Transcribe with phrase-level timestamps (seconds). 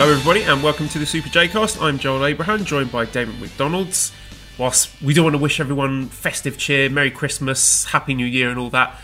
[0.00, 1.78] Hello, everybody, and welcome to the Super J Cast.
[1.78, 4.12] I'm Joel Abraham, joined by Damon McDonald's.
[4.56, 8.58] Whilst we do want to wish everyone festive cheer, Merry Christmas, Happy New Year, and
[8.58, 8.98] all that,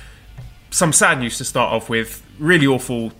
[0.70, 2.25] some sad news to start off with.
[2.39, 3.12] Really awful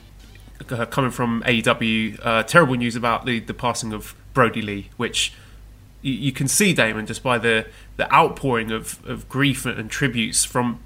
[0.71, 2.19] uh, coming from AEW.
[2.23, 5.35] Uh, terrible news about the, the passing of Brodie Lee, which
[6.01, 7.67] you, you can see, Damon, just by the,
[7.99, 10.81] the outpouring of, of grief and, and tributes from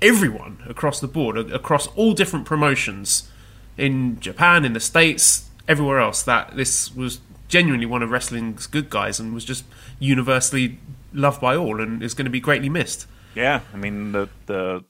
[0.00, 3.28] everyone across the board, across all different promotions
[3.76, 8.90] in Japan, in the States, everywhere else that this was genuinely one of wrestling's good
[8.90, 9.64] guys and was just
[10.00, 10.78] universally
[11.12, 13.06] loved by all and is going to be greatly missed.
[13.36, 14.84] Yeah, I mean the the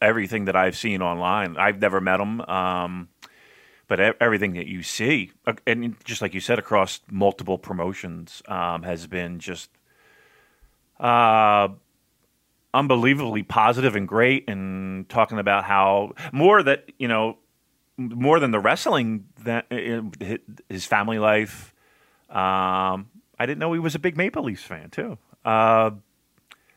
[0.00, 3.08] everything that I've seen online, I've never met him, um,
[3.88, 8.82] but everything that you see, uh, and just like you said, across multiple promotions, um,
[8.82, 9.70] has been just
[11.00, 11.68] uh,
[12.74, 17.38] unbelievably positive and great, and talking about how more that you know
[17.96, 19.66] more than the wrestling, that
[20.68, 21.72] his family life.
[22.28, 23.08] Um,
[23.38, 25.18] I didn't know he was a big Maple Leafs fan too.
[25.44, 25.92] Uh,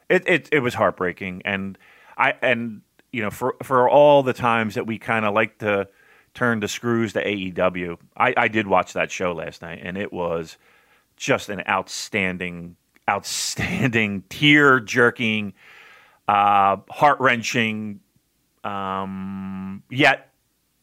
[0.10, 1.78] it, it it was heartbreaking, and
[2.18, 2.82] I and
[3.12, 5.88] you know for for all the times that we kind of like to
[6.34, 10.14] turn the screws to AEW, I, I did watch that show last night, and it
[10.14, 10.58] was
[11.18, 12.76] just an outstanding,
[13.10, 15.54] outstanding, tear jerking,
[16.28, 18.00] uh, heart wrenching,
[18.64, 20.29] um, yet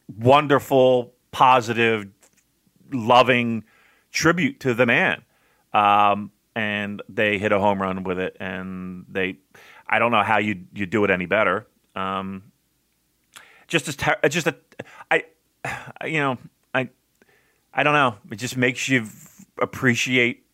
[0.08, 2.06] wonderful, positive,
[2.92, 3.64] loving
[4.12, 5.22] tribute to the man.
[5.72, 8.36] Um, and they hit a home run with it.
[8.40, 9.38] And they,
[9.86, 11.66] I don't know how you you do it any better.
[11.94, 12.52] Um,
[13.68, 14.56] just as ter- just a,
[15.10, 15.24] I,
[16.04, 16.38] you know,
[16.74, 16.88] I,
[17.74, 18.16] I don't know.
[18.30, 19.06] It just makes you
[19.60, 20.46] appreciate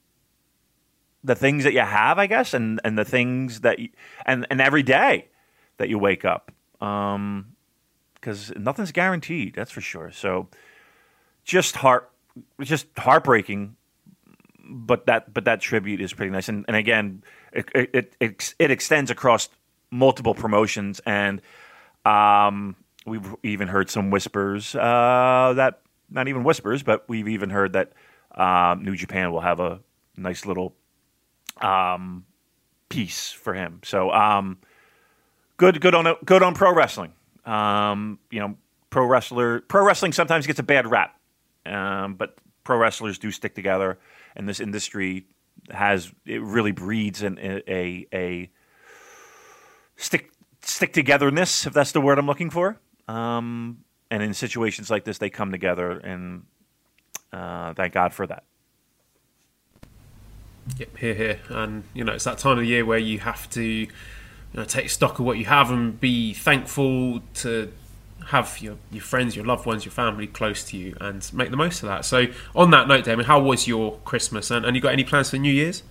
[1.24, 3.90] the things that you have, I guess, and and the things that you,
[4.26, 5.28] and and every day
[5.76, 6.50] that you wake up.
[6.80, 7.51] Um,
[8.22, 9.54] because nothing's guaranteed.
[9.54, 10.12] That's for sure.
[10.12, 10.48] So
[11.44, 12.10] just heart,
[12.60, 13.76] just heartbreaking.
[14.64, 16.48] But that, but that tribute is pretty nice.
[16.48, 19.50] And, and again, it, it, it, it extends across
[19.90, 21.42] multiple promotions, and
[22.04, 25.80] um, we've even heard some whispers uh, that
[26.10, 27.92] not even whispers, but we've even heard that
[28.34, 29.80] um, New Japan will have a
[30.16, 30.74] nice little
[31.60, 32.24] um,
[32.88, 33.80] piece for him.
[33.84, 34.58] So um,
[35.56, 37.12] good, good on good on pro wrestling.
[37.44, 38.56] Um, you know,
[38.90, 41.18] pro wrestler, pro wrestling sometimes gets a bad rap,
[41.66, 43.98] um, but pro wrestlers do stick together,
[44.36, 45.26] and this industry
[45.70, 48.50] has it really breeds an, a a
[49.96, 50.30] stick
[50.62, 52.78] stick togetherness, if that's the word I'm looking for.
[53.08, 56.44] Um, and in situations like this, they come together, and
[57.32, 58.44] uh, thank God for that.
[60.78, 63.50] Yep, here, here, and you know it's that time of the year where you have
[63.50, 63.88] to
[64.52, 67.72] you know, take stock of what you have and be thankful to
[68.26, 71.56] have your, your friends, your loved ones, your family close to you and make the
[71.56, 72.04] most of that.
[72.04, 74.50] So, on that note, Damon, how was your Christmas?
[74.50, 75.82] And, and you got any plans for New Year's?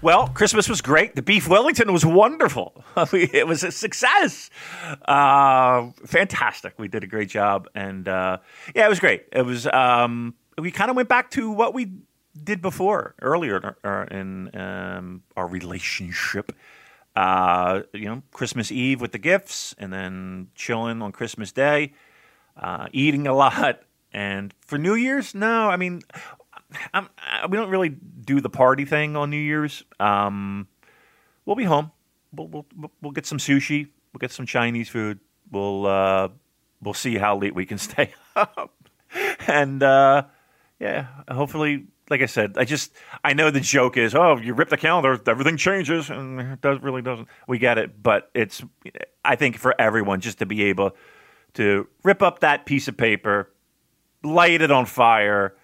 [0.00, 1.14] Well, Christmas was great.
[1.14, 2.84] The beef Wellington was wonderful.
[3.12, 4.50] it was a success.
[5.06, 6.74] Uh, fantastic.
[6.78, 8.38] We did a great job, and uh,
[8.74, 9.24] yeah, it was great.
[9.32, 9.66] It was.
[9.66, 11.90] Um, we kind of went back to what we
[12.42, 13.76] did before earlier
[14.10, 16.52] in um, our relationship
[17.16, 21.92] uh, you know, Christmas Eve with the gifts, and then chilling on Christmas Day,
[22.56, 23.82] uh, eating a lot.
[24.12, 26.02] And for New Year's, no, I mean,
[26.92, 29.84] I'm, I, we don't really do the party thing on New Year's.
[30.00, 30.68] Um,
[31.44, 31.90] we'll be home.
[32.32, 33.88] We'll, we'll we'll get some sushi.
[34.12, 35.20] We'll get some Chinese food.
[35.50, 36.28] We'll uh,
[36.82, 38.72] we'll see how late we can stay up,
[39.46, 40.24] and uh,
[40.80, 42.92] yeah, hopefully like I said, I just
[43.22, 46.80] I know the joke is, oh, you rip the calendar, everything changes, and it does
[46.82, 47.28] really doesn't.
[47.48, 48.62] We get it, but it's
[49.24, 50.96] I think for everyone just to be able
[51.54, 53.50] to rip up that piece of paper,
[54.22, 55.54] light it on fire,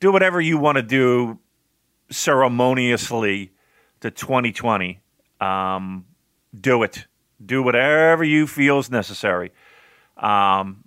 [0.00, 1.38] do whatever you want to do,
[2.10, 3.52] ceremoniously
[4.00, 5.00] to 2020,
[5.40, 6.04] um,
[6.58, 7.06] do it.
[7.44, 9.52] Do whatever you feel is necessary.
[10.16, 10.84] Um,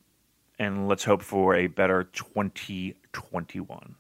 [0.60, 3.96] and let's hope for a better 2021.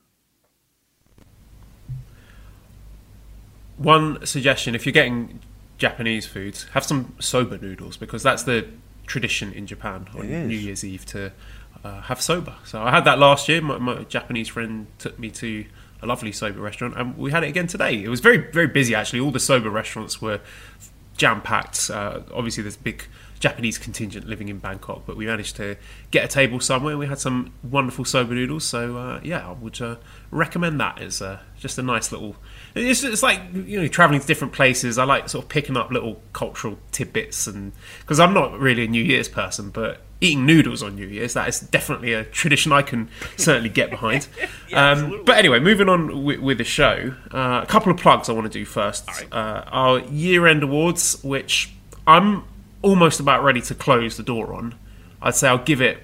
[3.83, 5.39] One suggestion: if you're getting
[5.78, 8.68] Japanese foods, have some soba noodles because that's the
[9.07, 11.31] tradition in Japan on New Year's Eve to
[11.83, 12.57] uh, have soba.
[12.63, 13.62] So I had that last year.
[13.62, 15.66] My, my, Japanese friend took me to
[16.01, 18.04] a lovely soba restaurant, and we had it again today.
[18.04, 19.19] It was very very busy actually.
[19.19, 20.39] All the soba restaurants were
[21.18, 21.89] jam packed.
[21.89, 23.06] Uh, obviously, there's a big
[23.39, 25.75] Japanese contingent living in Bangkok, but we managed to
[26.12, 26.98] get a table somewhere.
[26.98, 29.95] We had some wonderful soba noodles, so uh, yeah, I would uh,
[30.30, 32.36] recommend that as uh, just a nice little.
[32.73, 34.97] It's, it's like you know traveling to different places.
[34.97, 38.88] I like sort of picking up little cultural tidbits, and because I'm not really a
[38.88, 42.83] New Year's person, but eating noodles on New Year's that is definitely a tradition I
[42.83, 44.27] can certainly get behind.
[44.69, 48.29] yeah, um, but anyway, moving on with, with the show, uh, a couple of plugs
[48.29, 49.07] I want to do first.
[49.07, 49.27] Right.
[49.31, 51.74] Uh, our year-end awards, which
[52.06, 52.44] I'm
[52.81, 54.75] almost about ready to close the door on.
[55.21, 56.00] I'd say I'll give it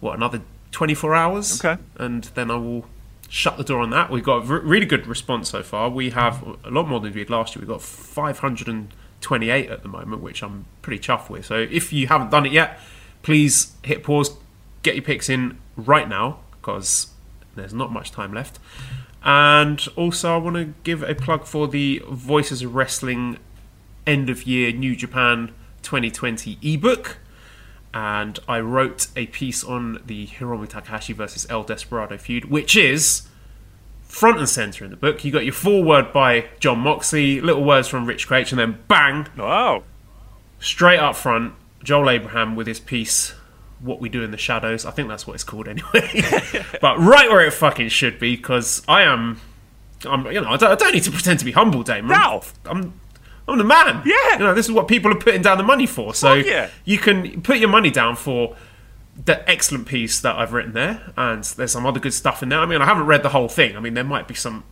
[0.00, 0.42] what another
[0.72, 2.86] 24 hours, okay, and then I will
[3.28, 4.10] shut the door on that.
[4.10, 5.90] We've got a really good response so far.
[5.90, 7.60] We have a lot more than we did last year.
[7.60, 11.46] We've got 528 at the moment, which I'm pretty chuffed with.
[11.46, 12.80] So if you haven't done it yet,
[13.22, 14.30] please hit pause,
[14.82, 17.08] get your picks in right now because
[17.54, 18.58] there's not much time left.
[19.22, 23.38] And also, I want to give a plug for the Voices of Wrestling
[24.06, 25.52] end of year New Japan
[25.82, 27.18] 2020 ebook.
[27.94, 33.28] And I wrote a piece on the Hiromu Takahashi versus El Desperado feud, which is
[34.02, 35.24] front and center in the book.
[35.24, 39.28] You got your foreword by Jon Moxley, little words from Rich Kraetsch, and then bang!
[39.36, 39.84] Wow.
[40.58, 43.34] Straight up front, Joel Abraham with his piece,
[43.80, 44.84] What We Do in the Shadows.
[44.84, 46.22] I think that's what it's called anyway.
[46.80, 49.40] but right where it fucking should be, because I am.
[50.06, 52.12] I'm, you know, I don't, I don't, need to pretend to be humble, Damon.
[52.12, 53.00] No, I'm
[53.48, 54.02] I'm the man.
[54.04, 54.32] Yeah.
[54.34, 56.14] You know, this is what people are putting down the money for.
[56.14, 56.68] So yeah.
[56.84, 58.56] you can put your money down for
[59.24, 62.60] the excellent piece that I've written there, and there's some other good stuff in there.
[62.60, 63.76] I mean, I haven't read the whole thing.
[63.76, 64.64] I mean, there might be some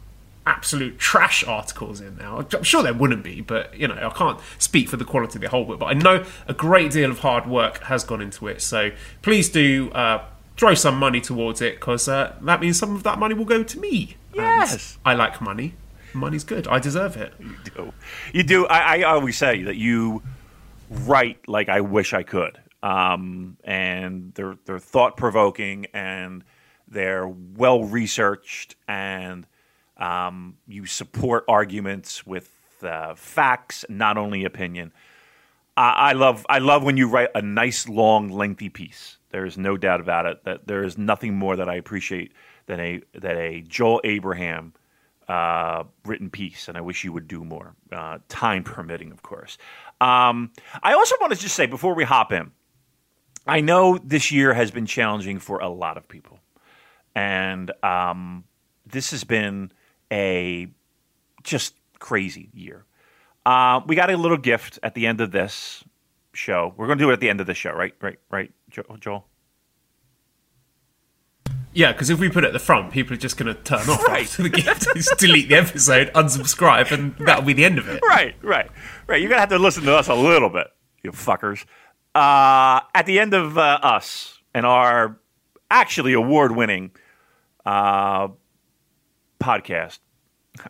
[0.46, 2.28] absolute trash articles in there.
[2.28, 5.42] I'm sure there wouldn't be, but you know, I can't speak for the quality of
[5.42, 5.80] the whole book.
[5.80, 8.62] But I know a great deal of hard work has gone into it.
[8.62, 10.24] So please do uh,
[10.56, 13.64] throw some money towards it because uh, that means some of that money will go
[13.64, 14.16] to me.
[14.32, 15.74] Yes, and I like money
[16.16, 16.66] money's good.
[16.66, 17.34] I deserve it.
[17.38, 17.92] You do.
[18.32, 18.66] You do.
[18.66, 20.22] I, I always say that you
[20.90, 22.58] write like I wish I could.
[22.82, 26.44] Um, and they're they're thought provoking and
[26.88, 29.46] they're well researched and
[29.96, 32.50] um, you support arguments with
[32.82, 34.92] uh, facts, not only opinion.
[35.76, 39.18] I, I love I love when you write a nice, long, lengthy piece.
[39.30, 42.32] There is no doubt about it that there is nothing more that I appreciate
[42.66, 44.72] than a that a Joel Abraham
[45.28, 49.58] uh, written piece, and I wish you would do more, uh, time permitting, of course.
[50.00, 50.52] Um,
[50.82, 52.52] I also want to just say before we hop in,
[53.46, 56.40] I know this year has been challenging for a lot of people,
[57.14, 58.44] and um,
[58.86, 59.72] this has been
[60.12, 60.68] a
[61.42, 62.84] just crazy year.
[63.44, 65.84] Uh, we got a little gift at the end of this
[66.32, 66.74] show.
[66.76, 67.94] We're going to do it at the end of the show, right?
[68.00, 68.18] Right?
[68.30, 68.52] Right,
[69.00, 69.26] Joel?
[71.76, 73.86] Yeah, because if we put it at the front, people are just going to turn
[73.90, 74.22] off right.
[74.22, 78.02] after the gift, just delete the episode, unsubscribe, and that'll be the end of it.
[78.02, 78.70] Right, right,
[79.06, 79.20] right.
[79.20, 80.68] You're going to have to listen to us a little bit,
[81.02, 81.66] you fuckers.
[82.14, 85.20] Uh, at the end of uh, us and our
[85.70, 86.92] actually award winning
[87.66, 88.28] uh,
[89.38, 89.98] podcast,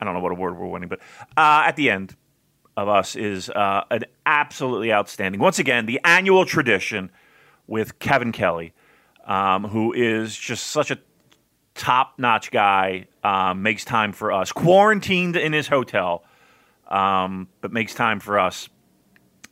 [0.01, 0.99] I don't know what award we're winning, but
[1.37, 2.17] uh, at the end
[2.77, 7.13] of us is uh, an absolutely outstanding, once again, the annual tradition
[7.69, 8.73] with Kevin Kelly
[9.27, 10.99] um, who is just such a
[11.75, 16.25] top notch guy, um, makes time for us, quarantined in his hotel,
[16.89, 18.69] um, but makes time for us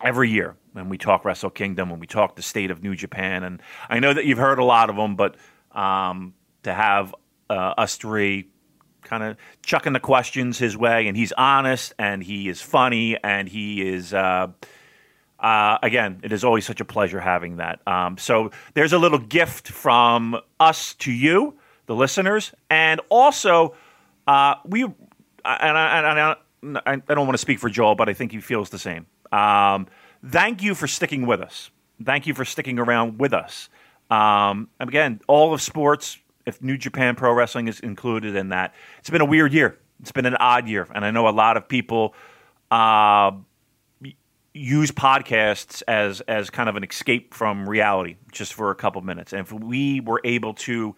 [0.02, 3.45] every year when we talk Wrestle Kingdom, when we talk the state of New Japan.
[3.45, 5.37] And I know that you've heard a lot of them, but
[5.73, 7.14] um, to have
[7.50, 8.49] uh, us three
[9.02, 13.49] kind of chucking the questions his way, and he's honest and he is funny and
[13.49, 14.14] he is.
[14.14, 14.49] Uh,
[15.45, 17.87] uh, again, it is always such a pleasure having that.
[17.87, 23.75] Um, so there's a little gift from us to you, the listeners, and also
[24.27, 24.85] uh, we.
[24.85, 24.95] And
[25.45, 28.71] I, and I, I, don't want to speak for Joel, but I think he feels
[28.71, 29.05] the same.
[29.31, 29.89] Um,
[30.27, 31.71] thank you for sticking with us.
[32.03, 33.69] Thank you for sticking around with us.
[34.11, 39.11] Um, again, all of sports, if New Japan Pro Wrestling is included in that, it's
[39.11, 39.79] been a weird year.
[40.01, 42.15] It's been an odd year, and I know a lot of people.
[42.71, 43.33] Uh,
[44.54, 49.32] use podcasts as as kind of an escape from reality just for a couple minutes.
[49.32, 50.94] And if we were able to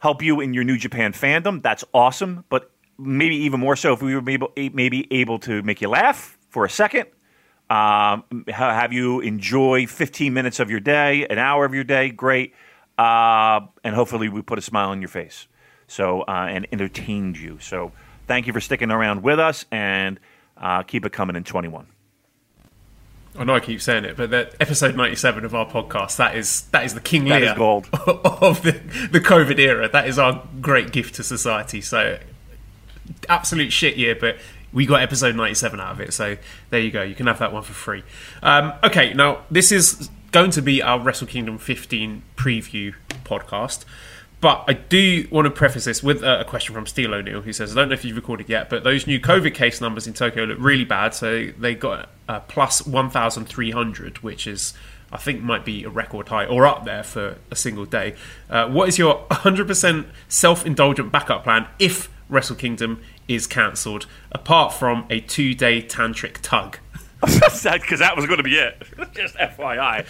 [0.00, 2.44] help you in your New Japan fandom, that's awesome.
[2.48, 6.36] But maybe even more so if we were able, maybe able to make you laugh
[6.50, 7.06] for a second,
[7.70, 12.54] um, have you enjoy 15 minutes of your day, an hour of your day, great,
[12.98, 15.46] uh, and hopefully we put a smile on your face,
[15.86, 17.58] so uh, and entertained you.
[17.60, 17.92] So
[18.26, 20.20] thank you for sticking around with us, and
[20.56, 21.86] uh, keep it coming in 21.
[23.36, 26.62] I know I keep saying it, but that episode ninety-seven of our podcast that is
[26.72, 27.88] that is the King Lear gold.
[28.06, 28.72] of the
[29.10, 29.88] the COVID era.
[29.88, 31.80] That is our great gift to society.
[31.80, 32.18] So
[33.28, 34.36] absolute shit year, but
[34.72, 36.12] we got episode ninety-seven out of it.
[36.12, 36.36] So
[36.70, 37.02] there you go.
[37.02, 38.04] You can have that one for free.
[38.42, 43.84] Um, okay, now this is going to be our Wrestle Kingdom fifteen preview podcast.
[44.44, 47.54] But I do want to preface this with a a question from Steele O'Neill, who
[47.54, 50.12] says, I don't know if you've recorded yet, but those new COVID case numbers in
[50.12, 51.14] Tokyo look really bad.
[51.14, 54.74] So they got uh, plus 1,300, which is,
[55.10, 58.16] I think, might be a record high or up there for a single day.
[58.50, 64.74] Uh, what is your 100% self indulgent backup plan if Wrestle Kingdom is cancelled, apart
[64.74, 66.80] from a two day tantric tug?
[67.64, 68.82] Because that was going to be it.
[69.14, 70.04] Just FYI.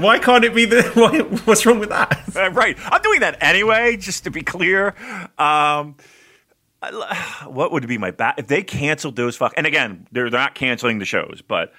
[0.02, 0.82] Why can't it be the.
[0.94, 2.22] Why, what's wrong with that?
[2.36, 2.76] Uh, right.
[2.84, 4.88] I'm doing that anyway, just to be clear.
[5.38, 5.96] Um,
[6.82, 9.54] I- what would be my bat if they canceled those fuck?
[9.56, 11.72] And again, they're, they're not canceling the shows, but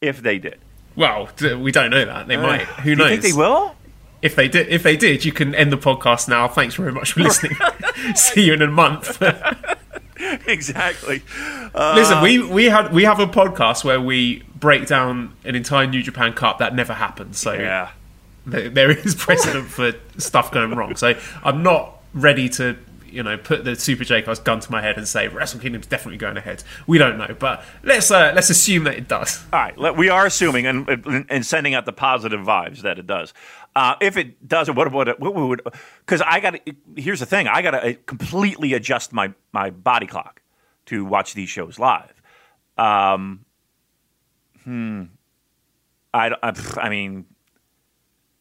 [0.00, 0.58] if they did,
[0.96, 2.28] Well, we don't know that.
[2.28, 2.62] They might.
[2.66, 3.10] Who Uh, do knows?
[3.10, 3.74] you think they will?
[4.22, 6.46] If they did, if they did, you can end the podcast now.
[6.46, 7.56] Thanks very much for listening.
[8.14, 9.18] See you in a month.
[10.46, 11.22] exactly.
[11.74, 15.86] Listen, we um, we had we have a podcast where we break down an entire
[15.86, 17.36] New Japan Cup that never happened.
[17.36, 17.90] So Yeah.
[18.50, 20.96] th- there is precedent for stuff going wrong.
[20.96, 22.76] So I'm not ready to
[23.12, 25.86] you know put the Super J Cast gun to my head and say Wrestle Kingdom's
[25.86, 26.62] definitely going ahead.
[26.86, 29.44] We don't know, but let's uh, let's assume that it does.
[29.52, 33.32] All right, we are assuming and, and, sending out the positive vibes that it does.
[33.74, 35.62] Uh, if it doesn't, what what what would?
[36.00, 36.56] Because I got.
[36.96, 40.42] Here's the thing: I got to completely adjust my my body clock
[40.86, 42.20] to watch these shows live.
[42.76, 43.44] Um,
[44.64, 45.04] hmm.
[46.12, 47.26] I, I, I mean,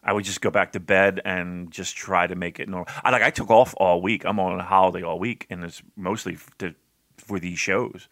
[0.04, 2.88] I would just go back to bed and just try to make it normal.
[3.04, 4.24] I like I took off all week.
[4.26, 6.74] I'm on a holiday all week, and it's mostly to,
[7.18, 8.08] for these shows.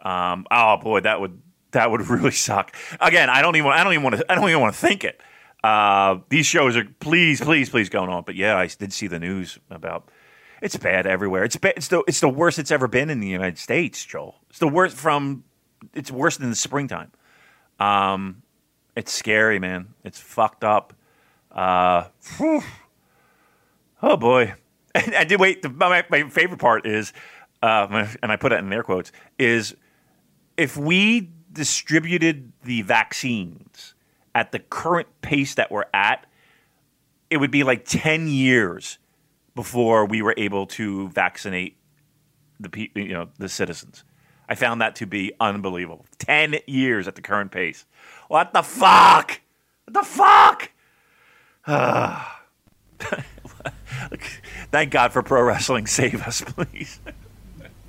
[0.00, 1.40] Um, oh boy, that would
[1.72, 2.74] that would really suck.
[3.00, 5.04] Again, I don't even I don't even want to I don't even want to think
[5.04, 5.20] it.
[5.62, 8.22] Uh, these shows are please please please going on.
[8.24, 10.10] But yeah, I did see the news about
[10.62, 11.44] it's bad everywhere.
[11.44, 14.36] It's bad, it's the it's the worst it's ever been in the United States, Joel.
[14.50, 15.44] It's the worst from
[15.94, 17.10] it's worse than the springtime.
[17.80, 18.42] Um,
[18.96, 19.88] it's scary, man.
[20.04, 20.93] It's fucked up.
[21.54, 22.04] Uh,
[24.02, 24.54] oh boy.
[24.96, 25.62] And I did wait.
[25.62, 27.12] The, my, my favorite part is,
[27.60, 29.74] uh, and I put it in air quotes, is
[30.56, 33.94] if we distributed the vaccines
[34.36, 36.26] at the current pace that we're at,
[37.28, 38.98] it would be like 10 years
[39.54, 41.76] before we were able to vaccinate
[42.60, 44.04] the you know the citizens.
[44.48, 46.06] I found that to be unbelievable.
[46.18, 47.86] 10 years at the current pace.
[48.28, 49.40] What the fuck?
[49.86, 50.70] What the fuck?
[54.70, 55.86] Thank God for pro wrestling.
[55.86, 57.00] Save us, please.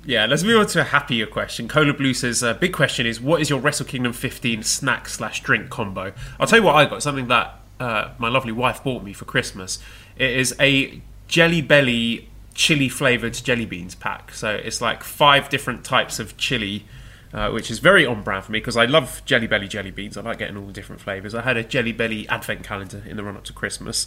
[0.04, 1.66] Yeah, let's move on to a happier question.
[1.66, 5.42] Cola Blue says, uh, "Big question is, what is your Wrestle Kingdom 15 snack slash
[5.42, 7.02] drink combo?" I'll tell you what I got.
[7.02, 9.78] Something that uh, my lovely wife bought me for Christmas.
[10.16, 14.32] It is a Jelly Belly chili flavored jelly beans pack.
[14.32, 16.86] So it's like five different types of chili.
[17.36, 20.16] Uh, which is very on brand for me because I love Jelly Belly jelly beans.
[20.16, 21.34] I like getting all the different flavors.
[21.34, 24.06] I had a Jelly Belly advent calendar in the run up to Christmas,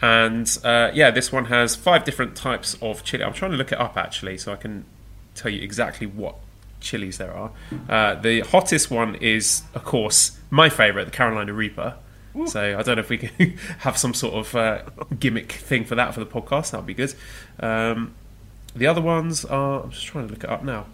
[0.00, 3.24] and uh, yeah, this one has five different types of chili.
[3.24, 4.86] I'm trying to look it up actually, so I can
[5.34, 6.36] tell you exactly what
[6.80, 7.50] chilies there are.
[7.90, 11.96] Uh, the hottest one is, of course, my favourite, the Carolina Reaper.
[12.46, 14.82] So I don't know if we can have some sort of uh,
[15.20, 16.70] gimmick thing for that for the podcast.
[16.70, 17.14] That would be good.
[17.60, 18.14] Um,
[18.74, 19.82] the other ones are.
[19.82, 20.86] I'm just trying to look it up now.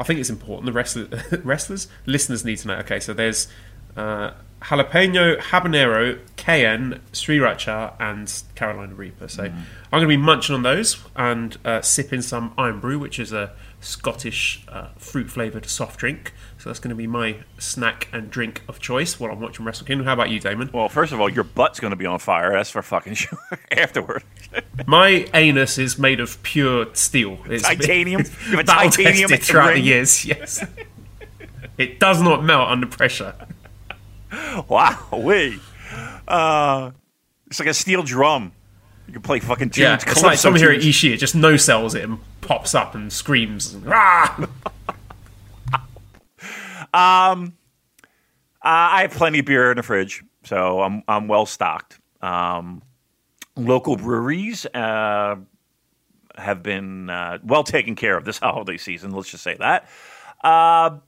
[0.00, 0.64] I think it's important.
[0.64, 1.08] The wrestlers,
[1.44, 2.74] wrestlers, listeners need to know.
[2.76, 3.48] Okay, so there's
[3.96, 9.28] uh, jalapeno, habanero, cayenne, sriracha, and Carolina Reaper.
[9.28, 9.52] So I'm
[9.90, 14.62] going to be munching on those and uh, sipping some Irn-Bru, which is a Scottish
[14.68, 16.32] uh, fruit flavored soft drink.
[16.58, 19.86] So that's going to be my snack and drink of choice while I'm watching Wrestle
[19.86, 20.06] Kingdom.
[20.06, 20.68] How about you, Damon?
[20.72, 22.52] Well, first of all, your butt's going to be on fire.
[22.52, 23.38] That's for fucking sure.
[23.70, 24.22] Afterward,
[24.86, 27.38] My anus is made of pure steel.
[27.46, 28.22] It's Titanium?
[28.22, 30.24] been You have a battle titanium tested throughout the years.
[30.26, 30.62] Yes,
[31.78, 33.34] it does not melt under pressure.
[34.68, 35.58] wow, wait.
[36.28, 36.90] Uh,
[37.46, 38.52] it's like a steel drum.
[39.10, 39.82] You can play fucking tunes.
[39.82, 40.82] Yeah, it's like someone here at.
[40.82, 43.76] Ishii just no sells it and pops up and screams.
[43.88, 44.48] Ah!
[46.92, 47.46] Uh,
[48.62, 51.98] I have plenty of beer in the fridge, so I'm I'm well stocked.
[52.20, 52.82] Um,
[53.56, 55.36] local breweries, uh,
[56.36, 59.12] have been uh, well taken care of this holiday season.
[59.12, 59.88] Let's just say that.
[60.42, 60.98] Uh,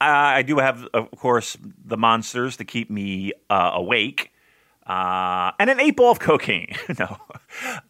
[0.00, 4.32] I do have, of course, the monsters to keep me uh, awake,
[4.88, 6.74] uh, and an eight ball of cocaine.
[6.98, 7.18] no,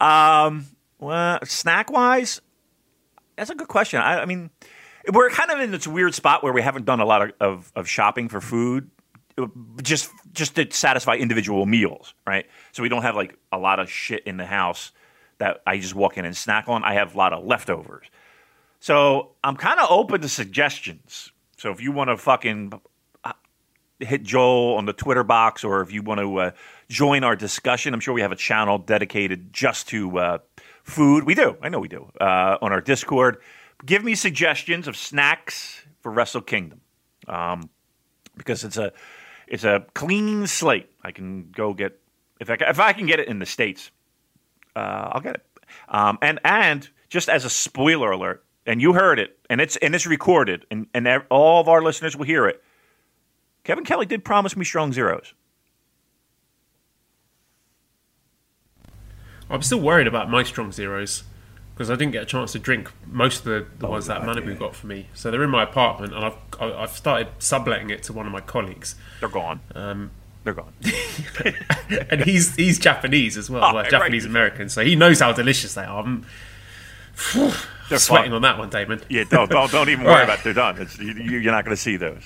[0.01, 0.67] um,
[0.99, 2.41] well, snack wise,
[3.37, 4.01] that's a good question.
[4.01, 4.51] I, I, mean,
[5.13, 7.73] we're kind of in this weird spot where we haven't done a lot of, of,
[7.75, 8.91] of shopping for food
[9.83, 12.47] just just to satisfy individual meals, right?
[12.73, 14.93] So we don't have like a lot of shit in the house
[15.39, 16.85] that I just walk in and snack on.
[16.85, 18.07] I have a lot of leftovers.
[18.81, 21.33] So I'm kind of open to suggestions.
[21.57, 22.73] So if you want to fucking
[23.25, 23.33] uh,
[23.99, 26.51] hit Joel on the Twitter box, or if you want to uh,
[26.89, 30.39] join our discussion, I'm sure we have a channel dedicated just to uh,
[30.83, 31.25] food.
[31.25, 31.57] We do.
[31.63, 33.39] I know we do uh, on our Discord.
[33.85, 36.81] Give me suggestions of snacks for Wrestle Kingdom,
[37.27, 37.71] um,
[38.37, 38.93] because it's a
[39.47, 40.91] it's a clean slate.
[41.03, 42.01] I can go get
[42.41, 43.91] if I if I can get it in the states,
[44.75, 45.47] uh, I'll get it.
[45.89, 49.95] Um, and and just as a spoiler alert, and you heard it, and it's and
[49.95, 52.63] it's recorded, and and all of our listeners will hear it.
[53.65, 55.35] Kevin Kelly did promise me strong zeros.
[59.51, 61.25] I'm still worried about my strong zeros
[61.75, 64.23] because I didn't get a chance to drink most of the, the oh, ones that
[64.23, 64.55] Malibu yeah.
[64.55, 65.07] got for me.
[65.15, 68.41] So they're in my apartment, and I've I've started subletting it to one of my
[68.41, 68.97] colleagues.
[69.21, 69.61] They're gone.
[69.75, 70.11] Um,
[70.45, 70.73] they're gone.
[72.11, 74.31] and he's he's Japanese as well, oh, well Japanese right.
[74.31, 76.03] American, so he knows how delicious they are.
[76.03, 76.27] I'm
[77.89, 78.35] they're sweating fun.
[78.35, 79.01] on that one, Damon.
[79.09, 80.25] Yeah, don't don't, don't even worry right.
[80.25, 80.45] about it.
[80.45, 80.79] They're done.
[80.81, 82.23] It's, you, are not going to see those.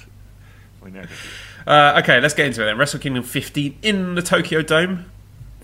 [1.66, 2.76] Uh, okay, let's get into it then.
[2.76, 5.11] Wrestle Kingdom 15 in the Tokyo Dome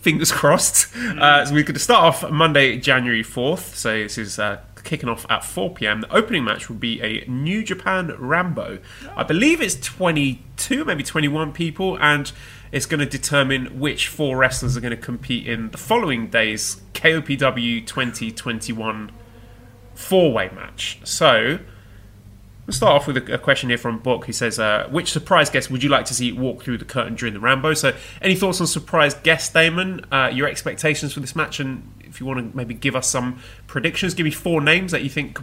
[0.00, 0.94] fingers crossed.
[0.96, 3.74] Uh, so we're going to start off Monday, January 4th.
[3.74, 6.00] So this is uh, kicking off at 4 p.m.
[6.00, 8.78] The opening match will be a New Japan Rambo.
[9.16, 12.30] I believe it's 22, maybe 21 people, and
[12.72, 16.80] it's going to determine which four wrestlers are going to compete in the following day's
[16.94, 19.12] KOPW 2021
[19.94, 21.00] four way match.
[21.04, 21.58] So
[22.68, 25.70] We'll start off with a, question here from Book who says, uh, Which surprise guest
[25.70, 27.72] would you like to see walk through the curtain during the Rambo?
[27.72, 30.04] So, any thoughts on surprise guest, Damon?
[30.12, 33.40] Uh, your expectations for this match, and if you want to maybe give us some
[33.68, 35.38] predictions, give me four names that you think.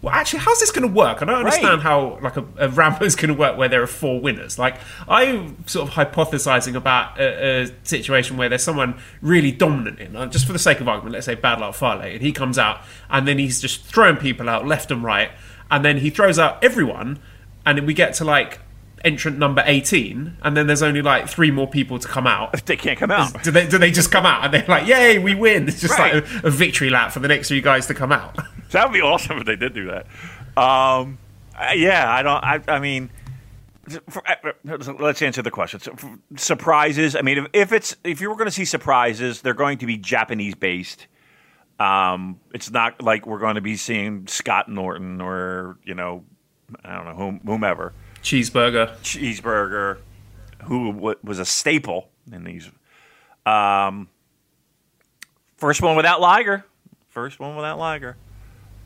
[0.00, 1.20] Well, actually, how's this going to work?
[1.20, 1.82] I don't understand right.
[1.82, 4.56] how like a, a Rambo is going to work where there are four winners.
[4.56, 4.76] Like
[5.08, 10.26] I'm sort of hypothesizing about a, a situation where there's someone really dominant in, uh,
[10.26, 12.82] just for the sake of argument, let's say Bad Luck Fale, and he comes out
[13.10, 15.32] and then he's just throwing people out left and right
[15.70, 17.18] and then he throws out everyone,
[17.64, 18.60] and we get to like
[19.04, 22.60] entrant number 18 and then there's only like three more people to come out.
[22.66, 23.44] They can't come out.
[23.44, 25.68] Do they, do they just come out and they're like yay we win.
[25.68, 26.14] It's just right.
[26.14, 28.36] like a, a, victory lap for the next few guys to come out.
[28.70, 30.06] That would be awesome if they did do that.
[30.60, 31.18] Um,
[31.54, 33.10] uh, yeah i don't i, I mean
[34.10, 34.34] for, uh,
[34.68, 35.80] uh, let's answer the question.
[36.36, 39.78] Surprises i mean if, if it's if you were going to see surprises they're going
[39.78, 41.06] to be japanese based
[41.78, 46.24] um, it's not like we're going to be seeing Scott Norton or you know,
[46.84, 47.92] I don't know whom, whomever.
[48.22, 48.96] Cheeseburger.
[48.98, 49.98] Cheeseburger,
[50.64, 52.70] who w- was a staple in these.
[53.44, 54.08] Um,
[55.56, 56.64] first one without Liger.
[57.10, 58.16] First one without Liger.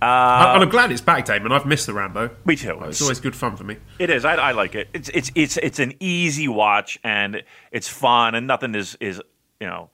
[0.03, 1.53] Uh, I'm glad it's back, Damon.
[1.53, 2.31] I've missed the Rambo.
[2.47, 2.81] Me too.
[2.85, 3.77] It's always good fun for me.
[3.99, 4.25] It is.
[4.25, 4.89] I, I like it.
[4.95, 9.21] It's it's it's it's an easy watch and it's fun and nothing is is
[9.61, 9.91] you know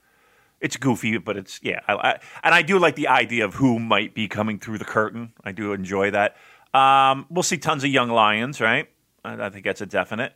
[0.61, 1.81] it's goofy, but it's yeah.
[1.87, 4.85] I, I, and I do like the idea of who might be coming through the
[4.85, 5.33] curtain.
[5.43, 6.35] I do enjoy that.
[6.73, 8.89] Um, we'll see tons of young lions, right?
[9.23, 10.33] I, I think that's a definite.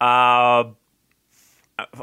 [0.00, 0.64] Uh,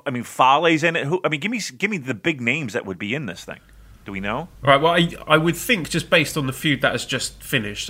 [0.05, 1.05] I mean, Fale's in it.
[1.05, 1.21] Who?
[1.23, 3.59] I mean, give me give me the big names that would be in this thing.
[4.05, 4.37] Do we know?
[4.37, 4.81] All right.
[4.81, 7.89] Well, I, I would think just based on the feud that has just finished,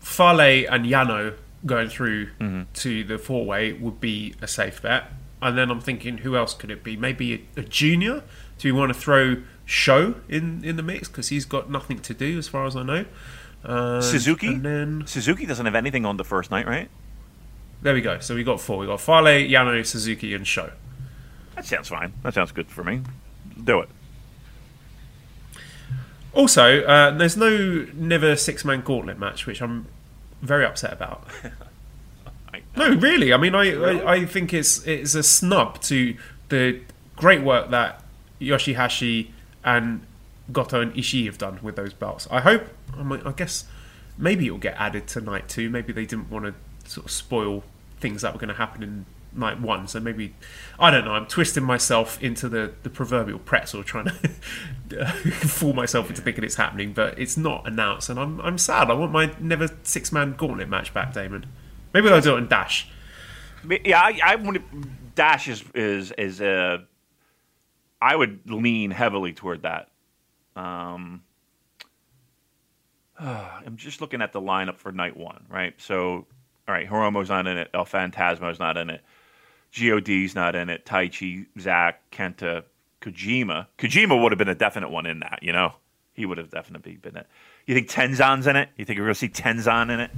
[0.00, 1.34] Fale and Yano
[1.66, 2.62] going through mm-hmm.
[2.74, 5.10] to the four way would be a safe bet.
[5.40, 6.96] And then I'm thinking, who else could it be?
[6.96, 8.24] Maybe a, a junior
[8.58, 12.14] do we want to throw Show in in the mix because he's got nothing to
[12.14, 13.04] do as far as I know?
[13.62, 14.54] Uh, Suzuki.
[14.54, 16.88] Then Suzuki doesn't have anything on the first night, right?
[17.82, 18.18] There we go.
[18.18, 18.78] So we got four.
[18.78, 20.70] We got Fale, Yano, Suzuki, and Show.
[21.54, 22.14] That sounds fine.
[22.22, 23.02] That sounds good for me.
[23.62, 23.90] Do it.
[26.32, 29.86] Also, uh, there's no never six man gauntlet match, which I'm
[30.40, 31.26] very upset about.
[32.76, 33.34] no, really.
[33.34, 34.02] I mean, I, really?
[34.02, 36.16] I, I think it's it's a snub to
[36.48, 36.80] the
[37.16, 38.02] great work that
[38.38, 40.06] Yoshi-Hashi and
[40.52, 42.26] Goto and Ishii have done with those belts.
[42.30, 42.68] I hope.
[42.96, 43.64] I, guess
[44.16, 45.68] maybe it'll get added to night two.
[45.68, 46.54] Maybe they didn't want to
[46.90, 47.64] sort of spoil
[48.00, 49.86] things that were going to happen in night one.
[49.88, 50.34] So maybe
[50.78, 51.12] I don't know.
[51.12, 54.06] I'm twisting myself into the, the proverbial pretzel, trying
[54.88, 58.90] to fool myself into thinking it's happening, but it's not announced, and I'm I'm sad.
[58.90, 61.46] I want my never six man gauntlet match back, Damon.
[61.92, 62.88] Maybe they'll do it in Dash.
[63.84, 66.84] Yeah, I, I want to, Dash is is is a
[68.00, 69.88] I would lean heavily toward that.
[70.56, 71.22] Um,
[73.20, 75.74] I'm just looking at the lineup for night one, right?
[75.80, 76.26] So,
[76.66, 77.70] all right, Hiromu's not in it.
[77.74, 79.02] El Phantasmo's not in it.
[79.72, 80.86] God's not in it.
[80.86, 82.64] Taichi, Zack, Kenta,
[83.00, 83.66] Kojima.
[83.78, 85.74] Kojima would have been a definite one in that, you know?
[86.14, 87.26] He would have definitely been it.
[87.66, 88.70] You think Tenzan's in it?
[88.76, 90.10] You think we're going to see Tenzan in it?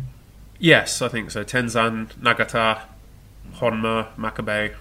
[0.59, 1.45] Yes, I think so.
[1.45, 2.83] Tenzan, Nagata,
[3.57, 4.75] Honma, Makabe.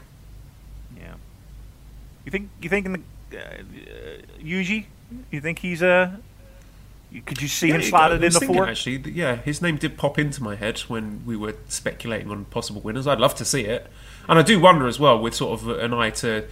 [2.25, 2.25] Yeah.
[2.25, 4.85] You think you think in the uh, uh, Yuji?
[5.31, 5.89] You think he's a?
[5.89, 8.67] Uh, could you see him slotted in the thinking, four?
[8.67, 12.81] Actually, yeah, his name did pop into my head when we were speculating on possible
[12.81, 13.07] winners.
[13.07, 13.87] I'd love to see it,
[14.27, 16.47] and I do wonder as well, with sort of an eye to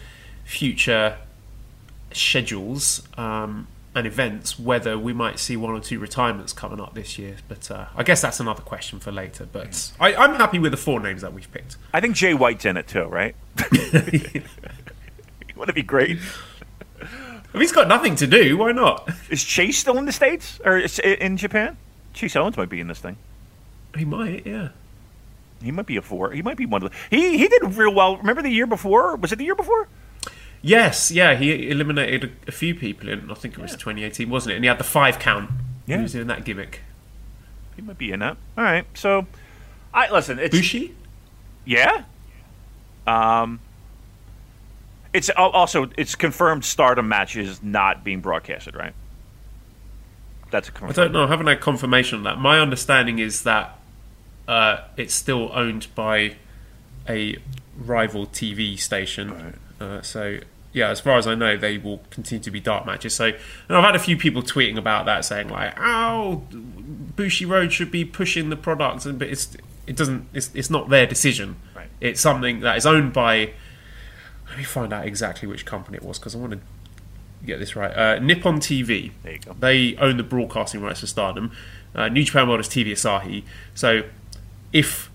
[0.46, 1.18] future
[2.12, 7.20] schedules um, and events, whether we might see one or two retirements coming up this
[7.20, 7.36] year.
[7.48, 9.48] But uh, I guess that's another question for later.
[9.52, 11.78] But I, I'm happy with the four names that we've picked.
[11.94, 13.36] I think Jay White's in it too, right?
[15.60, 16.20] Wouldn't it be great?
[17.00, 19.10] If he's got nothing to do, why not?
[19.30, 21.78] Is Chase still in the states or in Japan?
[22.14, 23.18] Chase Owens might be in this thing.
[23.96, 24.70] He might, yeah.
[25.62, 26.32] He might be a four.
[26.32, 26.98] He might be one of the.
[27.10, 28.18] He he did real well.
[28.18, 29.16] Remember the year before?
[29.16, 29.88] Was it the year before?
[30.62, 34.54] Yes, yeah, he eliminated a, a few people in, I think it was 2018, wasn't
[34.54, 34.56] it?
[34.56, 35.50] And he had the five count.
[35.86, 35.98] Yeah.
[35.98, 36.82] He was doing that gimmick.
[37.76, 38.38] He might be in that.
[38.58, 38.86] All right.
[38.96, 39.28] So,
[39.94, 40.40] I listen.
[40.40, 40.96] It's Bushi?
[41.66, 42.04] yeah.
[43.06, 43.60] Um.
[45.18, 48.94] It's also it's confirmed Stardom matches not being broadcasted, right?
[50.52, 51.24] That's a I don't know.
[51.24, 52.38] I haven't had confirmation on that.
[52.40, 53.80] My understanding is that
[54.48, 56.36] uh, it's still owned by
[57.10, 57.38] a
[57.76, 59.58] rival TV station.
[59.82, 60.38] Uh, so,
[60.72, 63.16] yeah, as far as I know, they will continue to be dark matches.
[63.16, 66.44] So, and I've had a few people tweeting about that, saying like, "Oh,
[67.16, 70.28] Bushiroad should be pushing the product," and but it's it doesn't.
[70.32, 71.56] It's it's not their decision.
[71.76, 71.90] Right.
[72.02, 73.54] It's something that is owned by.
[74.58, 76.60] Let me find out exactly which company it was because I want to
[77.46, 77.96] get this right.
[77.96, 79.12] Uh, Nippon TV.
[79.22, 79.54] There you go.
[79.54, 81.52] They own the broadcasting rights to Stardom.
[81.94, 83.44] Uh, New Japan World is TV Asahi.
[83.76, 84.02] So
[84.74, 85.12] if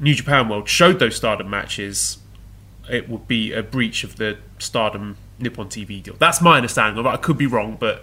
[0.00, 2.20] New Japan World showed those Stardom matches,
[2.88, 6.16] it would be a breach of the Stardom Nippon TV deal.
[6.18, 7.10] That's my understanding of it.
[7.10, 8.02] I could be wrong, but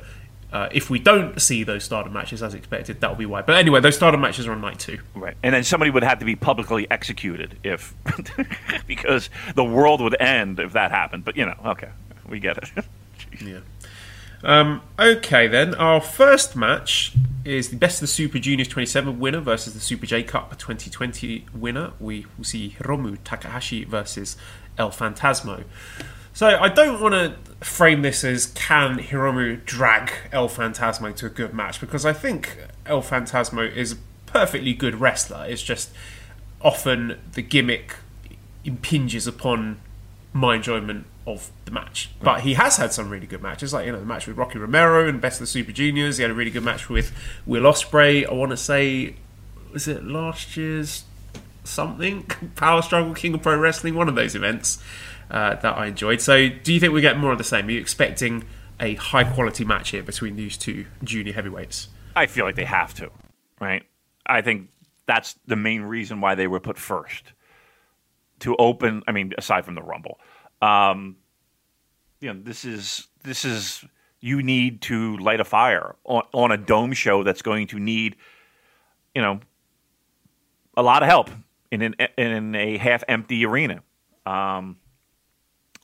[0.51, 3.41] uh, if we don't see those Stardom matches as expected, that'll be why.
[3.41, 4.99] But anyway, those Stardom matches are on night two.
[5.13, 5.35] Right.
[5.43, 7.93] And then somebody would have to be publicly executed if
[8.87, 11.25] because the world would end if that happened.
[11.25, 11.89] But you know, okay,
[12.27, 12.85] we get it.
[13.43, 13.59] Yeah.
[14.43, 15.75] Um, okay, then.
[15.75, 20.05] Our first match is the Best of the Super Juniors 27 winner versus the Super
[20.05, 21.91] J Cup 2020 winner.
[21.99, 24.37] We will see Hiromu Takahashi versus
[24.77, 25.65] El Phantasmo.
[26.37, 31.29] So I don't want to frame this as can Hiromu drag El Phantasmo to a
[31.29, 33.95] good match because I think El Phantasmo is a
[34.27, 35.47] perfectly good wrestler.
[35.49, 35.89] It's just
[36.61, 37.95] often the gimmick
[38.63, 39.79] impinges upon
[40.31, 42.11] my enjoyment of the match.
[42.21, 44.59] But he has had some really good matches, like you know the match with Rocky
[44.59, 46.17] Romero and Best of the Super Juniors.
[46.17, 47.13] He had a really good match with
[47.47, 48.29] Will Ospreay.
[48.29, 49.15] I want to say,
[49.73, 51.03] was it last year's
[51.63, 53.95] something Power Struggle King of Pro Wrestling?
[53.95, 54.77] One of those events
[55.29, 56.21] uh, that I enjoyed.
[56.21, 57.67] So, do you think we get more of the same?
[57.67, 58.45] Are you expecting
[58.79, 61.89] a high quality match here between these two junior heavyweights?
[62.15, 63.11] I feel like they have to,
[63.59, 63.83] right?
[64.25, 64.69] I think
[65.05, 67.33] that's the main reason why they were put first
[68.39, 69.03] to open.
[69.07, 70.19] I mean, aside from the Rumble,
[70.61, 71.17] um,
[72.19, 73.83] you know, this is this is
[74.19, 78.15] you need to light a fire on, on a dome show that's going to need,
[79.13, 79.39] you know,
[80.75, 81.29] a lot of help
[81.71, 83.81] in an in a half empty arena.
[84.25, 84.77] Um,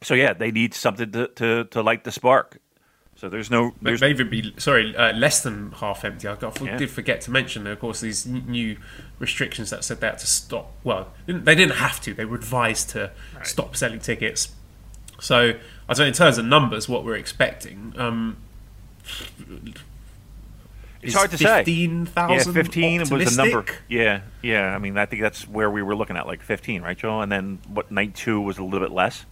[0.04, 2.60] so yeah, they need something to, to, to light the spark.
[3.16, 6.28] So there's no there's May even be sorry, uh, less than half empty.
[6.28, 6.78] I got- I Yeah.
[6.78, 8.76] did forget to mention, of course, these new
[9.20, 10.72] restrictions that said they had to stop.
[10.84, 12.14] Well, they didn't have to.
[12.14, 13.12] They were advised to
[13.44, 14.50] stop selling tickets.
[15.22, 15.54] So
[15.88, 17.94] I don't know in terms of numbers what we're expecting.
[17.98, 18.38] Um,
[21.02, 21.58] It's hard to say.
[21.58, 22.32] Fifteen thousand.
[22.32, 22.54] Yeah, thousand.
[22.54, 23.66] 15 was the number.
[23.90, 24.74] Yeah, yeah.
[24.74, 27.20] I mean, I think that's where we were looking at, like 15, right, Joe?
[27.22, 29.26] And then what, night two was a little bit less?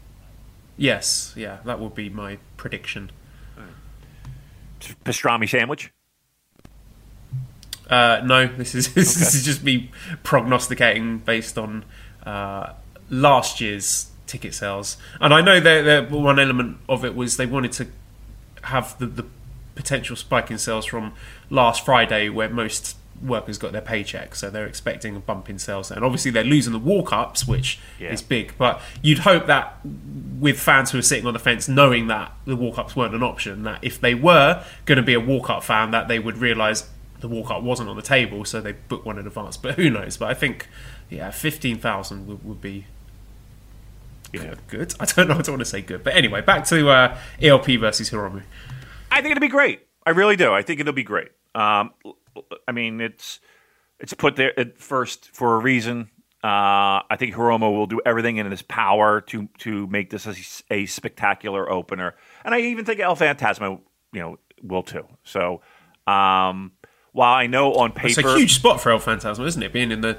[0.78, 3.12] Yes, yeah, that would be my prediction.
[5.06, 5.92] Pastrami sandwich?
[7.90, 9.92] Uh, no, this is this is just me
[10.24, 11.84] prognosticating based on
[12.26, 12.74] uh,
[13.10, 17.46] last year's ticket sales, and I know that that one element of it was they
[17.46, 17.88] wanted to
[18.64, 19.26] have the, the
[19.76, 21.14] potential spike in sales from
[21.50, 25.92] last Friday, where most workers got their paycheck, so they're expecting a bump in sales,
[25.92, 28.12] and obviously they're losing the walk ups, which Yeah.
[28.12, 28.54] is big.
[28.58, 29.78] But you'd hope that
[30.40, 33.24] with fans who are sitting on the fence, knowing that the walk ups weren't an
[33.24, 36.38] option, that if they were going to be a walk up fan, that they would
[36.38, 39.56] realise the walk up wasn't on the table, so they booked one in advance.
[39.56, 40.18] But who knows?
[40.18, 40.68] But I think,
[41.10, 42.88] yeah, fifteen thousand would, would be
[44.34, 44.56] Yeah.
[44.68, 44.96] good.
[45.00, 45.36] I don't know.
[45.36, 48.42] I don't want to say good, but anyway, back to uh, ELP versus Hiromu.
[49.12, 49.82] I think it'll be great.
[50.06, 50.52] I really do.
[50.54, 51.28] I think it'll be great.
[51.54, 51.92] Um,
[52.68, 53.40] I mean, it's
[54.00, 56.10] it's put there at first for a reason.
[56.44, 60.36] Uh, I think Hiromu will do everything in his power to to make this a,
[60.74, 65.06] a spectacular opener, and I even think El Phantasmo, you know, will too.
[65.24, 65.62] So,
[66.08, 66.72] um,
[67.12, 69.72] while I know on paper, it's a huge spot for El Phantasmo, isn't it?
[69.72, 70.18] Being in the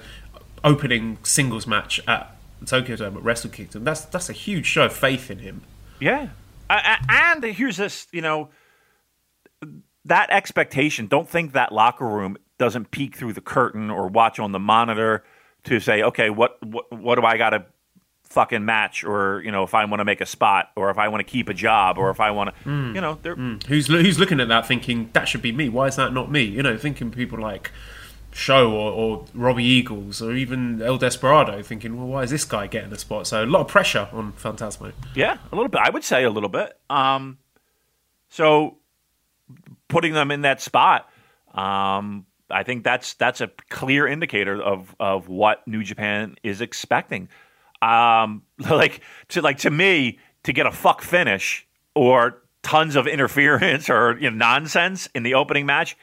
[0.62, 4.92] opening singles match at Tokyo Dome at Wrestle Kingdom, that's that's a huge show of
[4.92, 5.62] faith in him.
[5.98, 6.28] Yeah,
[6.70, 8.50] and here's this, you know,
[10.04, 11.06] that expectation.
[11.06, 15.24] Don't think that locker room doesn't peek through the curtain or watch on the monitor
[15.64, 17.66] to say, okay, what what, what do I got to
[18.24, 21.08] fucking match, or you know, if I want to make a spot, or if I
[21.08, 22.94] want to keep a job, or if I want to, mm.
[22.94, 23.62] you know, mm.
[23.64, 25.68] who's who's looking at that thinking that should be me?
[25.68, 26.42] Why is that not me?
[26.44, 27.70] You know, thinking people like.
[28.34, 32.66] Show or, or Robbie Eagles or even El Desperado thinking, well, why is this guy
[32.66, 33.26] getting a spot?
[33.26, 34.94] So a lot of pressure on Phantasmo.
[35.14, 35.82] Yeah, a little bit.
[35.84, 36.74] I would say a little bit.
[36.88, 37.36] Um,
[38.30, 38.78] so
[39.92, 41.08] putting them in that spot,
[41.52, 47.28] um, I think that's that's a clear indicator of of what New Japan is expecting.
[47.82, 53.90] Um, like to like to me to get a fuck finish or tons of interference
[53.90, 55.96] or you know, nonsense in the opening match.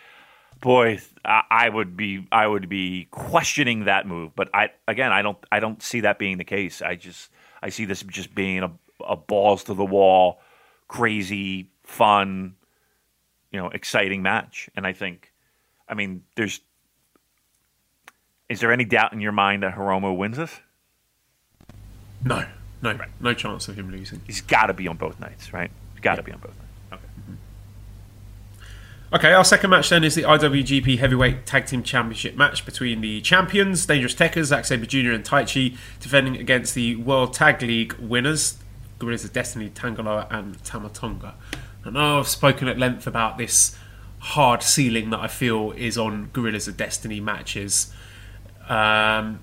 [0.62, 4.36] Boy, I would be I would be questioning that move.
[4.36, 6.84] But I again I don't I don't see that being the case.
[6.84, 7.32] I just
[7.64, 8.72] I see this just being a,
[9.04, 10.42] a balls to the wall,
[10.88, 12.56] crazy, fun,
[13.52, 14.70] you know, exciting match.
[14.76, 15.34] And I think
[15.90, 16.62] I mean, there's.
[18.48, 20.60] Is there any doubt in your mind that Hiromu wins this?
[22.24, 22.46] No,
[22.82, 23.10] no, right.
[23.20, 24.22] no chance of him losing.
[24.26, 25.72] He's got to be on both nights, right?
[25.94, 26.26] He's got to yeah.
[26.26, 27.04] be on both nights.
[27.04, 27.12] Okay.
[27.22, 29.16] Mm-hmm.
[29.16, 33.22] Okay, our second match then is the IWGP Heavyweight Tag Team Championship match between the
[33.22, 35.12] champions, Dangerous Tekkers, Zack Sabre Jr.
[35.12, 38.58] and Taichi, defending against the World Tag League winners,
[38.98, 40.90] Guerrillas of Destiny, Tanga Loa and Tama
[41.86, 43.76] Know I've spoken at length about this
[44.20, 47.92] hard ceiling that I feel is on Guerrillas of Destiny matches.
[48.68, 49.40] Um,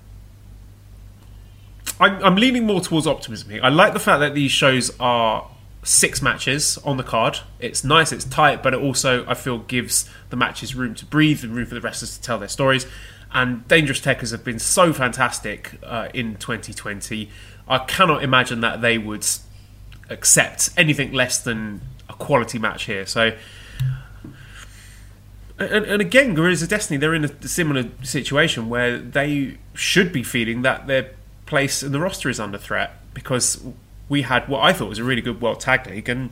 [1.99, 3.61] I'm, I'm leaning more towards optimism here.
[3.63, 5.49] I like the fact that these shows are
[5.83, 7.39] six matches on the card.
[7.59, 11.43] It's nice, it's tight, but it also I feel gives the matches room to breathe
[11.43, 12.85] and room for the wrestlers to tell their stories.
[13.31, 17.29] And Dangerous Tekkers have been so fantastic uh, in 2020.
[17.67, 19.25] I cannot imagine that they would
[20.09, 23.05] accept anything less than a quality match here.
[23.05, 23.33] So
[25.59, 30.21] and, and again, Guerrillas of Destiny, they're in a similar situation where they should be
[30.21, 31.11] feeling that their
[31.45, 33.63] place in the roster is under threat because
[34.07, 36.29] we had what I thought was a really good World Tag League, and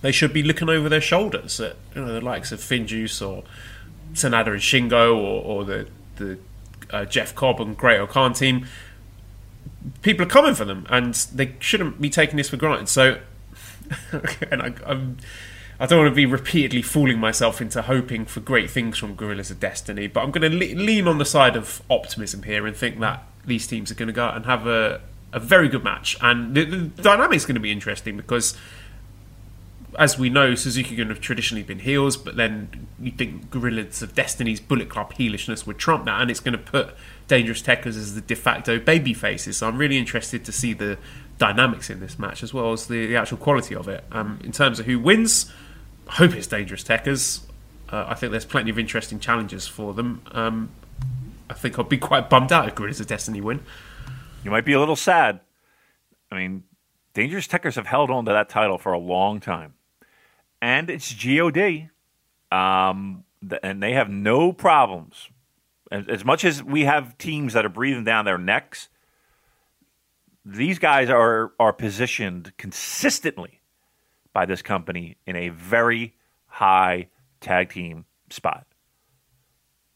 [0.00, 3.44] they should be looking over their shoulders at you know the likes of Finjuice or
[4.12, 6.38] Sanada and Shingo or, or the the
[6.90, 8.66] uh, Jeff Cobb and Great-O-Khan team.
[10.02, 12.88] People are coming for them, and they shouldn't be taking this for granted.
[12.88, 13.20] So,
[14.50, 15.16] and I, I'm
[15.82, 19.50] I don't want to be repeatedly fooling myself into hoping for great things from Guerrillas
[19.50, 22.76] of Destiny, but I'm going to le- lean on the side of optimism here and
[22.76, 25.00] think that these teams are going to go out and have a,
[25.32, 26.16] a very good match.
[26.20, 28.56] And the, the dynamic's going to be interesting because,
[29.98, 34.14] as we know, Suzuki Gun have traditionally been heels, but then you think Guerrillas of
[34.14, 36.94] Destiny's Bullet Club heelishness would trump that, and it's going to put
[37.26, 39.56] Dangerous Tekkers as the de facto baby faces.
[39.56, 40.96] So I'm really interested to see the
[41.42, 44.04] dynamics in this match as well as the, the actual quality of it.
[44.12, 45.52] Um, in terms of who wins,
[46.06, 47.40] I hope it's Dangerous Tekkers.
[47.90, 50.22] Uh, I think there's plenty of interesting challenges for them.
[50.30, 50.70] Um,
[51.50, 53.58] I think I'd be quite bummed out if Guerrillas of Destiny win.
[54.44, 55.40] You might be a little sad.
[56.30, 56.62] I mean,
[57.12, 59.74] Dangerous Tekkers have held on to that title for a long time.
[60.60, 61.90] And it's GOD.
[62.52, 63.24] Um,
[63.64, 65.28] and they have no problems.
[65.90, 68.88] As much as we have teams that are breathing down their necks,
[70.44, 73.60] these guys are, are positioned consistently
[74.32, 76.14] by this company in a very
[76.46, 77.08] high
[77.40, 78.66] tag team spot.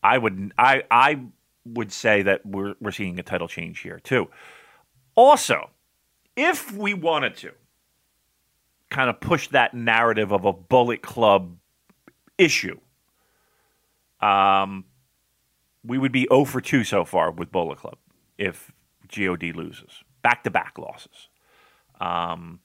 [0.02, 1.20] I would I I
[1.64, 4.28] would say that we're we're seeing a title change here too.
[5.16, 5.70] Also,
[6.36, 7.52] if we wanted to
[8.90, 11.56] kind of push that narrative of a Bullet Club
[12.38, 12.78] issue,
[14.20, 14.84] um,
[15.82, 17.96] we would be 0 for 2 so far with Bullet Club
[18.38, 18.70] if
[19.08, 21.28] God loses back to back losses.
[22.00, 22.58] Um,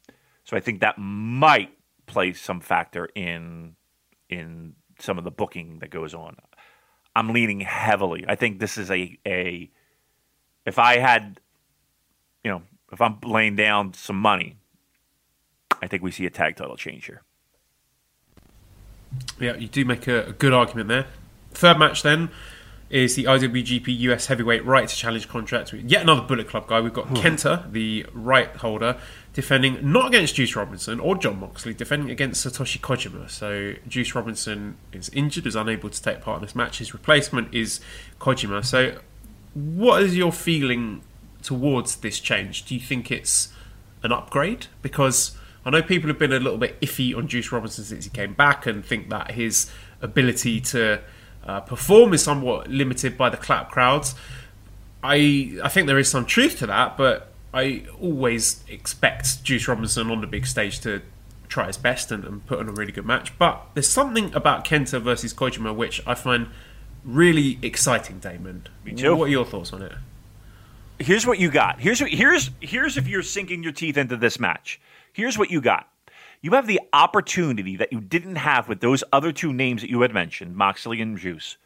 [0.45, 1.69] so I think that might
[2.07, 3.75] play some factor in
[4.31, 6.37] in some of the booking that goes on.
[7.15, 8.25] I'm leaning heavily.
[8.27, 9.69] I think this is a a
[10.65, 11.39] if I had
[12.43, 14.57] you know, if I'm laying down some money,
[15.83, 17.21] I think we see a tag title change here.
[19.39, 21.05] Yeah, you do make a, a good argument there.
[21.51, 22.31] Third match then
[22.91, 26.81] is the IWGP US Heavyweight Right to Challenge contract with yet another Bullet Club guy.
[26.81, 27.15] We've got hmm.
[27.15, 28.97] Kenta, the right holder,
[29.33, 33.29] defending not against Juice Robinson or Jon Moxley, defending against Satoshi Kojima.
[33.29, 36.79] So Juice Robinson is injured, is unable to take part in this match.
[36.79, 37.79] His replacement is
[38.19, 38.65] Kojima.
[38.65, 38.99] So,
[39.53, 41.01] what is your feeling
[41.41, 42.65] towards this change?
[42.65, 43.53] Do you think it's
[44.03, 44.67] an upgrade?
[44.81, 48.09] Because I know people have been a little bit iffy on Juice Robinson since he
[48.09, 51.01] came back and think that his ability to
[51.45, 54.15] uh, perform is somewhat limited by the clap crowds.
[55.03, 60.11] I I think there is some truth to that, but I always expect Juice Robinson
[60.11, 61.01] on the big stage to
[61.49, 63.37] try his best and, and put on a really good match.
[63.37, 66.47] But there's something about Kenta versus Kojima which I find
[67.03, 68.67] really exciting, Damon.
[68.85, 69.15] Me too.
[69.15, 69.93] What are your thoughts on it?
[71.01, 71.79] here's what you got.
[71.79, 74.79] Here's what, here's here's if you're sinking your teeth into this match.
[75.13, 75.87] Here's what you got.
[76.41, 80.01] You have the opportunity that you didn't have with those other two names that you
[80.01, 81.57] had mentioned, Moxley and Juice.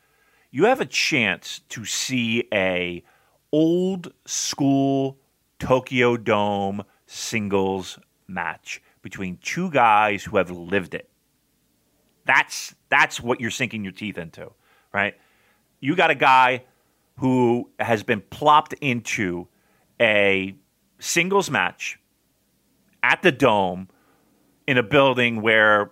[0.52, 3.04] You have a chance to see a
[3.52, 5.18] old school
[5.60, 11.10] Tokyo Dome singles match between two guys who have lived it.
[12.26, 14.52] That's that's what you're sinking your teeth into,
[14.94, 15.16] right?
[15.80, 16.66] You got a guy
[17.20, 19.48] who has been plopped into
[20.02, 20.56] a
[21.00, 21.98] singles match
[23.04, 23.88] at the dome
[24.68, 25.92] in a building where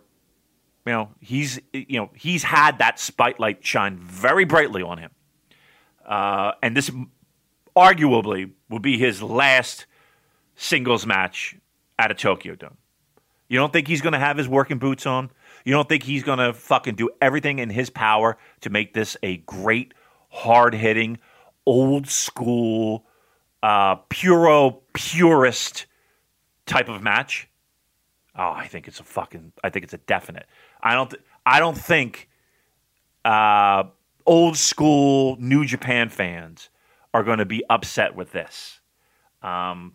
[0.86, 5.12] you know he's you know he's had that spotlight shine very brightly on him.
[6.06, 6.92] Uh, and this
[7.76, 9.86] arguably will be his last
[10.56, 11.56] singles match
[11.98, 12.78] at a tokyo dome.
[13.48, 15.30] You don't think he's going to have his working boots on?
[15.64, 19.16] You don't think he's going to fucking do everything in his power to make this
[19.24, 19.94] a great
[20.30, 21.20] hard hitting,
[21.66, 23.06] old school,
[23.62, 25.86] uh, puro purist
[26.66, 27.48] type of match.
[28.36, 29.54] Oh, I think it's a fucking.
[29.64, 30.48] I think it's a definite.
[30.82, 31.10] I don't.
[31.10, 32.30] Th- I don't think
[33.26, 33.84] uh,
[34.26, 36.70] old school New Japan fans
[37.14, 38.80] are going to be upset with this.
[39.42, 39.94] Um,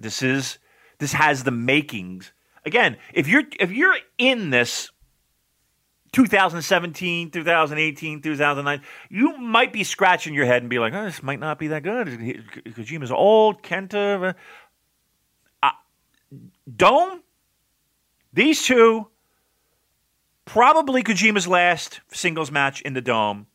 [0.00, 0.58] this is
[0.98, 2.32] this has the makings.
[2.64, 4.90] Again, if you're if you're in this
[6.12, 11.38] 2017, 2018, 2009, you might be scratching your head and be like, oh, this might
[11.38, 12.08] not be that good.
[12.08, 14.34] Kojima's old, Kenta.
[16.76, 17.22] Dome,
[18.32, 19.08] these two,
[20.44, 23.46] probably Kojima's last singles match in the Dome.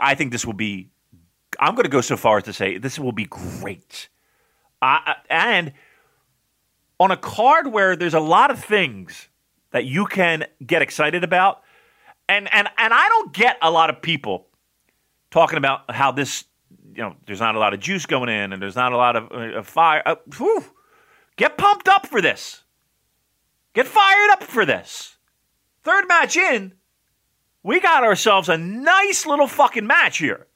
[0.00, 0.90] I think this will be,
[1.60, 4.08] I'm going to go so far as to say this will be great.
[4.80, 5.72] Uh, and
[6.98, 9.28] on a card where there's a lot of things
[9.72, 11.62] that you can get excited about.
[12.28, 14.46] And and and I don't get a lot of people
[15.30, 16.44] talking about how this
[16.94, 19.16] you know there's not a lot of juice going in and there's not a lot
[19.16, 20.02] of, uh, fire.
[20.04, 20.64] Uh, whew.
[21.36, 22.62] Get pumped up for this.
[23.74, 25.16] Get fired up for this.
[25.82, 26.74] Third match in,
[27.62, 30.46] we got ourselves a nice little fucking match here.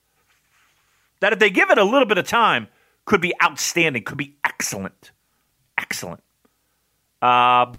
[1.21, 2.69] That if they give it a little bit of time,
[3.07, 5.13] could be outstanding, could be excellent.
[5.79, 6.23] Excellent.
[7.23, 7.73] Uh,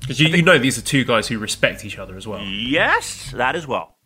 [0.00, 2.40] Because you, you know these are two guys who respect each other as well.
[2.44, 3.96] Yes, that as well.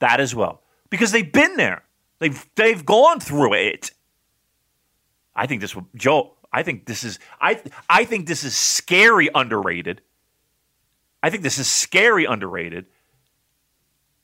[0.00, 0.62] That as well.
[0.90, 1.82] Because they've been there.
[2.24, 3.90] They've they've gone through it.
[5.36, 9.28] I think this will Joe, I think this is I I think this is scary
[9.34, 10.00] underrated.
[11.22, 12.86] I think this is scary underrated.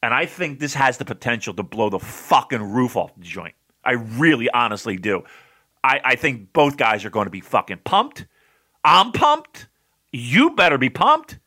[0.03, 3.55] And I think this has the potential to blow the fucking roof off the joint.
[3.85, 5.25] I really honestly do.
[5.85, 8.27] I, I think both guys are going to be fucking pumped.
[8.83, 9.67] I'm pumped.
[10.11, 11.39] You better be pumped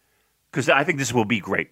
[0.51, 1.71] because I think this will be great.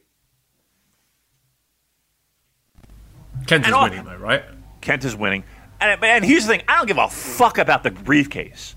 [3.46, 4.44] Kent is all- winning though, right?
[4.82, 5.44] Kent is winning.
[5.80, 8.76] And, and here's the thing: I don't give a fuck about the briefcase.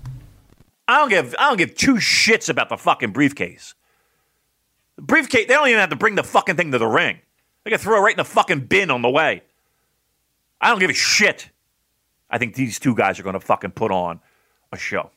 [0.87, 3.73] I don't give I don't give two shits about the fucking briefcase.
[4.97, 5.47] Briefcase.
[5.47, 7.19] They don't even have to bring the fucking thing to the ring.
[7.63, 9.41] They can throw it right in the fucking bin on the way.
[10.61, 11.49] I don't give a shit.
[12.29, 14.19] I think these two guys are going to fucking put on
[14.71, 15.11] a show.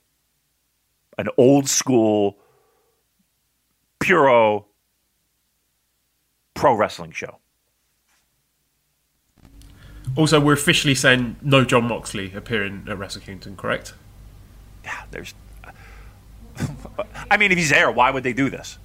[1.17, 2.39] An old school,
[3.99, 4.67] puro
[6.55, 7.39] pro wrestling show.
[10.19, 13.95] Also, we're officially saying no Jon Moxley appearing at Wrestle Kingdom, correct?
[14.83, 15.33] Yeah, there's.
[17.31, 18.79] I mean, if he's there, why would they do this?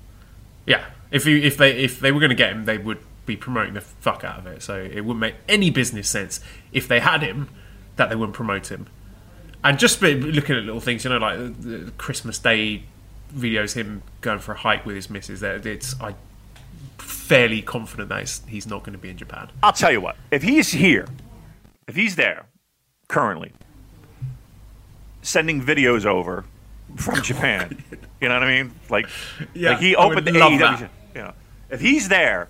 [0.67, 0.85] Yeah.
[1.09, 3.73] If you if they if they were going to get him, they would be promoting
[3.73, 4.61] the fuck out of it.
[4.61, 6.39] So it wouldn't make any business sense
[6.71, 7.49] if they had him
[7.95, 8.85] that they wouldn't promote him.
[9.63, 12.83] And just looking at little things, you know, like the, the Christmas Day
[13.35, 15.39] videos, him going for a hike with his missus.
[15.39, 16.13] There, it's I
[16.97, 19.49] fairly confident that he's, he's not going to be in Japan.
[19.61, 20.15] I'll tell you what.
[20.31, 21.07] If he's here,
[21.87, 22.45] if he's there
[23.07, 23.51] currently,
[25.21, 26.45] sending videos over
[26.95, 27.83] from oh, Japan,
[28.21, 28.73] you know what I mean?
[28.89, 29.07] Like,
[29.53, 30.59] Yeah, like he opened the AEW.
[30.59, 30.89] that.
[31.15, 31.33] You know,
[31.69, 32.49] if he's there,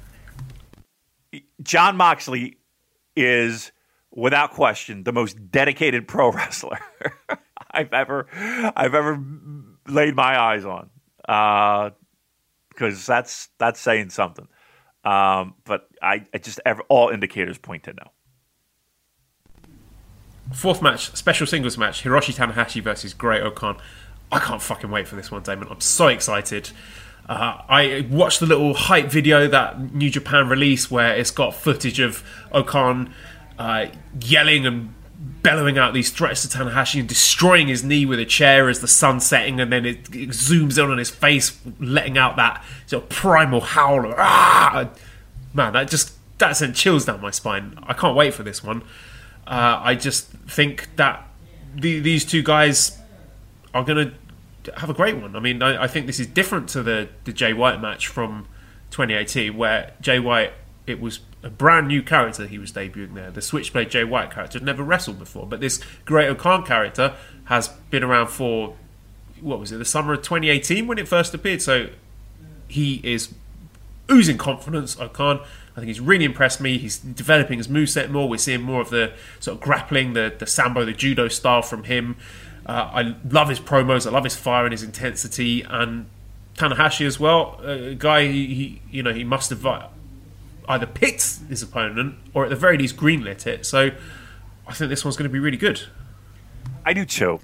[1.61, 2.57] Jon Moxley
[3.15, 3.71] is
[4.11, 6.79] without question the most dedicated pro wrestler
[7.71, 8.27] I've ever
[8.75, 9.21] I've ever
[9.87, 10.89] laid my eyes on.
[11.27, 11.91] Uh,
[12.73, 14.47] Because that's that's saying something.
[15.03, 18.11] Um, but I, I just ever, all indicators point to no.
[20.53, 23.77] Fourth match, special singles match: Hiroshi Tanahashi versus Great-O-Khan.
[24.31, 25.67] I can't fucking wait for this one, Damon.
[25.69, 26.71] I'm so excited.
[27.27, 31.99] Uh, I watched the little hype video that New Japan released where it's got footage
[31.99, 33.13] of O-Khan
[33.57, 33.87] uh,
[34.19, 34.93] yelling and
[35.43, 38.87] bellowing out these threats to Tanahashi and destroying his knee with a chair as the
[38.87, 43.03] sun's setting, and then it, it zooms in on his face, letting out that sort
[43.03, 44.05] of primal howl.
[44.05, 44.89] Of, ah!
[45.53, 47.77] Man, that just that sent chills down my spine.
[47.83, 48.81] I can't wait for this one.
[49.45, 51.27] Uh, I just think that
[51.75, 52.97] the, these two guys
[53.73, 54.13] are going
[54.63, 55.35] to have a great one.
[55.35, 58.47] I mean, I, I, think this is different to the the Jay White match from
[58.91, 60.53] 2018, where Jay White
[60.85, 63.31] it was a brand new character he was debuting there.
[63.31, 67.15] The Switchblade Jay White character had never wrestled before, but this Great-O-Khan character
[67.45, 68.75] has been around for
[69.39, 71.61] what was it, the summer of 2018 when it first appeared.
[71.61, 71.89] So
[72.67, 73.33] he is
[74.11, 74.99] oozing confidence.
[74.99, 75.39] O-Khan,
[75.75, 76.77] I think he's really impressed me.
[76.77, 78.27] He's developing his moveset more.
[78.27, 81.85] We're seeing more of the sort of grappling, the the sambo, the judo style from
[81.85, 82.15] him.
[82.65, 84.07] Uh, I love his promos.
[84.07, 85.63] I love his fire and his intensity.
[85.63, 86.05] And
[86.55, 89.59] Tanahashi as well, a guy he, he you know he must have
[90.67, 93.65] either picked his opponent or at the very least greenlit it.
[93.65, 93.91] So
[94.67, 95.81] I think this one's going to be really good.
[96.85, 97.39] I do too.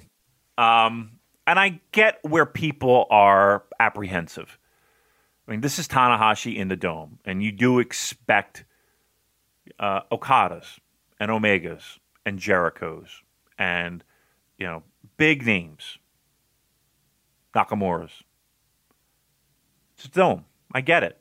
[0.58, 1.12] Um,
[1.46, 4.58] and I get where people are apprehensive.
[5.46, 8.64] I mean, this is Tanahashi in the dome, and you do expect
[9.78, 10.78] uh, Okadas
[11.18, 13.08] and Omegas and Jerichos
[13.58, 14.04] and,
[14.58, 14.82] you know,
[15.16, 15.98] big names,
[17.54, 18.22] Nakamura's.
[19.96, 20.44] It's a dome.
[20.72, 21.20] I get it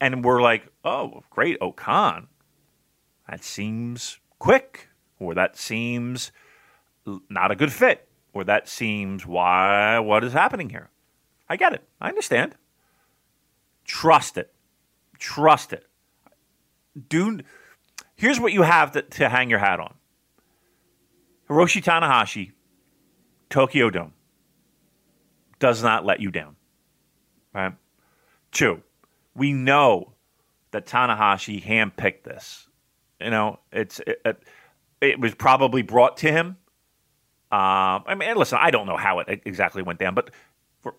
[0.00, 2.28] and we're like, oh, great, oh, O-Khan.
[3.28, 6.32] That seems quick, or that seems
[7.28, 10.90] not a good fit, or that seems why, what is happening here?
[11.48, 11.86] I get it.
[12.00, 12.54] I understand.
[13.84, 14.52] Trust it.
[15.18, 15.86] Trust it.
[17.08, 17.40] Do,
[18.14, 19.94] here's what you have to, to hang your hat on
[21.48, 22.52] Hiroshi Tanahashi,
[23.48, 24.12] Tokyo Dome,
[25.58, 26.56] does not let you down.
[27.54, 27.74] Right?
[28.52, 28.82] Two,
[29.34, 30.12] we know
[30.78, 32.68] that Tanahashi handpicked this.
[33.20, 34.42] You know, it's it, it,
[35.00, 36.56] it was probably brought to him.
[37.50, 40.30] Uh, I mean, listen, I don't know how it exactly went down, but
[40.80, 40.94] for,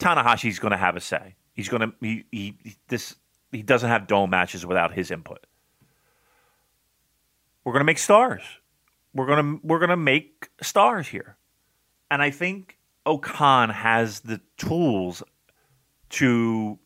[0.00, 1.36] Tanahashi's going to have a say.
[1.54, 3.14] He's going to he, he this
[3.50, 5.46] he doesn't have dome matches without his input.
[7.64, 8.42] We're going to make stars.
[9.14, 11.36] We're going to we're going to make stars here,
[12.10, 15.22] and I think O-Khan has the tools
[16.10, 16.78] to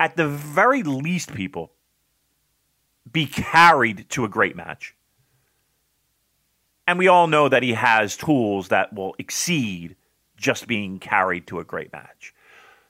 [0.00, 1.72] at the very least, people,
[3.10, 4.94] be carried to a great match.
[6.86, 9.96] And we all know that he has tools that will exceed
[10.36, 12.34] just being carried to a great match.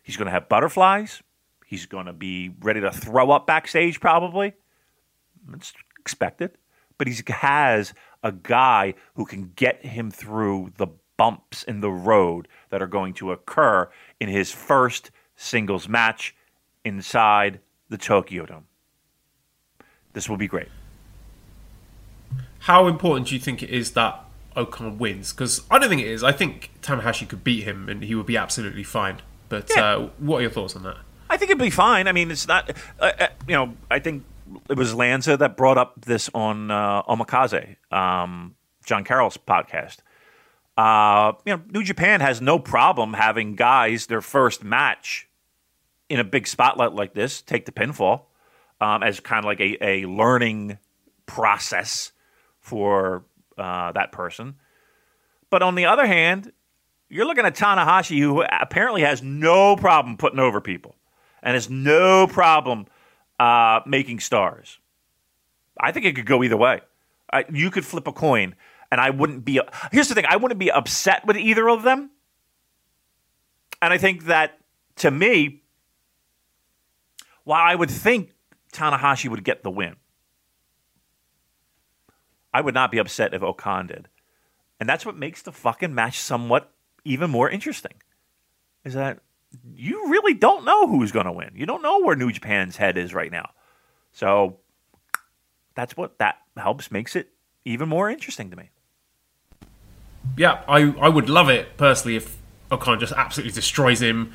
[0.02, 1.22] He's going to have butterflies.
[1.66, 4.54] He's going to be ready to throw up backstage, probably.
[5.52, 6.56] It's expected.
[6.96, 7.92] But he has
[8.22, 13.14] a guy who can get him through the bumps in the road that are going
[13.14, 13.90] to occur
[14.20, 16.34] in his first singles match
[16.88, 18.66] inside the Tokyo Dome.
[20.12, 20.68] This will be great.
[22.60, 24.24] How important do you think it is that
[24.56, 25.32] O-Khan wins?
[25.32, 26.24] Because I don't think it is.
[26.24, 29.22] I think Tanahashi could beat him and he would be absolutely fine.
[29.48, 29.84] But yeah.
[29.84, 30.96] uh, what are your thoughts on that?
[31.30, 32.08] I think it'd be fine.
[32.08, 32.70] I mean, it's not.
[32.98, 34.24] Uh, uh, you know, I think
[34.68, 39.98] it was Lanza that brought up this on uh, Omakase, um, John Carroll's podcast.
[40.76, 45.27] Uh, you know, New Japan has no problem having guys their first match
[46.08, 48.22] in a big spotlight like this, take the pinfall
[48.80, 50.78] um, as kind of like a, a learning
[51.26, 52.12] process
[52.60, 53.24] for
[53.56, 54.56] uh, that person.
[55.50, 56.52] But on the other hand,
[57.08, 60.94] you're looking at Tanahashi, who apparently has no problem putting over people
[61.42, 62.86] and has no problem
[63.40, 64.78] uh, making stars.
[65.80, 66.80] I think it could go either way.
[67.32, 68.54] I, you could flip a coin,
[68.90, 69.60] and I wouldn't be.
[69.92, 72.10] Here's the thing: I wouldn't be upset with either of them.
[73.80, 74.58] And I think that
[74.96, 75.62] to me,
[77.48, 78.34] while I would think
[78.74, 79.96] Tanahashi would get the win,
[82.52, 84.08] I would not be upset if O-Khan did.
[84.78, 86.70] And that's what makes the fucking match somewhat
[87.06, 87.94] even more interesting.
[88.84, 89.20] Is that
[89.74, 91.52] you really don't know who's going to win.
[91.54, 93.48] You don't know where New Japan's head is right now.
[94.12, 94.58] So
[95.74, 97.30] that's what that helps makes it
[97.64, 98.68] even more interesting to me.
[100.36, 102.36] Yeah, I, I would love it personally if
[102.70, 104.34] O-Khan just absolutely destroys him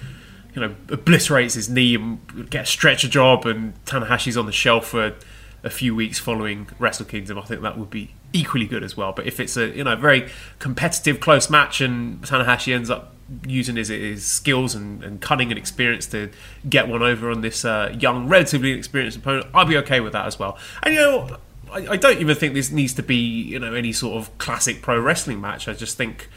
[0.53, 4.87] you know, obliterates his knee and get a stretcher job, and Tanahashi's on the shelf
[4.87, 5.15] for
[5.63, 9.13] a few weeks following Wrestle Kingdom, I think that would be equally good as well.
[9.13, 10.29] But if it's a you know very
[10.59, 13.13] competitive, close match and Tanahashi ends up
[13.47, 16.29] using his, his skills and, and cunning and experience to
[16.67, 20.27] get one over on this uh, young, relatively inexperienced opponent, I'd be okay with that
[20.27, 20.57] as well.
[20.83, 21.37] And you know,
[21.71, 24.81] I, I, don't even think this needs to be you know any sort of classic
[24.81, 25.67] pro wrestling match.
[25.67, 26.29] I just think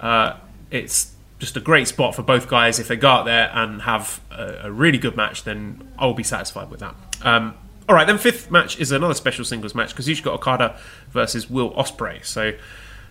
[0.00, 0.36] uh,
[0.70, 2.78] it's just a great spot for both guys.
[2.78, 6.24] If they go out there and have a, a really good match, then I'll be
[6.24, 6.94] satisfied with that.
[7.22, 7.54] Um,
[7.88, 10.78] all right, then fifth match is another special singles match because you've got Okada
[11.10, 12.24] versus Will Ospreay.
[12.24, 12.52] So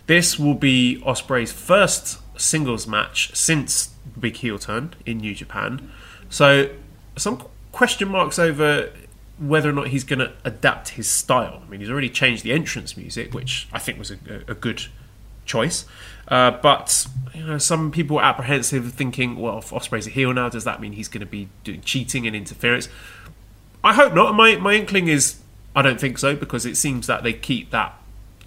[0.05, 5.91] this will be Ospreay's first singles match since the big heel turn in New Japan.
[6.29, 6.69] So
[7.15, 8.91] some question marks over
[9.39, 11.61] whether or not he's going to adapt his style.
[11.65, 14.17] I mean, he's already changed the entrance music, which I think was a,
[14.47, 14.83] a good
[15.45, 15.85] choice.
[16.27, 20.49] Uh, but you know, some people are apprehensive, thinking, well, if Ospreay's a heel now,
[20.49, 22.89] does that mean he's going to be doing cheating and interference?
[23.83, 24.33] I hope not.
[24.35, 25.39] My my inkling is
[25.75, 27.93] I don't think so because it seems that they keep that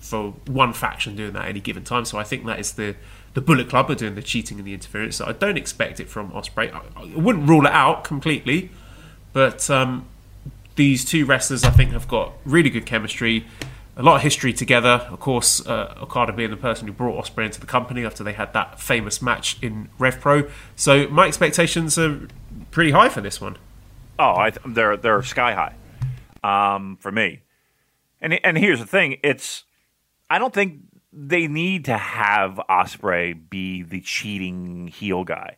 [0.01, 2.05] for one faction doing that at any given time.
[2.05, 2.97] So I think that is the
[3.35, 5.17] the Bullet Club are doing the cheating and the interference.
[5.17, 6.75] So I don't expect it from Ospreay.
[6.75, 8.71] I, I wouldn't rule it out completely,
[9.33, 10.07] but um,
[10.75, 13.47] these two wrestlers I think have got really good chemistry.
[13.97, 15.07] A lot of history together.
[15.11, 18.33] Of course, uh, Okada being the person who brought Ospreay into the company after they
[18.33, 20.49] had that famous match in Rev Pro.
[20.77, 22.29] So my expectations are
[22.71, 23.59] pretty high for this one.
[24.19, 27.43] Oh, I, they're they're sky high um, for me.
[28.21, 29.65] And and here's the thing: it's
[30.29, 30.81] I don't think
[31.13, 35.57] they need to have Ospreay be the cheating heel guy.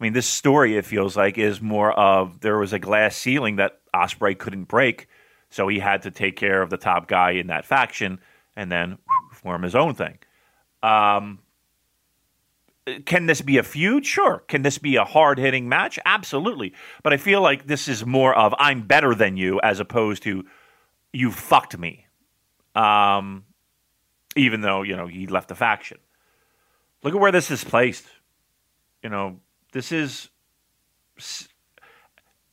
[0.00, 3.56] I mean, this story it feels like is more of there was a glass ceiling
[3.56, 5.08] that Ospreay couldn't break,
[5.54, 8.18] so he had to take care of the top guy in that faction
[8.56, 8.98] and then
[9.30, 10.18] form his own thing.
[10.82, 11.38] Um,
[13.06, 14.04] can this be a feud?
[14.04, 14.42] Sure.
[14.48, 15.96] Can this be a hard hitting match?
[16.04, 16.74] Absolutely.
[17.04, 20.44] But I feel like this is more of I'm better than you as opposed to
[21.12, 22.08] you fucked me.
[22.74, 23.44] Um,
[24.34, 25.98] even though, you know, he left the faction.
[27.04, 28.06] Look at where this is placed.
[29.04, 29.38] You know,
[29.72, 30.30] this is.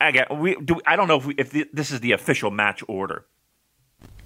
[0.08, 0.80] Again, we do.
[0.86, 3.26] I don't know if, we, if the, this is the official match order,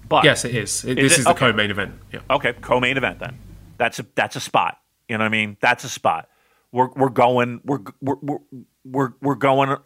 [0.07, 0.83] but yes, it is.
[0.83, 1.19] It, is this it?
[1.19, 1.39] is the okay.
[1.51, 1.93] co-main event.
[2.11, 2.19] Yeah.
[2.29, 3.37] Okay, co-main event then.
[3.77, 4.79] That's a that's a spot.
[5.07, 5.57] You know what I mean?
[5.59, 6.29] That's a spot.
[6.71, 8.39] We're we're going we're we're
[8.83, 9.77] we're we're going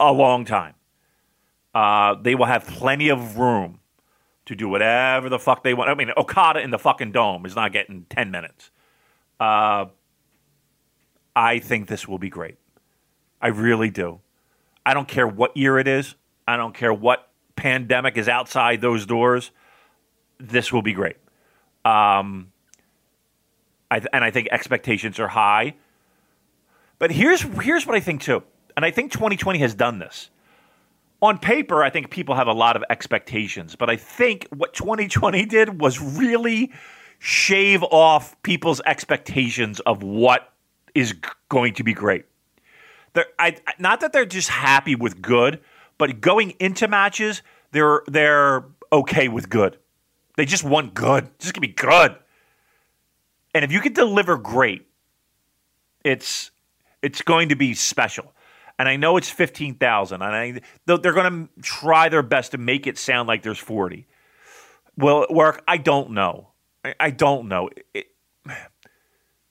[0.00, 0.74] a long time.
[1.74, 3.80] Uh, they will have plenty of room
[4.46, 5.88] to do whatever the fuck they want.
[5.90, 8.70] I mean, Okada in the fucking dome is not getting ten minutes.
[9.38, 9.86] Uh,
[11.34, 12.58] I think this will be great.
[13.40, 14.20] I really do.
[14.84, 16.14] I don't care what year it is.
[16.46, 19.50] I don't care what pandemic is outside those doors.
[20.38, 21.16] This will be great.
[21.84, 22.52] Um,
[23.90, 25.74] I th- and I think expectations are high.
[26.98, 28.42] But here's here's what I think too,
[28.76, 30.30] and I think 2020 has done this.
[31.20, 35.44] On paper, I think people have a lot of expectations, but I think what 2020
[35.46, 36.72] did was really
[37.20, 40.52] shave off people's expectations of what
[40.94, 41.18] is g-
[41.48, 42.24] going to be great.
[43.14, 45.60] They're, I, not that they're just happy with good,
[45.98, 47.42] but going into matches,
[47.72, 49.78] they're they're okay with good.
[50.36, 51.28] They just want good.
[51.38, 52.16] Just give me good.
[53.54, 54.86] And if you can deliver great,
[56.04, 56.50] it's
[57.02, 58.32] it's going to be special.
[58.78, 62.58] And I know it's fifteen thousand, and I they're going to try their best to
[62.58, 64.06] make it sound like there's forty.
[64.96, 65.62] Will it work?
[65.68, 66.48] I don't know.
[66.84, 67.70] I, I don't know.
[67.92, 68.06] It,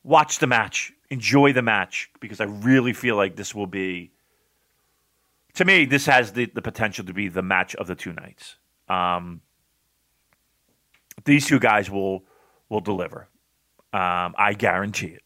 [0.04, 4.12] watch the match, enjoy the match, because I really feel like this will be.
[5.56, 8.56] To me, this has the, the potential to be the match of the two nights.
[8.88, 9.42] Um,
[11.26, 12.24] these two guys will
[12.70, 13.28] will deliver.
[13.94, 15.24] Um, I guarantee it.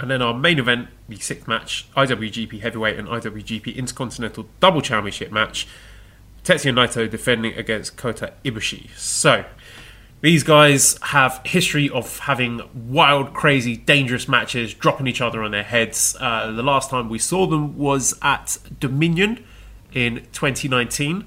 [0.00, 5.32] And then our main event, the sixth match, IWGP Heavyweight and IWGP Intercontinental Double Championship
[5.32, 5.66] match.
[6.44, 8.90] Tetsuya Naito defending against Kota Ibushi.
[8.96, 9.44] So,
[10.20, 15.62] these guys have history of having wild, crazy, dangerous matches, dropping each other on their
[15.62, 16.16] heads.
[16.18, 19.44] Uh, the last time we saw them was at Dominion
[19.92, 21.24] in 2019.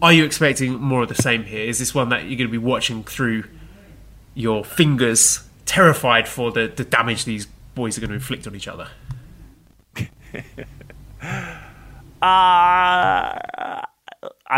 [0.00, 1.64] Are you expecting more of the same here?
[1.64, 3.44] Is this one that you're going to be watching through
[4.34, 8.68] your fingers, terrified for the, the damage these boys are going to inflict on each
[8.68, 8.88] other?
[12.22, 13.84] uh, I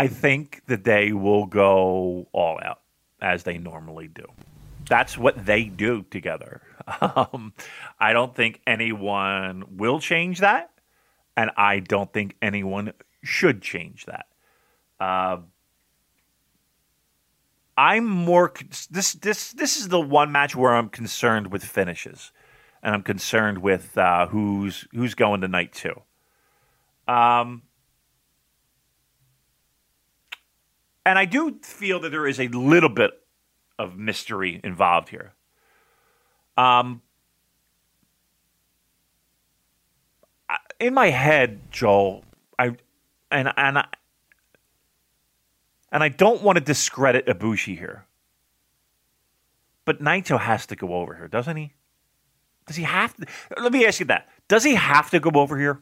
[0.07, 2.81] think that they will go all out
[3.21, 4.25] as they normally do.
[4.87, 6.61] That's what they do together.
[7.01, 7.53] Um,
[7.99, 10.71] I don't think anyone will change that,
[11.37, 12.93] and I don't think anyone
[13.23, 14.25] should change that.
[14.99, 15.37] Uh,
[17.77, 18.51] I'm more
[18.89, 22.31] this this this is the one match where I'm concerned with finishes,
[22.81, 26.01] and I'm concerned with uh, who's who's going to night two.
[27.07, 27.61] Um,
[31.09, 33.09] and I do feel that there is a little bit
[33.79, 35.33] of mystery involved here.
[36.55, 37.01] Um,
[40.79, 42.25] in my head, Joel,
[42.59, 42.75] I
[43.31, 43.85] and and I,
[45.91, 48.05] and I don't want to discredit Ibushi here,
[49.85, 51.73] but Naito has to go over here, doesn't he?
[52.67, 53.25] Does he have to?
[53.59, 55.81] Let me ask you that: Does he have to go over here?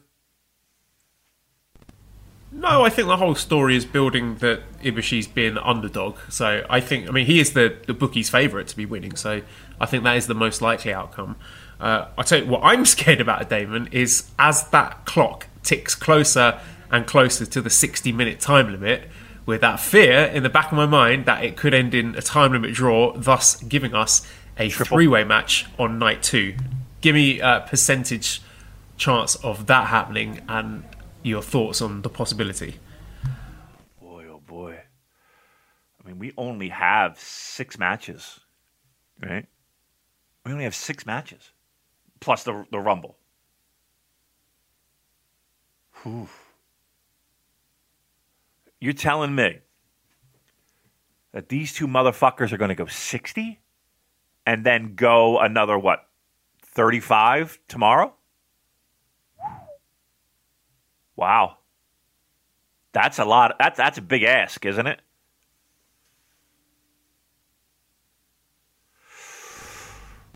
[2.58, 6.18] No, I think the whole story is building that Ibushi's been underdog.
[6.28, 9.14] So I think, I mean, he is the, the bookie's favourite to be winning.
[9.14, 9.42] So
[9.80, 11.36] I think that is the most likely outcome.
[11.78, 16.58] Uh, I tell you what, I'm scared about, Damon, is as that clock ticks closer
[16.90, 19.08] and closer to the 60 minute time limit,
[19.46, 22.22] with that fear in the back of my mind that it could end in a
[22.22, 24.26] time limit draw, thus giving us
[24.58, 26.54] a three way match on night two.
[27.02, 28.42] Give me a percentage
[28.96, 30.82] chance of that happening and
[31.28, 32.76] your thoughts on the possibility.
[34.00, 34.78] Boy, oh boy.
[36.02, 38.40] I mean, we only have six matches,
[39.22, 39.46] right?
[40.44, 41.52] We only have six matches,
[42.20, 43.16] plus the the Rumble.
[46.02, 46.28] Whew.
[48.80, 49.58] You're telling me
[51.32, 53.60] that these two motherfuckers are going to go 60
[54.46, 56.06] and then go another, what,
[56.62, 58.14] 35 tomorrow?
[61.18, 61.56] Wow.
[62.92, 63.56] That's a lot.
[63.58, 65.00] That's, that's a big ask, isn't it?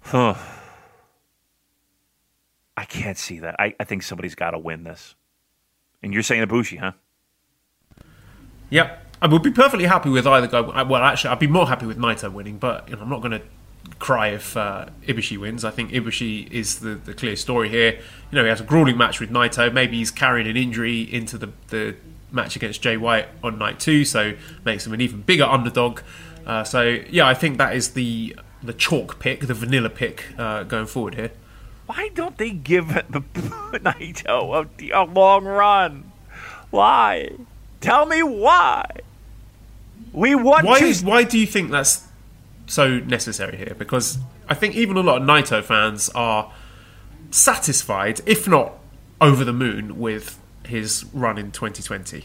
[0.02, 0.34] Huh.
[2.76, 3.54] I can't see that.
[3.60, 5.14] I, I think somebody's got to win this.
[6.02, 6.92] And you're saying Ibushi, huh?
[8.70, 9.06] Yep.
[9.22, 10.82] I would be perfectly happy with either guy.
[10.82, 13.38] Well, actually, I'd be more happy with Naito winning, but you know, I'm not going
[13.38, 13.42] to
[13.98, 15.64] cry if uh, Ibushi wins.
[15.64, 17.92] I think Ibushi is the, the clear story here.
[18.30, 19.72] You know, he has a grueling match with Naito.
[19.72, 21.96] Maybe he's carrying an injury into the, the
[22.30, 26.00] match against Jay White on night two, so makes him an even bigger underdog.
[26.46, 30.62] Uh, so yeah, I think that is the the chalk pick, the vanilla pick uh,
[30.64, 31.32] going forward here.
[31.86, 33.20] Why don't they give the
[33.78, 36.12] Naito a, a long run?
[36.70, 37.30] Why?
[37.80, 38.86] Tell me why.
[40.12, 40.84] We want Why to.
[40.84, 42.06] is, why do you think that's
[42.66, 43.74] so necessary here?
[43.78, 46.52] Because I think even a lot of Naito fans are
[47.30, 48.74] satisfied, if not
[49.20, 52.24] over the moon, with his run in 2020.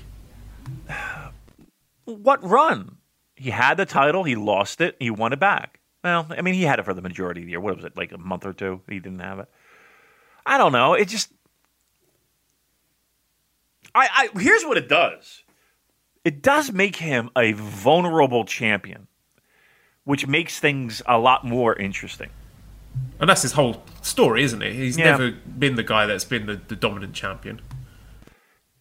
[2.06, 2.98] what run?
[3.36, 4.24] He had the title.
[4.24, 4.96] He lost it.
[5.00, 5.80] He won it back.
[6.04, 7.60] Well, I mean, he had it for the majority of the year.
[7.60, 8.82] What was it, like a month or two?
[8.88, 9.50] He didn't have it.
[10.46, 10.94] I don't know.
[10.94, 11.32] It just.
[13.94, 15.44] I, I here's what it does.
[16.24, 19.07] It does make him a vulnerable champion,
[20.08, 22.30] which makes things a lot more interesting.
[23.20, 24.72] And that's his whole story, isn't it?
[24.74, 25.12] He's Yeah.
[25.12, 27.60] never been the guy that's been the, the dominant champion.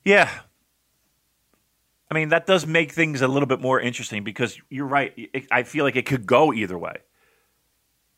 [0.05, 0.31] Yeah.
[2.09, 5.13] I mean, that does make things a little bit more interesting because you're right.
[5.17, 6.99] It, I feel like it could go either way.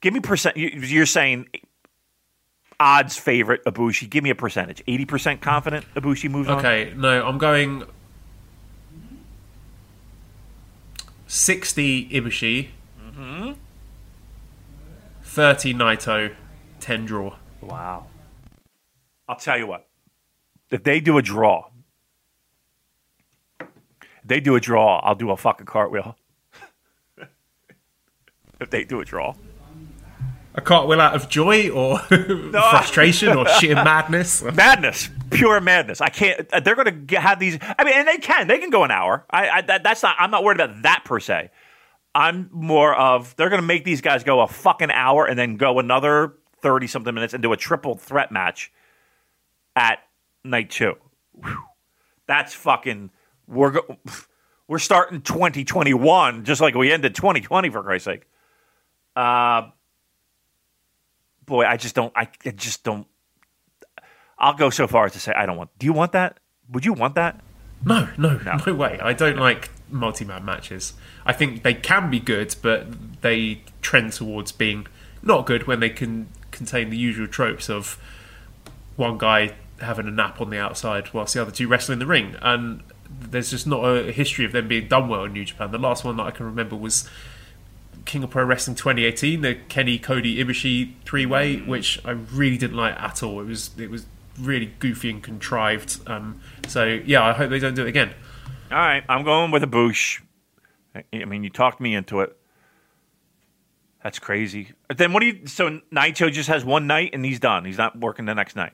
[0.03, 0.59] Give me percent.
[0.59, 1.49] you- You're saying
[2.79, 4.11] odds favorite Ibushi.
[4.11, 4.83] Give me a percentage.
[4.87, 6.59] Eighty percent confident Ibushi moves on.
[6.59, 7.85] Okay, no, I'm going
[11.27, 12.69] 60 Ibushi,
[15.23, 16.35] 30 Naito,
[16.81, 17.37] 10 draw.
[17.61, 18.07] Wow.
[19.29, 19.89] I'll tell you what.
[20.71, 21.71] If they do a draw,
[23.61, 23.67] if
[24.25, 26.17] they do a draw, I'll do a fucking cartwheel.
[28.61, 29.35] if they do a draw.
[30.55, 34.43] A cartwheel out of joy or frustration or sheer madness?
[34.43, 36.01] madness, pure madness.
[36.01, 36.49] I can't.
[36.65, 37.59] They're going to have these.
[37.61, 38.49] I mean, and they can.
[38.49, 39.25] They can go an hour.
[39.31, 40.17] I, I that, that's not.
[40.19, 41.51] I'm not worried about that per se.
[42.15, 45.57] I'm more of they're going to make these guys go a fucking hour and then
[45.57, 48.73] go another thirty something minutes and do a triple threat match
[49.77, 50.01] at
[50.45, 50.95] night two.
[51.33, 51.63] Whew.
[52.27, 53.11] That's fucking.
[53.47, 53.97] We're go,
[54.69, 58.27] we're starting 2021 just like we ended 2020 for Christ's sake.
[59.17, 59.71] Uh,
[61.45, 62.13] boy, I just don't.
[62.15, 63.07] I, I just don't.
[64.39, 65.71] I'll go so far as to say I don't want.
[65.79, 66.39] Do you want that?
[66.71, 67.41] Would you want that?
[67.85, 68.99] No, no, no, way.
[69.01, 70.95] I don't like multi-man matches.
[71.25, 74.87] I think they can be good, but they trend towards being
[75.23, 77.99] not good when they can contain the usual tropes of
[78.97, 82.07] one guy having a nap on the outside whilst the other two wrestle in the
[82.07, 82.37] ring.
[82.43, 82.83] And
[83.21, 85.71] there's just not a history of them being done well in New Japan.
[85.71, 87.09] The last one that I can remember was
[88.05, 92.77] King of Pro Wrestling 2018, the Kenny Cody Ibushi three way, which I really didn't
[92.77, 93.41] like at all.
[93.41, 94.07] It was it was
[94.39, 96.01] really goofy and contrived.
[96.09, 98.15] Um, so yeah, I hope they don't do it again.
[98.71, 100.21] All right, I'm going with a Boosh.
[100.95, 102.37] I mean, you talked me into it.
[104.03, 104.73] That's crazy.
[104.95, 105.47] Then what do you?
[105.47, 107.65] So Naito just has one night and he's done.
[107.65, 108.73] He's not working the next night.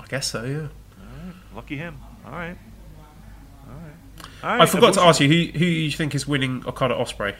[0.00, 0.44] I guess so.
[0.44, 0.68] Yeah.
[1.54, 1.98] Lucky him.
[2.26, 2.56] All right.
[4.42, 7.34] I forgot to ask you who who you think is winning Okada Ospreay.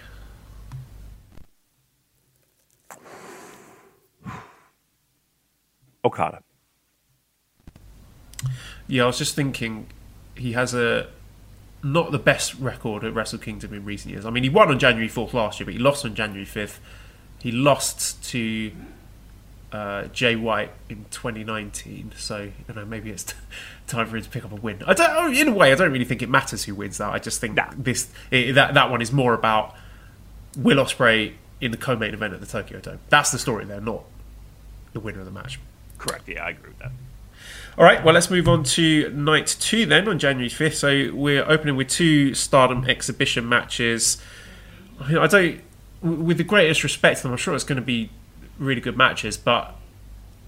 [6.04, 6.42] Okada.
[8.90, 9.86] Yeah, I was just thinking
[10.34, 11.08] he has a
[11.82, 14.26] not the best record at Wrestle Kingdom in recent years.
[14.26, 16.78] I mean, he won on January 4th last year, but he lost on January 5th.
[17.40, 18.72] He lost to
[19.72, 23.32] uh, Jay White in 2019, so you know maybe it's
[23.86, 24.82] time for him to pick up a win.
[24.86, 25.10] I don't.
[25.10, 27.10] Oh, in a way, I don't really think it matters who wins that.
[27.10, 27.70] I just think Nah.
[27.76, 29.74] this it, that that one is more about
[30.58, 32.98] Will Ospreay in the co-main event at the Tokyo Dome.
[33.08, 34.02] That's the story there, not
[34.92, 35.60] the winner of the match.
[35.98, 36.28] Correct.
[36.28, 36.92] Yeah, I agree with that.
[37.78, 40.74] All right, well, let's move on to night two then on January 5th.
[40.74, 44.20] So we're opening with two Stardom exhibition matches.
[45.00, 45.60] I mean, I don't,
[46.02, 48.10] with the greatest respect to them, I'm sure it's going to be
[48.58, 49.74] really good matches, but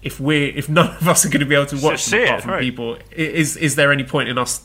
[0.03, 2.39] if we're if none of us are going to be able to watch them apart
[2.39, 2.61] it, from right.
[2.61, 4.61] people, is is there any point in us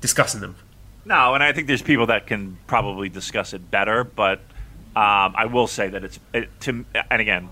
[0.00, 0.56] discussing them?
[1.04, 4.38] No, and I think there's people that can probably discuss it better, but
[4.96, 7.48] um, I will say that it's it, to and again,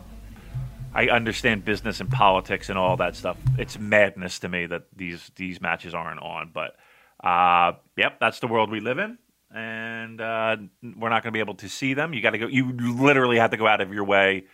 [0.95, 3.38] I understand business and politics and all that stuff.
[3.59, 6.76] It's madness to me that these these matches aren't on, but
[7.22, 9.16] uh, yep, that's the world we live in,
[9.55, 12.12] and uh, we're not going to be able to see them.
[12.12, 12.47] You got to go.
[12.47, 14.45] You literally have to go out of your way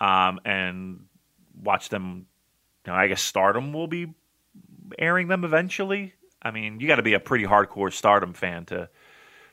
[0.00, 1.06] um, and
[1.62, 2.26] watch them.
[2.84, 4.12] You know, I guess Stardom will be
[4.98, 6.14] airing them eventually.
[6.42, 8.88] I mean, you got to be a pretty hardcore Stardom fan to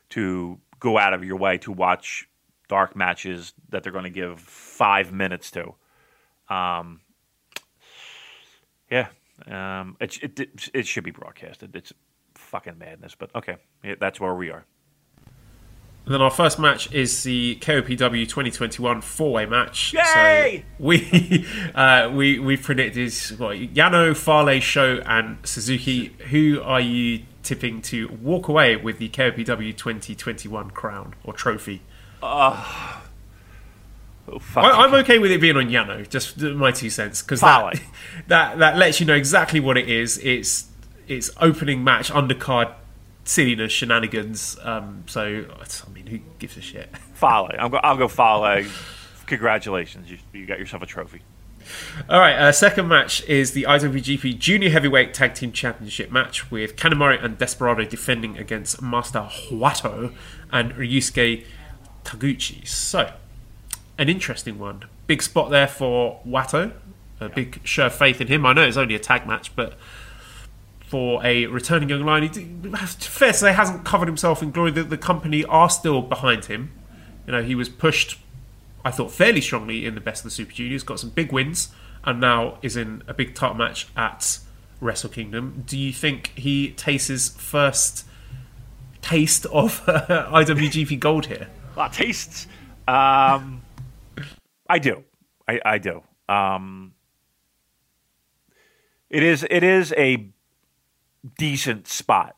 [0.09, 2.27] to go out of your way to watch
[2.69, 5.75] dark matches that they're going to give five minutes to.
[6.53, 7.01] Um,
[8.91, 9.07] yeah,
[9.47, 11.75] um, it, it it it should be broadcasted.
[11.75, 11.93] It's
[12.35, 14.65] fucking madness, but okay, yeah, that's where we are.
[16.05, 19.93] And then our first match is the KOPW 2021 four-way match.
[19.93, 20.65] Yay!
[20.77, 26.07] So we uh, we we predicted what Yano, Fale, Sho, and Suzuki.
[26.29, 31.81] Who are you tipping to walk away with the KOPW 2021 crown or trophy?
[34.27, 34.39] Oh.
[34.55, 36.07] I, I'm okay with it being on Yano.
[36.07, 37.81] Just my two cents because that,
[38.27, 40.17] that that lets you know exactly what it is.
[40.19, 40.67] It's
[41.07, 42.73] it's opening match undercard
[43.25, 44.57] silliness shenanigans.
[44.63, 46.95] Um, so I mean, who gives a shit?
[47.13, 47.51] Fale.
[47.59, 47.77] I'll go.
[47.77, 48.65] I'll go Fale.
[49.25, 51.21] Congratulations, you, you got yourself a trophy.
[52.09, 56.75] All right, uh, second match is the IWGP Junior Heavyweight Tag Team Championship match with
[56.75, 60.13] Kanemaru and Desperado defending against Master Wato
[60.51, 61.45] and Ryusuke
[62.03, 62.67] Taguchi.
[62.67, 63.13] So,
[63.97, 64.85] an interesting one.
[65.07, 66.73] Big spot there for Wato.
[67.19, 68.45] A big show of faith in him.
[68.45, 69.75] I know it's only a tag match, but
[70.81, 74.71] for a returning young lion, he fair to say hasn't covered himself in glory.
[74.71, 76.71] The, the company are still behind him.
[77.25, 78.17] You know, he was pushed
[78.85, 81.69] I thought fairly strongly in the best of the Super Juniors, got some big wins,
[82.03, 84.39] and now is in a big title match at
[84.81, 85.63] Wrestle Kingdom.
[85.65, 88.05] Do you think he tastes his first
[89.01, 91.47] taste of IWGP Gold here?
[91.77, 92.47] Of tastes.
[92.87, 93.62] Um,
[94.73, 95.03] I do.
[95.47, 96.01] I, I do.
[96.27, 96.95] Um,
[99.07, 99.45] it is.
[99.47, 100.29] It is a
[101.37, 102.35] decent spot,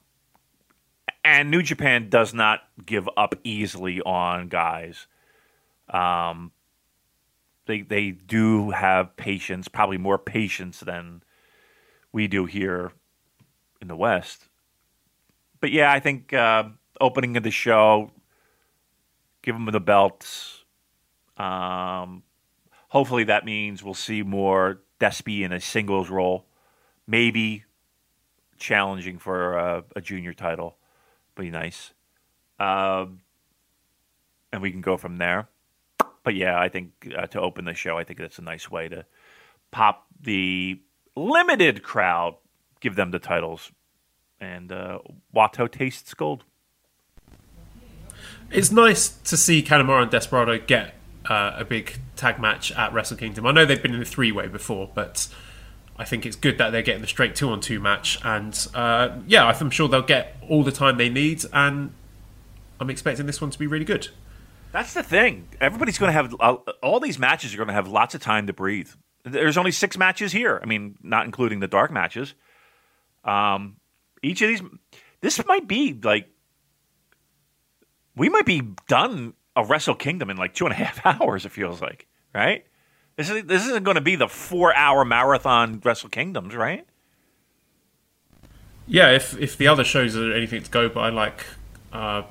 [1.23, 5.07] and New Japan does not give up easily on guys.
[5.89, 6.51] Um,
[7.67, 11.23] they they do have patience, probably more patience than
[12.11, 12.91] we do here
[13.79, 14.49] in the West.
[15.61, 16.65] But yeah, I think uh,
[16.99, 18.11] opening of the show,
[19.41, 20.65] give them the belts.
[21.37, 22.23] Um,
[22.95, 26.45] hopefully, that means we'll see more Despy in a singles role,
[27.05, 27.65] maybe
[28.57, 30.77] challenging for a, a junior title.
[31.35, 31.91] Be nice,
[32.57, 33.19] um,
[34.53, 35.49] and we can go from there.
[36.23, 38.87] But yeah, I think uh, to open the show, I think that's a nice way
[38.87, 39.05] to
[39.71, 40.79] pop the
[41.17, 42.35] limited crowd,
[42.79, 43.73] give them the titles,
[44.39, 44.99] and uh,
[45.35, 46.45] Wato tastes gold.
[48.49, 50.95] It's nice to see Kanemaru and Desperado get
[51.29, 53.45] uh, a big tag match at Wrestle Kingdom.
[53.45, 55.27] I know they've been in a three way before, but
[55.97, 58.19] I think it's good that they're getting the straight two on two match.
[58.23, 61.93] And uh, yeah, I'm sure they'll get all the time they need, and
[62.79, 64.09] I'm expecting this one to be really good.
[64.71, 65.47] That's the thing.
[65.61, 68.47] Everybody's going to have uh, all these matches are going to have lots of time
[68.47, 68.89] to breathe.
[69.23, 70.59] There's only six matches here.
[70.61, 72.33] I mean, not including the dark matches.
[73.23, 73.77] Um,
[74.21, 74.61] each of these,
[75.21, 76.29] this might be like,
[78.15, 81.45] we might be done a Wrestle Kingdom in like two and a half hours.
[81.45, 82.65] It feels like, right?
[83.15, 86.85] This is this isn't going to be the four hour marathon Wrestle Kingdoms, right?
[88.87, 91.45] Yeah, if if the other shows are anything to go by, like
[91.93, 92.23] uh,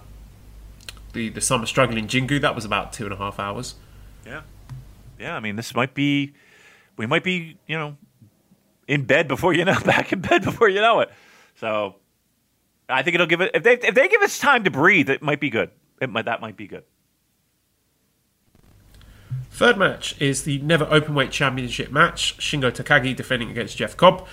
[1.12, 3.74] the the summer struggle in Jingu, that was about two and a half hours.
[4.26, 4.42] Yeah,
[5.18, 5.34] yeah.
[5.34, 6.34] I mean, this might be,
[6.96, 7.96] we might be, you know,
[8.86, 11.10] in bed before you know, back in bed before you know it.
[11.56, 11.96] So,
[12.88, 15.22] I think it'll give it if they if they give us time to breathe, it
[15.22, 15.70] might be good.
[16.00, 16.84] It might that might be good.
[19.50, 22.36] Third match is the Never Openweight Championship match.
[22.38, 24.26] Shingo Takagi defending against Jeff Cobb.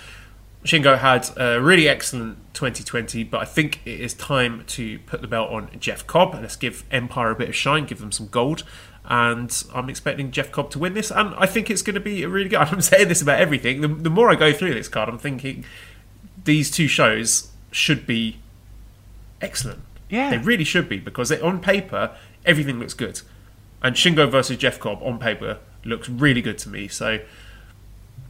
[0.64, 5.26] Shingo had a really excellent 2020, but I think it is time to put the
[5.26, 6.34] belt on Jeff Cobb.
[6.34, 8.62] Let's give Empire a bit of shine, give them some gold.
[9.04, 12.22] And I'm expecting Jeff Cobb to win this, and I think it's going to be
[12.22, 12.58] a really good.
[12.60, 13.80] I'm saying this about everything.
[13.80, 15.64] The, the more I go through this card, I'm thinking
[16.44, 18.38] these two shows should be
[19.40, 19.80] excellent.
[20.08, 20.30] Yeah.
[20.30, 23.22] They really should be because they, on paper, everything looks good.
[23.82, 26.88] And Shingo versus Jeff Cobb on paper looks really good to me.
[26.88, 27.18] So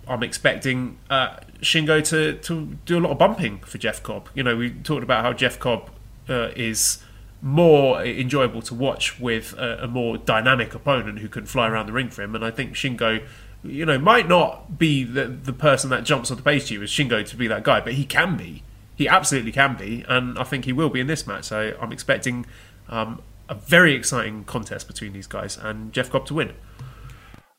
[0.09, 4.29] I'm expecting uh, Shingo to, to do a lot of bumping for Jeff Cobb.
[4.35, 5.91] You know, we talked about how Jeff Cobb
[6.29, 7.03] uh, is
[7.41, 11.93] more enjoyable to watch with a, a, more dynamic opponent who can fly around the
[11.93, 12.37] ring for him.
[12.37, 13.27] And I think Shingo,
[13.65, 16.83] you know, might not be the, the person that jumps on the page to you
[16.83, 18.63] as Shingo to be that guy, but he can be.
[18.95, 21.47] He absolutely can be, and I think he will be in this match.
[21.47, 22.47] So I'm expecting
[22.89, 26.55] um, a very exciting contest between these guys and Jeff Cobb to win.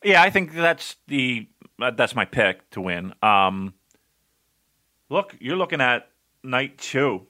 [0.04, 1.48] Yeah, I think that's the
[1.96, 3.14] that's my pick to win.
[3.22, 3.74] Um,
[5.10, 6.10] look, you're looking at
[6.44, 7.28] night two.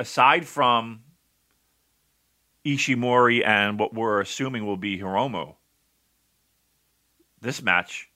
[0.00, 1.02] Aside from
[2.64, 5.54] Ishimori and what we're assuming will be Hiromu,
[7.40, 8.10] this match,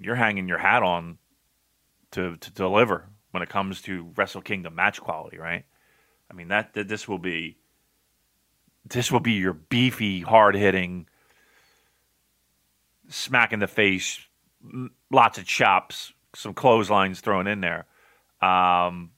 [0.00, 1.18] you're hanging your hat on
[2.12, 5.64] to to deliver when it comes to Wrestle Kingdom match quality, right?
[6.30, 7.56] I mean that, that this will be
[8.88, 11.06] this will be your beefy, hard hitting,
[13.08, 14.20] smack in the face,
[15.10, 17.86] lots of chops, some clotheslines thrown in there,
[18.40, 19.10] um,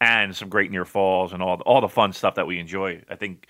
[0.00, 3.02] and some great near falls and all the, all the fun stuff that we enjoy.
[3.08, 3.46] I think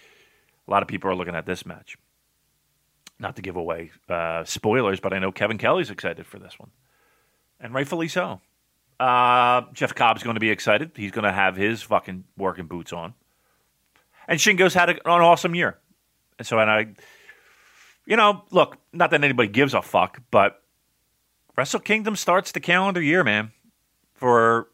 [0.67, 1.97] a lot of people are looking at this match.
[3.19, 6.71] Not to give away uh, spoilers, but I know Kevin Kelly's excited for this one,
[7.61, 8.41] and rightfully so.
[9.03, 10.93] Uh, Jeff Cobb's going to be excited.
[10.95, 13.15] He's going to have his fucking working boots on.
[14.29, 15.77] And Shingo's had an awesome year.
[16.39, 16.87] And so, and I,
[18.07, 20.63] you know, look, not that anybody gives a fuck, but
[21.57, 23.51] Wrestle Kingdom starts the calendar year, man,
[24.15, 24.69] for,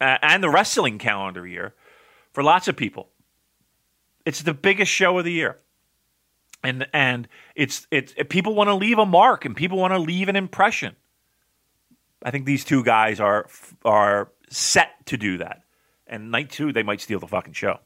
[0.00, 1.74] uh, and the wrestling calendar year
[2.30, 3.08] for lots of people.
[4.24, 5.58] It's the biggest show of the year.
[6.62, 7.26] And, and
[7.56, 10.94] it's, it's, people want to leave a mark and people want to leave an impression.
[12.22, 13.48] I think these two guys are
[13.84, 15.62] are set to do that.
[16.06, 17.80] And night two, they might steal the fucking show.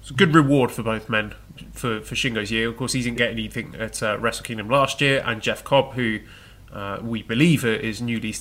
[0.00, 1.34] It's a good reward for both men
[1.72, 2.68] for, for Shingo's year.
[2.68, 5.92] Of course, he didn't get anything at uh, Wrestle Kingdom last year, and Jeff Cobb,
[5.92, 6.20] who
[6.72, 8.34] uh, we believe is newly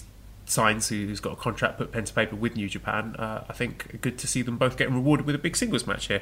[0.46, 3.16] signed, who's got a contract put pen to paper with New Japan.
[3.18, 6.08] Uh, I think good to see them both getting rewarded with a big singles match
[6.08, 6.22] here.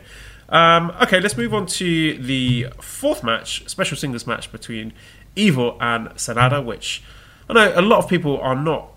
[0.50, 4.94] Um, okay, let's move on to the fourth match, special singles match between
[5.36, 7.04] Evil and Sanada, which
[7.50, 8.90] I know a lot of people are not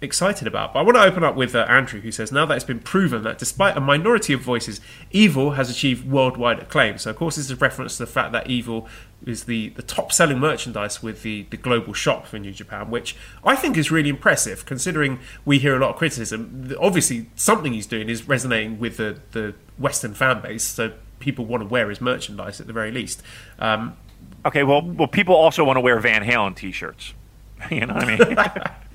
[0.00, 0.72] excited about.
[0.72, 2.80] But I want to open up with uh, Andrew, who says, Now that it's been
[2.80, 4.80] proven that despite a minority of voices,
[5.10, 6.98] Evil has achieved worldwide acclaim.
[6.98, 8.88] So, of course, this is a reference to the fact that Evil
[9.24, 13.16] is the, the top selling merchandise with the, the global shop for New Japan, which
[13.44, 16.74] I think is really impressive considering we hear a lot of criticism.
[16.78, 21.62] Obviously, something he's doing is resonating with the, the Western fan base, so people want
[21.62, 23.22] to wear his merchandise at the very least.
[23.58, 23.96] Um,
[24.44, 27.14] okay, well, well, people also want to wear Van Halen t shirts.
[27.70, 28.16] You know what I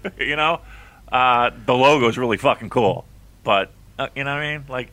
[0.04, 0.14] mean?
[0.30, 0.62] you know,
[1.12, 3.06] uh, the logo is really fucking cool,
[3.44, 4.66] but uh, you know what I mean?
[4.70, 4.92] Like,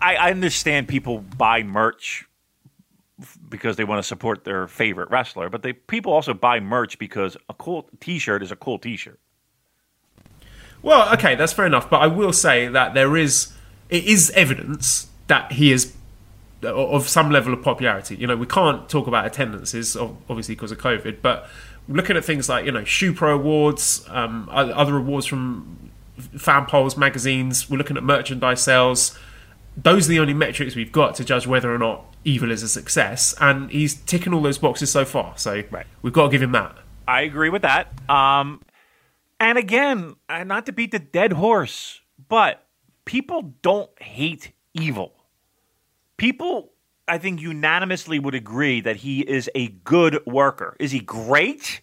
[0.00, 2.26] I, I understand people buy merch
[3.48, 7.36] because they want to support their favorite wrestler, but they people also buy merch because
[7.48, 9.18] a cool T-shirt is a cool T-shirt.
[10.82, 13.52] Well, okay, that's fair enough, but I will say that there is
[13.88, 15.94] it is evidence that he is
[16.62, 18.16] of some level of popularity.
[18.16, 21.48] You know, we can't talk about attendances, obviously because of COVID, but
[21.88, 25.90] looking at things like you know Shoe Pro awards, um, other awards from
[26.38, 27.68] fan polls, magazines.
[27.70, 29.18] We're looking at merchandise sales.
[29.76, 32.68] Those are the only metrics we've got to judge whether or not Evil is a
[32.68, 35.36] success, and he's ticking all those boxes so far.
[35.36, 35.86] So right.
[36.02, 36.76] we've got to give him that.
[37.06, 37.88] I agree with that.
[38.10, 38.62] Um,
[39.38, 42.66] and again, uh, not to beat the dead horse, but
[43.04, 45.14] people don't hate Evil.
[46.18, 46.72] People
[47.08, 50.76] I think unanimously would agree that he is a good worker.
[50.80, 51.82] Is he great?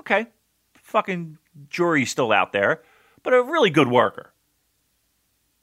[0.00, 0.26] Okay.
[0.74, 2.82] Fucking jury's still out there,
[3.22, 4.32] but a really good worker.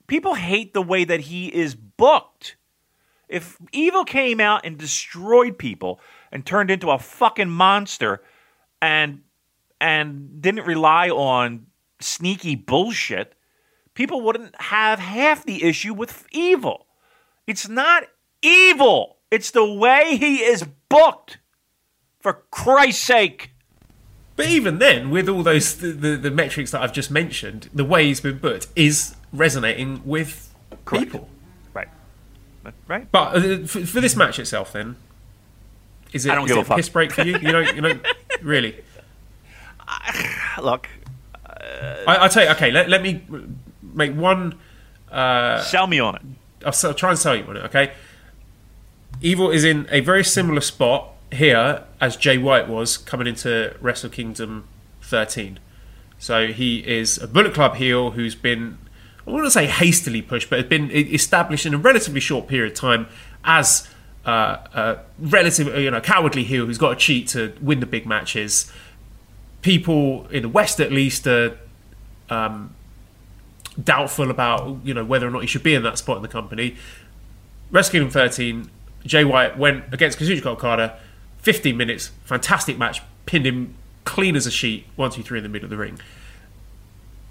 [0.07, 2.55] People hate the way that he is booked.
[3.27, 5.99] If Evil came out and destroyed people
[6.31, 8.23] and turned into a fucking monster
[8.81, 9.21] and
[9.81, 11.67] and didn't rely on
[12.01, 13.35] sneaky bullshit,
[13.93, 16.87] people wouldn't have half the issue with Evil.
[17.47, 18.03] It's not
[18.41, 19.17] evil.
[19.31, 21.37] It's the way he is booked.
[22.19, 23.51] For Christ's sake.
[24.35, 27.85] But even then, with all those the, the, the metrics that I've just mentioned, the
[27.85, 30.53] way he's been booked is resonating with
[30.85, 31.05] Correct.
[31.05, 31.29] people.
[31.73, 31.87] Right.
[32.87, 33.09] Right.
[33.11, 34.97] But uh, for, for this match itself, then,
[36.11, 37.37] is it, is it a piss break for you?
[37.37, 37.99] You know, you know,
[38.41, 38.75] really.
[39.87, 40.89] Ah, look,
[41.45, 42.71] uh, I, I tell you, okay.
[42.71, 43.23] Let, let me
[43.81, 44.57] make one.
[45.11, 46.21] Uh, sell me on it.
[46.65, 47.63] I'll, I'll try and sell you on it.
[47.65, 47.93] Okay.
[49.21, 54.09] Evil is in a very similar spot here as Jay White was coming into Wrestle
[54.09, 54.67] Kingdom
[55.01, 55.59] 13.
[56.17, 58.77] So he is a Bullet Club heel who's been,
[59.27, 62.77] I wouldn't say hastily pushed, but has been established in a relatively short period of
[62.77, 63.07] time
[63.43, 63.87] as
[64.25, 68.05] uh, a relative, you know, cowardly heel who's got to cheat to win the big
[68.05, 68.71] matches.
[69.61, 71.57] People in the West, at least, are
[72.29, 72.75] um,
[73.81, 76.29] doubtful about you know whether or not he should be in that spot in the
[76.29, 76.75] company.
[77.71, 78.69] Wrestle Kingdom 13,
[79.05, 80.97] Jay White went against Kazuchika Okada,
[81.39, 85.49] 15 minutes, fantastic match, pinned him clean as a sheet, one, two, three in the
[85.49, 85.99] middle of the ring.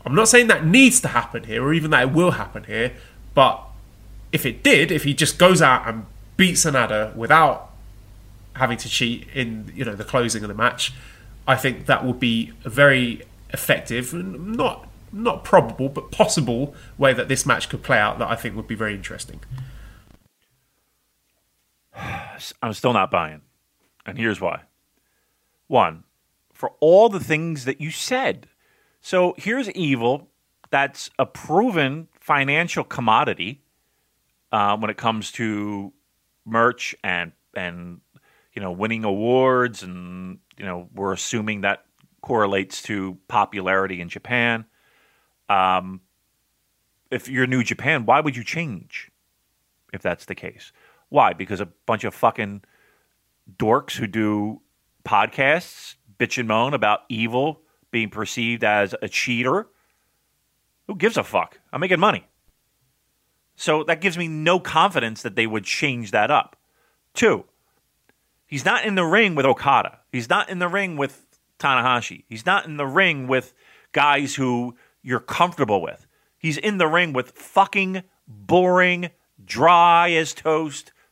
[0.07, 2.93] I'm not saying that needs to happen here, or even that it will happen here,
[3.35, 3.62] but
[4.33, 6.07] if it did, if he just goes out and
[6.37, 7.71] beats Sanada without
[8.55, 10.93] having to cheat in you know the closing of the match,
[11.47, 17.12] I think that would be a very effective, and not not probable, but possible way
[17.12, 19.41] that this match could play out that I think would be very interesting.
[22.62, 23.42] I'm still not buying.
[24.07, 24.62] And here's why.
[25.66, 26.05] One,
[26.55, 28.49] for all the things that you said.
[29.01, 30.28] So here's evil
[30.70, 33.62] that's a proven financial commodity
[34.53, 35.92] uh, when it comes to
[36.44, 38.01] merch and and
[38.55, 41.84] you know winning awards and you know we're assuming that
[42.20, 44.64] correlates to popularity in Japan.
[45.49, 46.01] Um,
[47.11, 49.11] if you're New Japan, why would you change?
[49.92, 50.72] If that's the case,
[51.09, 51.32] why?
[51.32, 52.62] Because a bunch of fucking
[53.56, 54.61] dorks who do
[55.04, 59.68] podcasts bitch and moan about evil being perceived as a cheater.
[60.86, 61.61] Who gives a fuck?
[61.72, 62.26] I'm making money.
[63.56, 66.56] So that gives me no confidence that they would change that up.
[67.14, 67.44] Two,
[68.46, 69.98] he's not in the ring with Okada.
[70.12, 71.26] He's not in the ring with
[71.59, 72.24] Tanahashi.
[72.28, 73.54] He's not in the ring with
[73.92, 76.06] guys who you're comfortable with.
[76.38, 79.11] He's in the ring with fucking boring,
[79.44, 80.92] dry as toast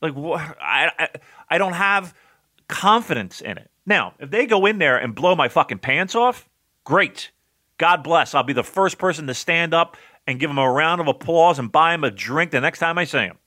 [0.00, 1.08] Like I, I
[1.50, 2.14] I don't have
[2.68, 3.70] confidence in it.
[3.86, 6.48] Now, if they go in there and blow my fucking pants off,
[6.84, 7.30] great.
[7.78, 8.34] God bless.
[8.34, 9.96] I'll be the first person to stand up
[10.26, 12.98] and give them a round of applause and buy them a drink the next time
[12.98, 13.38] I see them.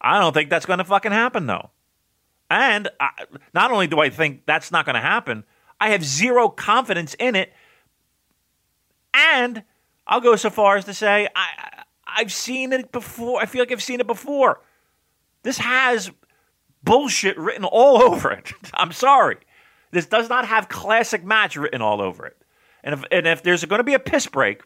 [0.00, 1.70] I don't think that's going to fucking happen though.
[2.48, 3.10] And I,
[3.54, 5.44] not only do I think that's not going to happen,
[5.80, 7.52] I have zero confidence in it.
[9.12, 9.64] And
[10.06, 13.40] I'll go so far as to say I I've seen it before.
[13.40, 14.60] I feel like I've seen it before.
[15.42, 16.10] This has
[16.82, 18.52] bullshit written all over it.
[18.74, 19.38] I'm sorry.
[19.90, 22.36] This does not have classic match written all over it.
[22.82, 24.62] And if, and if there's going to be a piss break,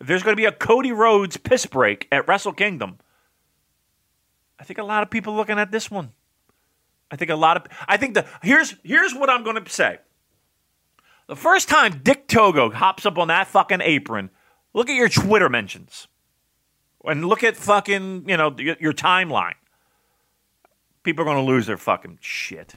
[0.00, 2.98] if there's going to be a Cody Rhodes piss break at Wrestle Kingdom,
[4.58, 6.12] I think a lot of people looking at this one.
[7.10, 9.98] I think a lot of I think the here's here's what I'm going to say.
[11.26, 14.30] The first time Dick Togo hops up on that fucking apron,
[14.74, 16.08] look at your Twitter mentions.
[17.04, 19.54] And look at fucking, you know, your, your timeline
[21.02, 22.74] people are going to lose their fucking shit.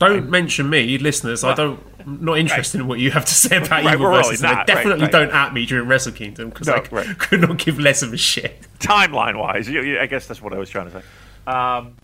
[0.00, 1.44] Don't mention me, listeners.
[1.44, 1.80] I don't.
[2.00, 4.42] I'm not interested in what you have to say about Right, Evil versus.
[4.42, 5.28] really not, definitely right, right.
[5.28, 7.18] don't at me during Wrestle Kingdom because No, I right.
[7.18, 8.66] could not give less of a shit.
[8.80, 11.04] Timeline wise, you- you- I guess that's what I was trying to say.
[11.46, 11.96] Um,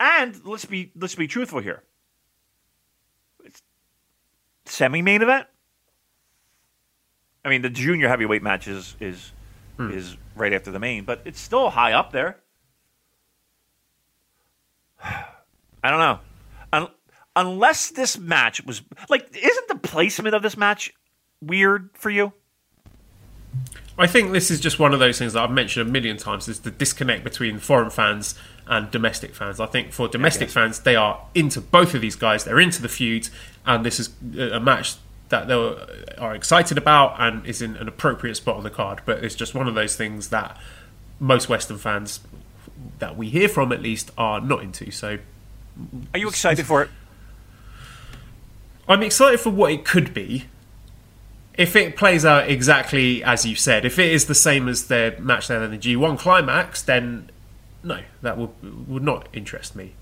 [0.00, 1.82] and let's be let's be truthful here.
[3.44, 3.62] It's
[4.64, 5.46] semi-main event.
[7.44, 9.32] I mean, the junior heavyweight match is is,
[9.76, 9.90] Hmm.
[9.90, 12.40] is right after the main, but it's still high up there.
[15.04, 16.18] I don't know.
[16.72, 16.88] Un-
[17.34, 20.92] unless this match was like, isn't the placement of this match
[21.40, 22.32] weird for you?
[23.98, 26.48] I think this is just one of those things that I've mentioned a million times:
[26.48, 28.34] is the disconnect between foreign fans
[28.66, 29.58] and domestic fans.
[29.58, 32.44] I think for domestic fans, they are into both of these guys.
[32.44, 33.30] They're into the feud,
[33.64, 34.96] and this is a match
[35.28, 35.54] that they
[36.18, 39.00] are excited about and is in an appropriate spot on the card.
[39.04, 40.56] But it's just one of those things that
[41.18, 42.20] most Western fans
[42.98, 44.90] that we hear from, at least, are not into.
[44.90, 45.18] So
[46.14, 46.90] Are you excited for it?
[48.88, 50.44] I'm excited for what it could be.
[51.54, 55.18] If it plays out exactly as you said, if it is the same as their
[55.18, 57.30] match there in the G1 climax, then
[57.82, 59.94] no, that would would not interest me.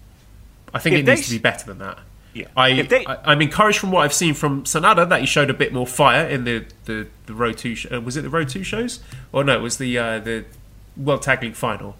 [0.74, 1.98] I think If it they needs to be better than that.
[2.34, 2.46] Yeah.
[2.56, 5.54] I, they- I I'm encouraged from what I've seen from Sanada that he showed a
[5.54, 7.74] bit more fire in the the, the Road Two.
[7.74, 9.00] Sh- uh, was it the row Two shows?
[9.32, 10.44] Or no, it was the uh, the
[10.96, 11.96] World Tag League final.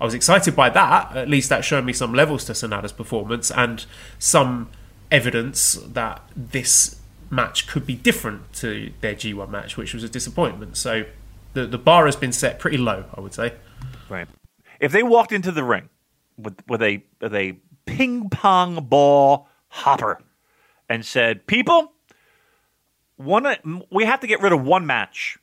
[0.00, 1.16] I was excited by that.
[1.16, 3.84] At least that showed me some levels to Sanada's performance and
[4.18, 4.68] some
[5.10, 10.76] evidence that this match could be different to their G1 match, which was a disappointment.
[10.76, 11.04] So
[11.54, 13.54] the the bar has been set pretty low, I would say.
[14.08, 14.28] Right.
[14.80, 15.88] If they walked into the ring
[16.36, 20.20] with with a with a ping pong ball hopper
[20.88, 21.92] and said, "People,
[23.16, 23.56] one
[23.90, 25.38] we have to get rid of one match,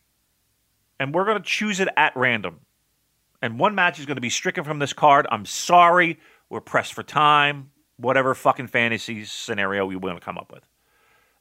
[0.99, 2.61] and we're going to choose it at random,
[3.41, 5.27] and one match is going to be stricken from this card.
[5.31, 6.19] I'm sorry,
[6.49, 7.71] we're pressed for time.
[7.97, 10.67] Whatever fucking fantasy scenario we want to come up with."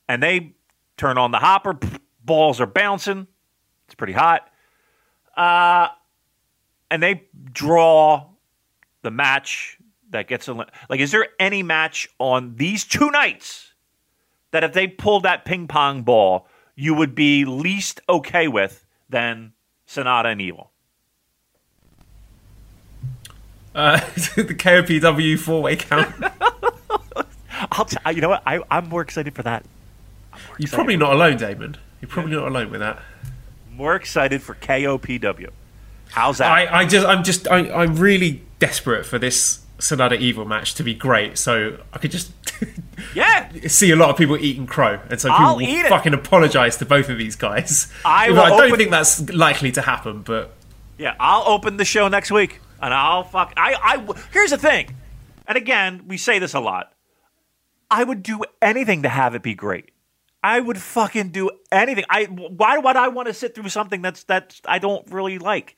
[0.09, 0.55] And they
[0.97, 1.79] turn on the hopper.
[2.25, 3.27] Balls are bouncing.
[3.87, 4.49] It's pretty hot.
[5.37, 5.89] Uh,
[6.91, 8.29] and they draw
[9.03, 9.79] the match
[10.15, 10.55] that gets a
[10.89, 13.73] like is there any match on these two nights
[14.53, 19.53] that if they pulled that ping pong ball you would be least okay with than
[19.87, 20.73] Sanada and Evil?
[23.75, 23.99] Uh,
[24.37, 26.13] the KOPW four way count.
[27.73, 28.43] I'll t- you know what?
[28.47, 29.65] I, I'm more excited for that.
[30.59, 31.77] You're probably not alone, Damon.
[32.01, 33.01] You're probably not alone with that.
[33.71, 35.51] more excited for KOPW
[36.15, 36.51] how's that?
[36.51, 40.83] I, I just, I'm just, I, I'm really desperate for this Sanada Evil match to
[40.83, 42.33] be great, so I could just
[43.15, 45.89] yeah see a lot of people eating crow, and so people I'll will eat it.
[45.89, 47.93] fucking apologise to both of these guys.
[48.05, 50.53] I I don't open- think that's likely to happen, but
[50.99, 53.53] Yeah, I'll open the show next week, and I'll fuck.
[53.57, 54.15] I, I.
[54.33, 54.95] Here's the thing,
[55.47, 56.93] and again, we say this a lot.
[57.91, 59.91] I would do anything to have it be great.
[60.43, 62.05] I would fucking do anything.
[62.09, 62.25] I.
[62.27, 65.77] Why would I want to sit through something that's that's I don't really like?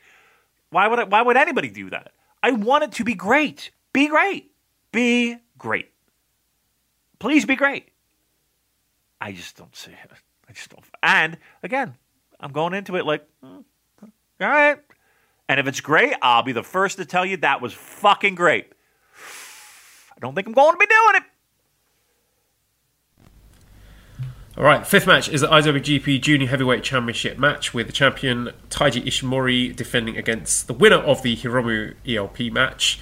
[0.71, 2.13] Why would I, why would anybody do that?
[2.43, 3.71] I want it to be great.
[3.97, 4.51] Be great.
[4.93, 5.91] Be great.
[7.19, 7.89] Please be great.
[9.23, 10.11] I just don't see it.
[10.47, 10.85] I just don't.
[11.03, 11.95] And again,
[12.39, 13.61] I'm going into it like, hmm,
[14.03, 14.77] all right.
[15.49, 18.71] And if it's great, I'll be the first to tell you that was fucking great.
[20.15, 21.23] I don't think I'm going to be doing it.
[24.59, 29.03] All right, fifth match is the IWGP Junior Heavyweight Championship match with the champion Taiji
[29.07, 33.01] Ishimori defending against the winner of the Hiromu ELP match.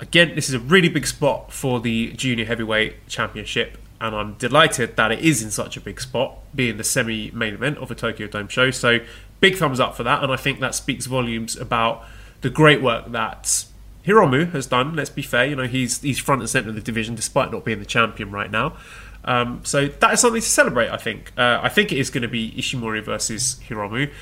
[0.00, 4.96] Again, this is a really big spot for the Junior Heavyweight Championship, and I'm delighted
[4.96, 7.96] that it is in such a big spot, being the semi main event of a
[7.96, 8.70] Tokyo Dome show.
[8.70, 9.00] So,
[9.40, 12.04] big thumbs up for that, and I think that speaks volumes about
[12.42, 13.64] the great work that
[14.06, 14.94] Hiromu has done.
[14.94, 17.64] Let's be fair, you know he's he's front and center of the division despite not
[17.64, 18.76] being the champion right now.
[19.24, 20.90] Um, so that is something to celebrate.
[20.90, 21.32] I think.
[21.36, 24.12] Uh, I think it is going to be Ishimori versus Hiromu.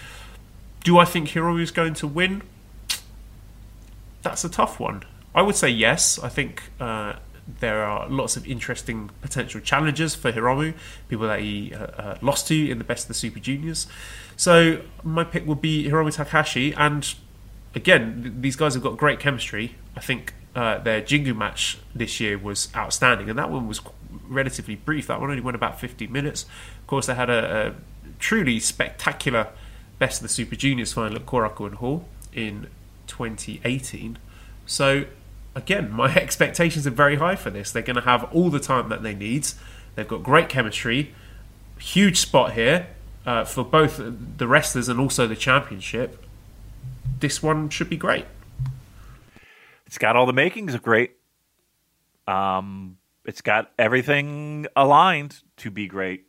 [0.84, 2.42] Do I think Hiromu is going to win?
[4.22, 5.04] That's a tough one.
[5.36, 6.18] I would say yes.
[6.18, 7.12] I think uh,
[7.60, 10.74] there are lots of interesting potential challenges for Hiromu,
[11.08, 13.86] people that he uh, uh, lost to in the best of the Super Juniors.
[14.36, 17.14] So my pick would be Hiromu Takahashi, and
[17.74, 19.74] again, th- these guys have got great chemistry.
[19.94, 23.80] I think uh, their Jingu match this year was outstanding, and that one was
[24.26, 25.06] relatively brief.
[25.06, 26.46] That one only went about 15 minutes.
[26.80, 27.74] Of course, they had a, a
[28.18, 29.48] truly spectacular
[29.98, 32.66] Best of the Super Juniors final at Korakuen Hall in
[33.06, 34.18] 2018.
[34.66, 35.06] So,
[35.56, 37.72] again, my expectations are very high for this.
[37.72, 39.48] They're going to have all the time that they need.
[39.96, 41.14] They've got great chemistry,
[41.78, 42.88] huge spot here
[43.24, 44.00] uh, for both
[44.36, 46.22] the wrestlers and also the championship.
[47.18, 48.26] This one should be great.
[49.86, 51.16] It's got all the makings of great.
[52.28, 56.26] Um, it's got everything aligned to be great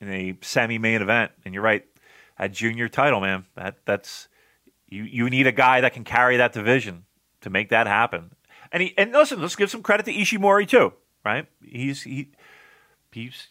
[0.00, 1.32] in a semi-main event.
[1.44, 1.84] And you're right,
[2.38, 3.44] a junior title, man.
[3.54, 4.28] That that's
[4.88, 5.04] you.
[5.04, 7.04] You need a guy that can carry that division
[7.42, 8.32] to make that happen.
[8.74, 10.92] And he and listen, let's give some credit to Ishimori too.
[11.24, 11.46] Right?
[11.64, 12.32] He's he
[13.12, 13.46] he's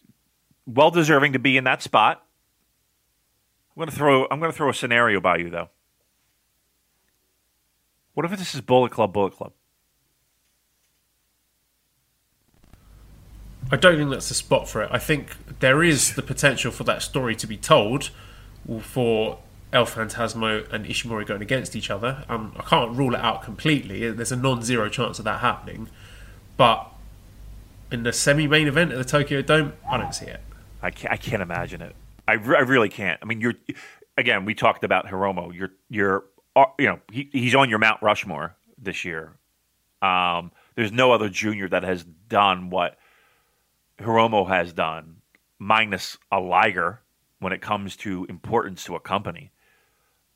[0.68, 2.26] well deserving to be in that spot.
[3.74, 5.70] I'm gonna throw I'm gonna throw a scenario by you though.
[8.14, 9.54] What if this is Bullet Club, Bullet Club?
[13.72, 14.90] I don't think that's the spot for it.
[14.91, 18.10] I think there is the potential for that story to be told
[18.82, 19.40] for
[19.74, 22.24] El Phantasmo and Ishimori going against each other.
[22.30, 24.10] Um, I can't rule it out completely.
[24.12, 25.90] There's a non-zero chance of that happening,
[26.56, 26.90] but
[27.91, 30.41] in the semi-main event at the Tokyo Dome, I don't see it.
[30.82, 31.95] I can't, I can't imagine it.
[32.28, 33.20] I, re- I really can't.
[33.22, 33.56] I mean, you're
[34.18, 34.45] again.
[34.45, 35.54] We talked about Hiromu.
[35.54, 36.24] You're you're
[36.56, 39.34] uh, you know he, he's on your Mount Rushmore this year.
[40.02, 42.98] Um, there's no other junior that has done what
[44.00, 45.18] Hiromu has done,
[45.60, 47.02] minus a Liger
[47.40, 49.52] when it comes to importance to a company.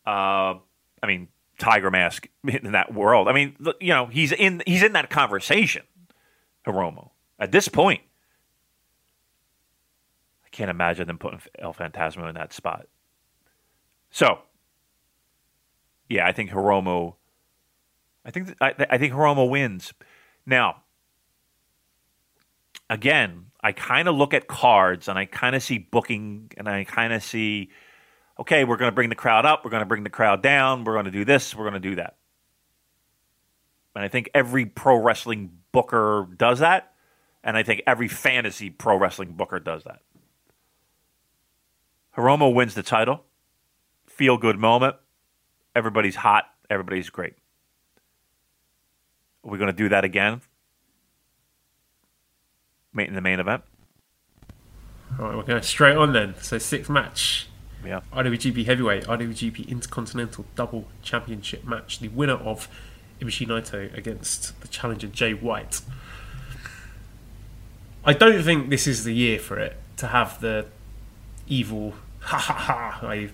[0.07, 0.59] Uh,
[1.03, 1.27] I mean,
[1.59, 3.27] Tiger Mask in that world.
[3.27, 5.83] I mean, you know, he's in he's in that conversation.
[6.65, 7.09] Hiromu
[7.39, 8.01] at this point.
[10.45, 12.87] I can't imagine them putting El Phantasmo in that spot.
[14.09, 14.39] So,
[16.09, 17.15] yeah, I think Hiromu.
[18.25, 19.93] I think I, I think Hiromu wins.
[20.45, 20.83] Now,
[22.89, 26.83] again, I kind of look at cards and I kind of see booking and I
[26.83, 27.69] kind of see,
[28.39, 30.83] okay, we're going to bring the crowd up, we're going to bring the crowd down,
[30.83, 32.17] we're going to do this, we're going to do that.
[33.95, 36.93] And I think every pro wrestling booker does that.
[37.43, 40.01] And I think every fantasy pro wrestling booker does that.
[42.15, 43.23] Hiromu wins the title.
[44.05, 44.95] Feel good moment.
[45.75, 46.45] Everybody's hot.
[46.69, 47.35] Everybody's great.
[49.43, 50.41] Are we going to do that again
[52.97, 53.63] in the main event?
[55.19, 56.35] All right, we're going straight on then.
[56.41, 57.46] So sixth match,
[57.87, 58.01] Yeah.
[58.13, 61.99] IWGP Heavyweight, IWGP Intercontinental Double Championship match.
[61.99, 62.67] The winner of
[63.21, 65.81] Ibushi Naito against the challenger Jay White.
[68.03, 70.65] I don't think this is the year for it to have the
[71.47, 73.29] evil ha ha ha I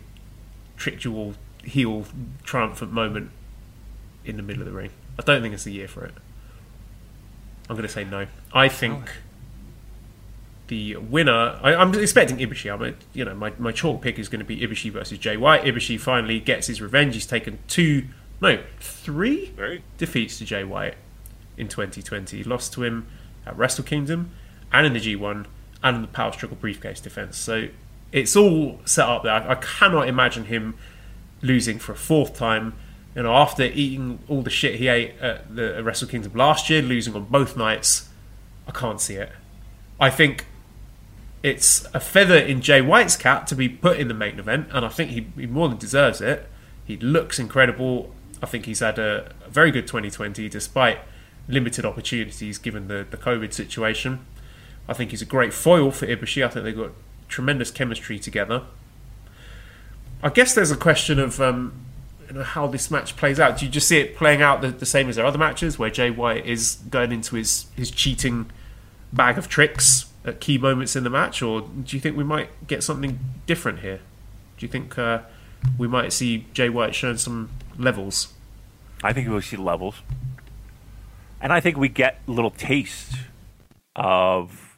[0.78, 2.06] tricked you all heel
[2.44, 3.32] triumphant moment
[4.26, 4.92] in the middle of the ring.
[5.20, 6.14] I don't think it's the year for it.
[7.70, 8.28] I'm going to say no.
[8.54, 9.10] I think
[10.68, 11.60] the winner.
[11.62, 12.74] I, I'm expecting Ibushi.
[12.74, 15.38] I'm a, you know, my, my chalk pick is going to be Ibushi versus Jay
[15.38, 15.64] White.
[15.64, 17.14] Ibushi finally gets his revenge.
[17.14, 18.06] He's taken two,
[18.42, 19.54] no, three
[19.98, 20.96] defeats to Jay White
[21.58, 22.38] in 2020.
[22.38, 23.08] He lost to him
[23.46, 24.32] at Wrestle Kingdom
[24.72, 25.46] and in the G1
[25.84, 27.38] and in the Power Struggle briefcase defense.
[27.38, 27.68] So
[28.12, 29.34] it's all set up there.
[29.34, 30.76] I, I cannot imagine him
[31.42, 32.74] losing for a fourth time.
[33.16, 36.70] You know, after eating all the shit he ate at the at Wrestle Kingdom last
[36.70, 38.10] year, losing on both nights,
[38.68, 39.32] I can't see it.
[40.00, 40.48] I think
[41.44, 44.86] it's a feather in Jay White's cap to be put in the main event, and
[44.86, 46.50] I think he, he more than deserves it.
[46.86, 48.16] He looks incredible.
[48.42, 51.00] I think he's had a, a very good 2020 despite
[51.50, 54.26] limited opportunities given the, the COVID situation.
[54.88, 56.46] I think he's a great foil for Ibushi.
[56.46, 56.92] I think they've got
[57.28, 58.64] tremendous chemistry together.
[60.22, 61.74] I guess there's a question of um,
[62.30, 63.58] you know, how this match plays out.
[63.58, 65.90] Do you just see it playing out the, the same as their other matches, where
[65.90, 68.50] Jay White is going into his, his cheating
[69.12, 72.68] bag of tricks at key moments in the match, or do you think we might
[72.68, 74.00] get something different here?
[74.58, 75.20] Do you think uh,
[75.78, 78.34] we might see Jay White showing some levels?
[79.04, 80.02] I think we'll see levels.
[81.42, 83.16] And I think we get a little taste
[83.98, 84.78] of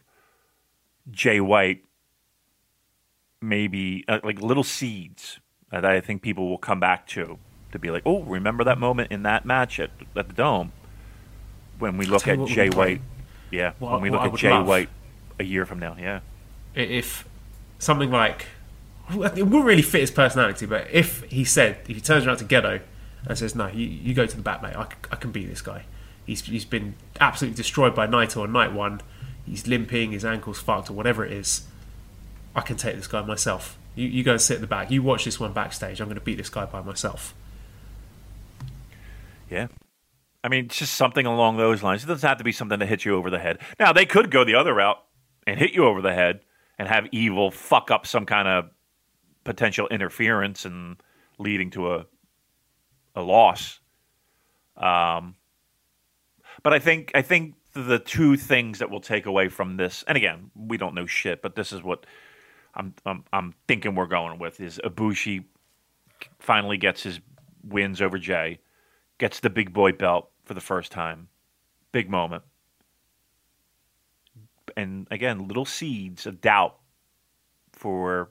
[1.12, 1.84] Jay White,
[3.42, 5.40] maybe uh, like little seeds
[5.72, 7.38] that I think people will come back to
[7.72, 10.72] to be like, oh, remember that moment in that match at, at the Dome
[11.78, 13.02] when we look at Jay White.
[13.52, 14.90] Yeah, What- when we look at Jay love- White
[15.40, 15.96] a year from now.
[16.00, 16.20] Yeah,
[16.74, 17.28] if
[17.80, 18.48] something like
[19.10, 22.46] it wouldn't really fit his personality, but if he said if he turns around to
[22.46, 22.82] Gedo
[23.28, 24.76] and says, "No, you, you go to the back, mate.
[24.76, 25.86] I, I can beat this guy.
[26.26, 29.02] He's he's been absolutely destroyed by Naito on night one.
[29.46, 31.68] He's limping, his ankle's fucked, or whatever it is.
[32.56, 33.78] I can take this guy myself.
[33.96, 34.90] You you go and sit in the back.
[34.90, 36.00] You watch this one backstage.
[36.00, 37.34] I'm going to beat this guy by myself."
[39.50, 39.68] yeah.
[40.44, 42.04] I mean, it's just something along those lines.
[42.04, 43.58] It doesn't have to be something that hits you over the head.
[43.80, 45.02] Now they could go the other route
[45.46, 46.42] and hit you over the head
[46.78, 48.70] and have evil fuck up some kind of
[49.44, 50.98] potential interference and
[51.38, 52.06] leading to a
[53.16, 53.80] a loss.
[54.78, 55.36] Um,
[56.64, 60.18] but I think I think the two things that we'll take away from this, and
[60.18, 62.06] again, we don't know shit, but this is what
[62.74, 65.46] I'm I'm, I'm thinking we're going with is Ibushi
[66.40, 67.20] finally gets his
[67.64, 68.60] wins over Jay,
[69.18, 71.28] gets the big boy belt for the first time,
[71.92, 72.44] big moment,
[74.76, 76.76] and again, little seeds of doubt
[77.72, 78.30] for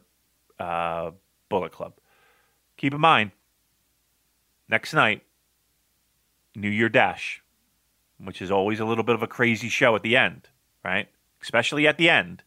[0.59, 1.11] uh,
[1.49, 1.95] Bullet Club.
[2.77, 3.31] Keep in mind,
[4.69, 5.23] next night,
[6.55, 7.43] New Year Dash,
[8.19, 10.49] which is always a little bit of a crazy show at the end,
[10.85, 11.09] right?
[11.43, 12.43] Especially at the end.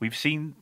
[0.00, 0.56] We've seen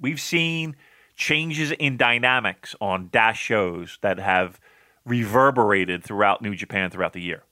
[0.00, 0.76] we've seen
[1.14, 4.58] changes in dynamics on Dash shows that have
[5.04, 7.42] reverberated throughout New Japan throughout the year.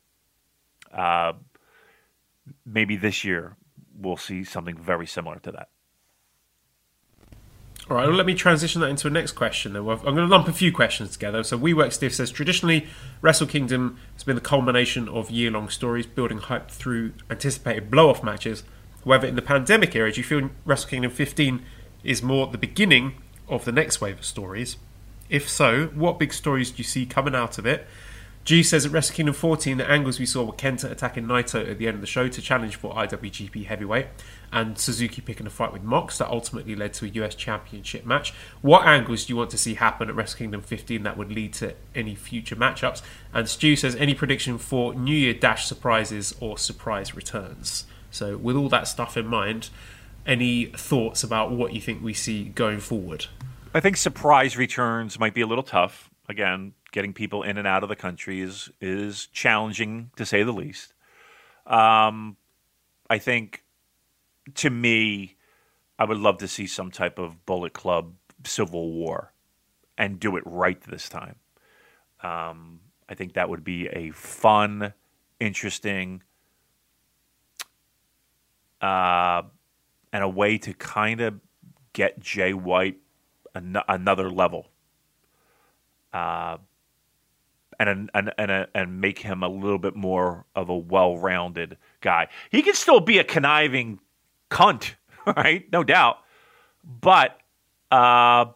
[0.93, 1.35] Uh,
[2.65, 3.57] maybe this year
[4.01, 5.69] we'll see something very similar to that.
[7.89, 9.73] All right, well, let me transition that into a next question.
[9.73, 11.43] Then I'm going to lump a few questions together.
[11.43, 12.87] So, We Work Stiff says traditionally,
[13.21, 18.63] Wrestle Kingdom has been the culmination of year-long stories, building hype through anticipated blow-off matches.
[19.05, 21.65] However, in the pandemic era, do you feel Wrestle Kingdom 15
[22.05, 23.15] is more the beginning
[23.49, 24.77] of the next wave of stories?
[25.29, 27.87] If so, what big stories do you see coming out of it?
[28.43, 31.79] G says at Wrestle Kingdom 14, the angles we saw were Kenta attacking Naito at
[31.79, 34.07] the end of the show to challenge for IWGP Heavyweight,
[34.51, 38.33] and Suzuki picking a fight with Mox that ultimately led to a US Championship match.
[38.63, 41.53] What angles do you want to see happen at Wrestle Kingdom 15 that would lead
[41.55, 43.03] to any future matchups?
[43.33, 47.85] And Stu says, any prediction for New Year Dash surprises or surprise returns?
[48.11, 49.69] So, with all that stuff in mind,
[50.27, 53.27] any thoughts about what you think we see going forward?
[53.73, 56.11] I think surprise returns might be a little tough.
[56.29, 60.53] Again, getting people in and out of the country is is challenging to say the
[60.53, 60.95] least.
[61.67, 62.37] Um,
[63.09, 63.65] I think,
[64.55, 65.37] to me,
[65.99, 68.15] I would love to see some type of Bullet Club
[68.45, 69.33] Civil War,
[69.99, 71.37] and do it right this time.
[72.23, 74.95] Um, I think that would be a fun,
[75.39, 76.23] interesting,
[78.81, 79.43] uh,
[80.13, 81.41] and a way to kind of
[81.93, 82.99] get Jay White
[83.55, 84.69] an- another level,
[86.13, 86.59] uh,
[87.89, 92.29] and and and and, make him a little bit more of a well-rounded guy.
[92.51, 94.01] He can still be a conniving
[94.51, 94.95] cunt,
[95.27, 95.65] right?
[95.73, 96.19] No doubt,
[96.85, 97.39] but
[97.91, 98.47] uh,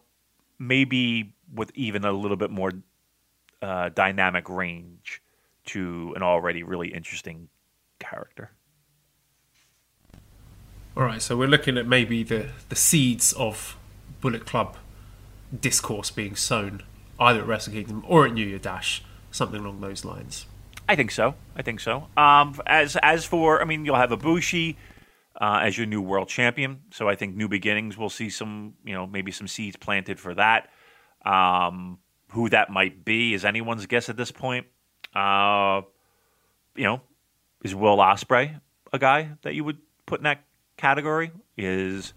[0.59, 2.71] maybe with even a little bit more
[3.61, 5.21] uh, dynamic range
[5.65, 7.49] to an already really interesting
[7.99, 8.51] character.
[10.95, 13.75] All right, so we're looking at maybe the, the seeds of
[14.21, 14.77] Bullet Club
[15.59, 16.83] discourse being sown
[17.19, 19.03] either at Wrestle Kingdom or at New Year Dash,
[19.35, 20.45] something along those lines.
[20.87, 21.35] I think so.
[21.55, 22.07] I think so.
[22.15, 24.75] Um, as as for, I mean, you'll have Ibushi
[25.39, 26.81] uh, as your new world champion.
[26.91, 27.97] So I think new beginnings.
[27.97, 30.69] We'll see some, you know, maybe some seeds planted for that.
[31.25, 31.99] Um,
[32.29, 34.67] who that might be is anyone's guess at this point.
[35.13, 35.81] Uh,
[36.75, 37.01] you know,
[37.63, 38.59] is Will Ospreay
[38.93, 40.43] a guy that you would put in that
[40.77, 41.31] category?
[41.57, 42.13] Is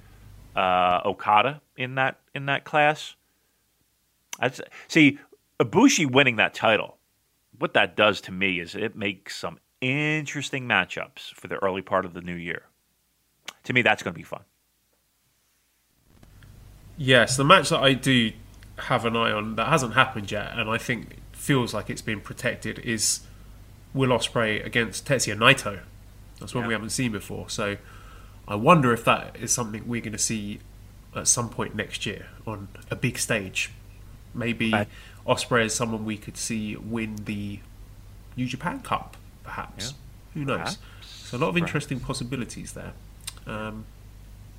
[0.54, 3.14] uh, Okada in that in that class?
[4.40, 5.18] I'd, see,
[5.58, 6.97] Ibushi winning that title
[7.58, 12.04] what that does to me is it makes some interesting matchups for the early part
[12.04, 12.62] of the new year.
[13.64, 14.42] To me, that's going to be fun.
[16.96, 18.32] Yes, the match that I do
[18.76, 22.20] have an eye on that hasn't happened yet, and I think feels like it's been
[22.20, 23.20] protected is
[23.94, 25.80] Will Ospreay against Tetsuya Naito.
[26.40, 27.48] That's one we haven't seen before.
[27.48, 27.76] So
[28.46, 30.60] I wonder if that is something we're going to see
[31.14, 33.70] at some point next year on a big stage.
[34.34, 34.86] Maybe I-
[35.28, 37.60] Ospreay is someone we could see win the
[38.36, 39.94] New Japan Cup, perhaps.
[40.34, 40.58] Who knows?
[40.58, 40.78] Perhaps.
[41.02, 42.92] So a lot of interesting possibilities there.
[43.46, 43.84] Um,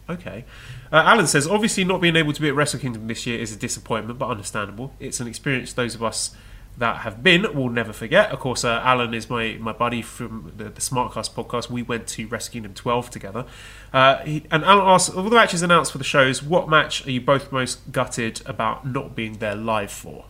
[0.09, 0.45] okay.
[0.91, 3.53] Uh, Alan says, obviously not being able to be at Wrestle Kingdom this year is
[3.53, 4.93] a disappointment, but understandable.
[4.99, 6.35] It's an experience those of us
[6.77, 8.31] that have been will never forget.
[8.31, 11.69] Of course, uh, Alan is my, my buddy from the, the Smartcast podcast.
[11.69, 13.45] We went to Wrestle Kingdom 12 together.
[13.91, 17.05] Uh, he, and Alan asks, of all the matches announced for the shows, what match
[17.05, 20.25] are you both most gutted about not being there live for?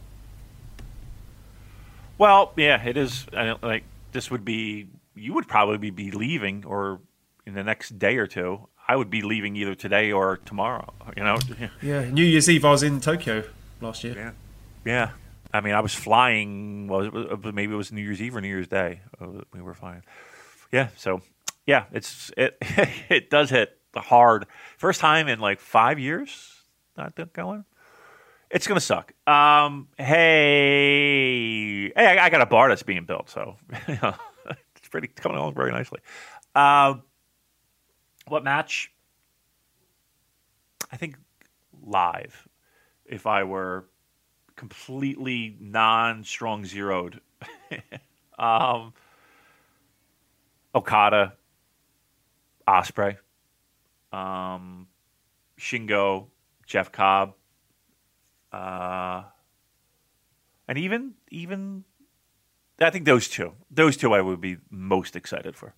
[2.19, 3.25] Well, yeah, it is.
[3.33, 4.87] I don't- like this would be.
[5.15, 6.99] You would probably be leaving, or
[7.47, 8.67] in the next day or two.
[8.87, 10.93] I would be leaving either today or tomorrow.
[11.17, 11.37] You know.
[11.81, 13.43] Yeah, New Year's Eve, I was in Tokyo
[13.81, 14.15] last year.
[14.15, 14.31] Yeah.
[14.85, 15.09] Yeah.
[15.53, 16.87] I mean, I was flying.
[16.87, 19.01] Well, it was, maybe it was New Year's Eve or New Year's Day.
[19.19, 20.03] uh, We were flying.
[20.71, 20.89] Yeah.
[20.95, 21.21] So,
[21.65, 22.57] yeah, it's it.
[23.09, 24.45] it does hit hard.
[24.77, 26.63] First time in like five years.
[26.97, 27.65] Not that going.
[28.51, 29.13] It's gonna suck.
[29.27, 29.87] Um.
[29.97, 31.91] Hey.
[31.95, 33.57] Hey, I, I got a bar that's being built, so
[33.87, 35.99] it's pretty coming along very nicely.
[36.55, 37.03] Um.
[38.27, 38.91] what match?
[40.91, 41.17] I think
[41.83, 42.47] live.
[43.05, 43.85] If I were
[44.59, 47.21] completely non-strong zeroed.
[48.39, 48.93] um,
[50.75, 51.33] Okada,
[52.67, 53.15] Ospreay,
[54.11, 54.87] um,
[55.57, 56.27] Shingo,
[56.65, 57.35] Jeff Cobb,
[58.51, 59.23] uh,
[60.67, 61.83] and even even
[62.79, 65.73] I think those two, those two, I would be most excited for.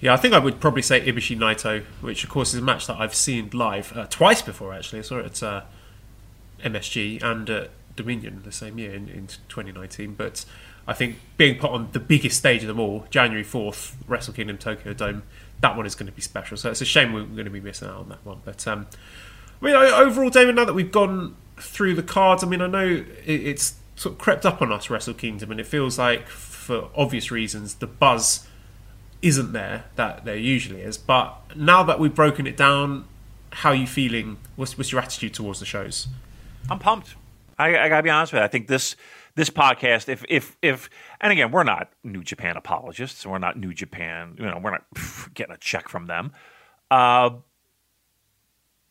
[0.00, 2.86] Yeah, I think I would probably say Ibushi Naito, which of course is a match
[2.86, 4.72] that I've seen live uh, twice before.
[4.72, 5.62] Actually, I saw it at uh,
[6.64, 10.14] MSG and Dominion the same year in, in 2019.
[10.14, 10.44] But
[10.86, 14.58] I think being put on the biggest stage of them all, January 4th, Wrestle Kingdom
[14.58, 15.22] Tokyo Dome,
[15.60, 16.56] that one is going to be special.
[16.56, 18.40] So it's a shame we're going to be missing out on that one.
[18.44, 18.86] But um,
[19.60, 23.04] I mean, overall, David, now that we've gone through the cards, I mean, I know
[23.24, 27.30] it's sort of crept up on us, Wrestle Kingdom, and it feels like, for obvious
[27.30, 28.46] reasons, the buzz
[29.22, 30.96] isn't there that there usually is.
[30.96, 33.04] But now that we've broken it down,
[33.52, 34.38] how are you feeling?
[34.56, 36.08] What's, what's your attitude towards the shows?
[36.70, 37.14] I'm pumped.
[37.58, 38.44] I, I gotta be honest with you.
[38.44, 38.96] I think this
[39.34, 40.88] this podcast, if if if,
[41.20, 43.26] and again, we're not New Japan apologists.
[43.26, 44.34] We're not New Japan.
[44.38, 46.32] You know, we're not pff, getting a check from them.
[46.90, 47.30] Uh,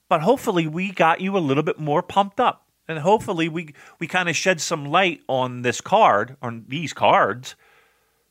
[0.10, 4.08] but hopefully, we got you a little bit more pumped up, and hopefully, we we
[4.08, 7.56] kind of shed some light on this card, on these cards,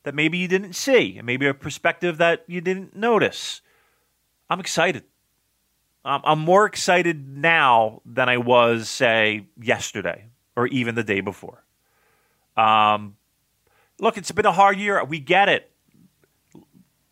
[0.03, 3.61] that maybe you didn't see, and maybe a perspective that you didn't notice.
[4.49, 5.03] I'm excited.
[6.05, 10.25] Um, I'm more excited now than I was, say, yesterday
[10.55, 11.63] or even the day before.
[12.57, 13.15] Um,
[13.99, 15.03] look, it's been a hard year.
[15.03, 15.71] We get it.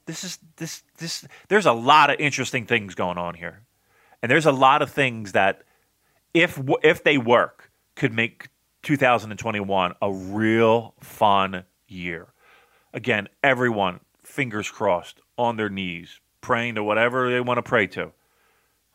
[0.06, 1.28] This is this this.
[1.50, 3.62] There's a lot of interesting things going on here,
[4.22, 5.64] and there's a lot of things that,
[6.34, 8.50] if if they work, could make
[8.84, 12.28] 2021 a real fun year.
[12.94, 18.12] Again, everyone, fingers crossed, on their knees, praying to whatever they want to pray to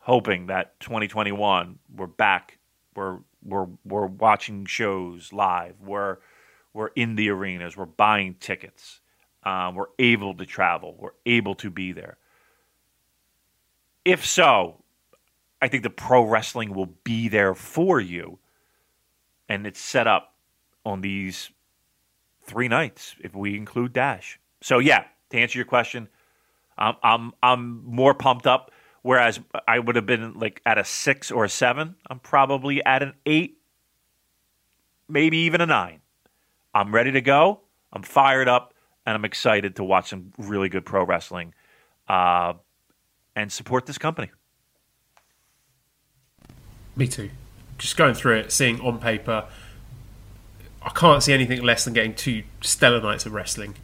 [0.03, 2.57] hoping that 2021 we're back
[2.93, 6.17] we're we're we're watching shows live we're
[6.73, 8.99] we're in the arenas we're buying tickets
[9.43, 12.17] um, we're able to travel we're able to be there
[14.03, 14.82] if so
[15.63, 18.39] i think the pro wrestling will be there for you
[19.49, 20.33] and it's set up
[20.85, 21.49] on these
[22.43, 26.07] three nights if we include dash so yeah to answer your question
[26.77, 28.71] I'm I'm I'm more pumped up.
[29.01, 31.95] Whereas I would have been like at a six or a seven.
[32.09, 33.57] I'm probably at an eight,
[35.09, 35.99] maybe even a nine.
[36.73, 37.61] I'm ready to go.
[37.91, 38.73] I'm fired up,
[39.05, 41.53] and I'm excited to watch some really good pro wrestling,
[42.07, 42.53] uh,
[43.35, 44.31] and support this company.
[46.95, 47.29] Me too.
[47.77, 49.45] Just going through it, seeing on paper,
[50.81, 53.75] I can't see anything less than getting two stellar nights of wrestling.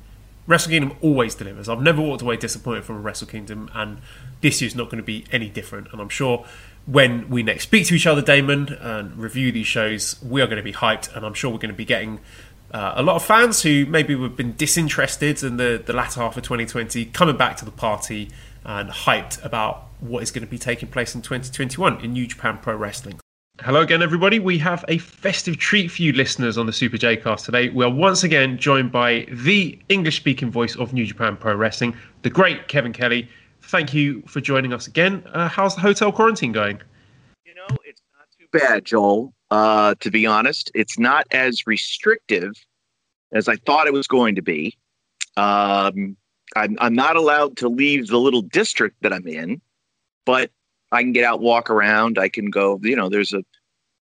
[0.47, 1.69] Wrestle Kingdom always delivers.
[1.69, 3.99] I've never walked away disappointed from a Wrestle Kingdom, and
[4.41, 5.87] this year's not going to be any different.
[5.91, 6.45] And I'm sure
[6.85, 10.57] when we next speak to each other, Damon, and review these shows, we are going
[10.57, 12.19] to be hyped, and I'm sure we're going to be getting
[12.71, 16.37] uh, a lot of fans who maybe have been disinterested in the, the latter half
[16.37, 18.29] of 2020 coming back to the party
[18.65, 22.57] and hyped about what is going to be taking place in 2021 in New Japan
[22.61, 23.19] Pro Wrestling.
[23.61, 24.39] Hello again, everybody.
[24.39, 27.67] We have a festive treat for you listeners on the Super J cast today.
[27.67, 31.93] We are once again joined by the English speaking voice of New Japan Pro Wrestling,
[32.21, 33.27] the great Kevin Kelly.
[33.63, 35.23] Thank you for joining us again.
[35.33, 36.79] Uh, how's the hotel quarantine going?
[37.45, 39.33] You know, it's not too bad, Joel.
[39.51, 42.53] Uh, to be honest, it's not as restrictive
[43.33, 44.77] as I thought it was going to be.
[45.35, 46.15] Um,
[46.55, 49.61] I'm, I'm not allowed to leave the little district that I'm in,
[50.25, 50.51] but
[50.91, 52.17] I can get out, walk around.
[52.17, 53.43] I can go, you know, there's a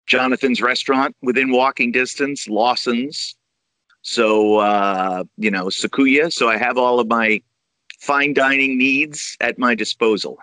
[0.06, 3.36] Jonathan's restaurant within walking distance, Lawson's.
[4.02, 6.32] So, uh, you know, Sukiya.
[6.32, 7.40] So I have all of my
[8.00, 10.38] fine dining needs at my disposal.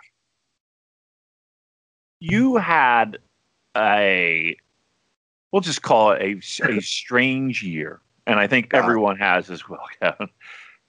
[2.21, 3.17] You had
[3.75, 4.55] a,
[5.51, 7.99] we'll just call it a, a strange year.
[8.25, 10.29] And I think everyone has as well, Kevin.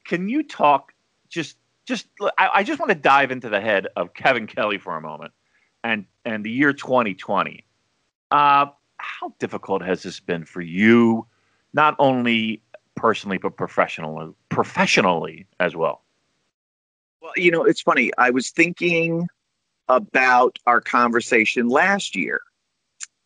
[0.04, 0.92] Can you talk
[1.30, 2.06] just just
[2.38, 5.32] I, I, just want to dive into the head of Kevin Kelly for a moment
[5.82, 7.64] and and the year 2020.
[8.30, 8.66] Uh,
[8.98, 11.26] how difficult has this been for you,
[11.72, 12.62] not only
[12.96, 16.02] personally but professionally professionally as well?
[17.22, 18.10] Well, you know, it's funny.
[18.18, 19.28] I was thinking
[19.88, 22.40] about our conversation last year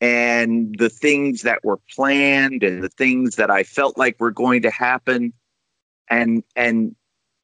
[0.00, 4.62] and the things that were planned and the things that I felt like were going
[4.62, 5.32] to happen
[6.08, 6.94] and and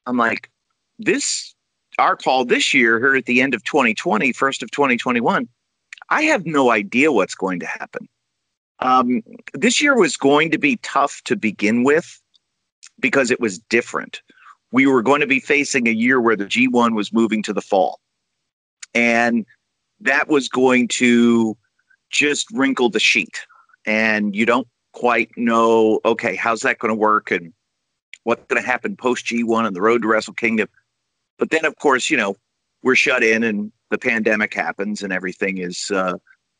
[0.05, 0.50] I'm like
[1.05, 1.55] this
[1.99, 5.47] our call this year here at the end of 2020 first of 2021
[6.11, 8.07] I have no idea what's going to happen.
[8.79, 9.23] Um,
[9.53, 12.21] this year was going to be tough to begin with
[12.99, 14.21] because it was different.
[14.71, 17.61] We were going to be facing a year where the G1 was moving to the
[17.61, 18.01] fall.
[18.93, 19.45] And
[20.01, 21.57] that was going to
[22.09, 23.45] just wrinkle the sheet.
[23.85, 27.31] And you don't quite know okay how's that going to work?
[27.31, 27.53] And
[28.23, 30.67] what's going to happen post G1 and the road to Wrestle Kingdom.
[31.41, 32.35] But then, of course, you know,
[32.83, 36.19] we're shut in and the pandemic happens and everything is uh,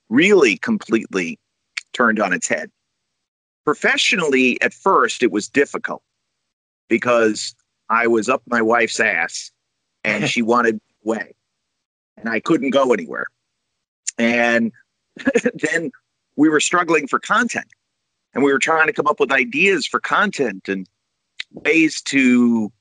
[0.10, 1.38] really completely
[1.94, 2.72] turned on its head.
[3.64, 6.02] Professionally, at first, it was difficult
[6.90, 7.53] because
[7.90, 9.52] I was up my wife's ass
[10.03, 11.36] and she wanted away
[12.18, 13.28] and I couldn't go anywhere.
[14.18, 14.72] And
[15.53, 15.91] then
[16.38, 17.68] we were struggling for content
[18.34, 20.90] and we were trying to come up with ideas for content and
[21.52, 22.72] ways to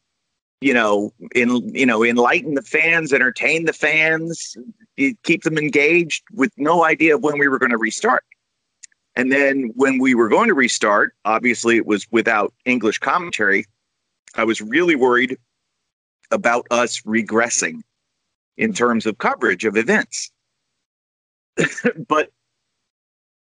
[0.61, 4.57] you know in you know enlighten the fans entertain the fans
[5.23, 8.25] keep them engaged with no idea of when we were going to restart.
[9.17, 13.65] And then when we were going to restart obviously it was without english commentary
[14.37, 15.37] i was really worried
[16.31, 17.83] about us regressing
[18.57, 20.31] in terms of coverage of events.
[22.09, 22.31] But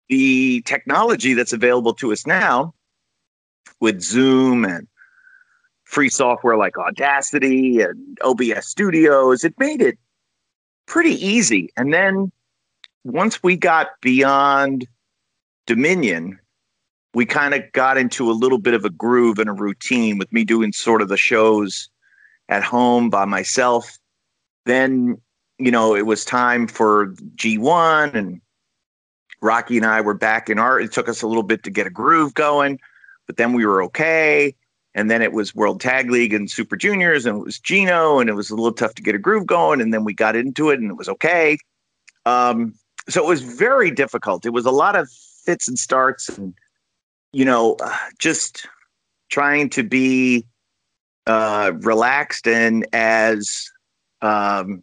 [0.08, 2.74] the technology that's available to us now
[3.80, 4.86] with zoom and
[5.94, 9.44] free software like Audacity and OBS Studios.
[9.44, 9.96] It made it
[10.86, 11.70] pretty easy.
[11.76, 12.32] And then
[13.04, 14.88] once we got beyond
[15.66, 16.40] Dominion,
[17.14, 20.32] we kind of got into a little bit of a groove and a routine with
[20.32, 21.88] me doing sort of the shows
[22.48, 23.96] at home by myself.
[24.66, 25.16] Then,
[25.58, 28.40] you know, it was time for G1 and
[29.40, 30.82] Rocky and I were back in art.
[30.82, 32.80] it took us a little bit to get a groove going,
[33.28, 34.56] but then we were okay
[34.94, 38.30] and then it was World Tag League and Super Juniors, and it was Gino, and
[38.30, 39.80] it was a little tough to get a groove going.
[39.80, 41.58] And then we got into it, and it was okay.
[42.26, 42.74] Um,
[43.08, 44.46] so it was very difficult.
[44.46, 45.10] It was a lot of
[45.44, 46.54] fits and starts, and
[47.32, 47.76] you know,
[48.18, 48.66] just
[49.30, 50.46] trying to be
[51.26, 53.68] uh, relaxed and as
[54.22, 54.82] um,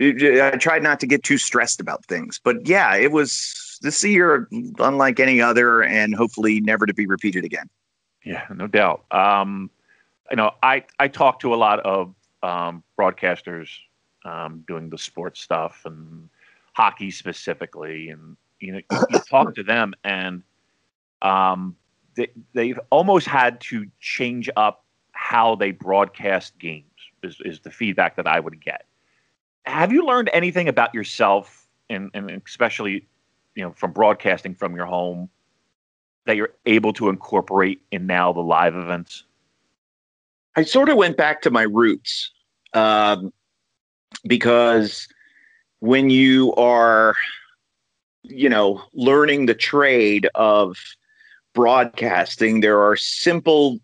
[0.00, 2.40] I tried not to get too stressed about things.
[2.42, 4.48] But yeah, it was this year
[4.78, 7.68] unlike any other, and hopefully never to be repeated again.
[8.24, 9.04] Yeah, no doubt.
[9.10, 9.70] Um,
[10.30, 13.68] you know, I I talk to a lot of um, broadcasters
[14.24, 16.28] um, doing the sports stuff and
[16.72, 18.80] hockey specifically, and you know,
[19.10, 20.42] you talk to them, and
[21.22, 21.76] um,
[22.16, 26.84] they they've almost had to change up how they broadcast games.
[27.22, 28.84] Is, is the feedback that I would get.
[29.64, 33.06] Have you learned anything about yourself, and, and especially,
[33.54, 35.30] you know, from broadcasting from your home?
[36.26, 39.24] That you're able to incorporate in now the live events?
[40.56, 42.30] I sort of went back to my roots
[42.72, 43.32] um,
[44.26, 45.08] because
[45.80, 47.16] when you are,
[48.22, 50.76] you know, learning the trade of
[51.54, 53.80] broadcasting, there are simple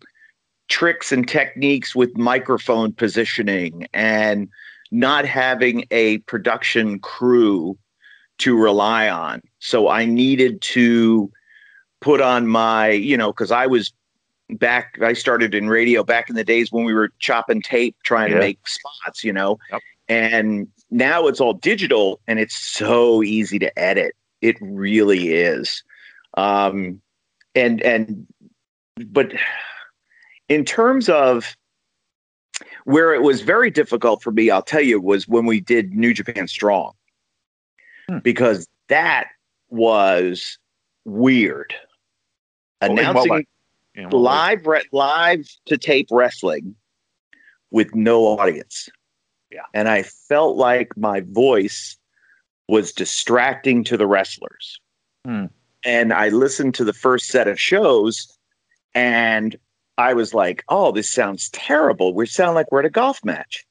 [0.69, 4.47] tricks and techniques with microphone positioning and
[4.91, 7.77] not having a production crew
[8.37, 9.41] to rely on.
[9.59, 11.31] So I needed to
[12.01, 13.93] put on my, you know, because I was
[14.49, 18.29] back, I started in radio back in the days when we were chopping tape trying
[18.29, 18.35] yeah.
[18.35, 19.81] to make spots, you know, yep.
[20.09, 24.15] and now it's all digital and it's so easy to edit.
[24.41, 25.83] It really is.
[26.35, 27.01] Um,
[27.55, 28.27] and, and,
[29.07, 29.31] but
[30.49, 31.55] in terms of
[32.85, 36.13] where it was very difficult for me, I'll tell you, was when we did New
[36.13, 36.93] Japan Strong,
[38.09, 38.19] hmm.
[38.19, 39.27] because that
[39.69, 40.57] was
[41.05, 41.73] weird.
[42.81, 43.47] Well, in what Announcing way?
[43.95, 44.23] You know, what way?
[44.23, 46.75] live re- live to tape wrestling
[47.71, 48.89] with no audience.
[49.51, 49.63] Yeah.
[49.73, 51.97] And I felt like my voice
[52.67, 54.79] was distracting to the wrestlers.
[55.25, 55.45] Hmm.
[55.83, 58.37] And I listened to the first set of shows
[58.93, 59.55] and
[59.97, 62.13] I was like, "Oh, this sounds terrible.
[62.13, 63.65] We sound like we're at a golf match."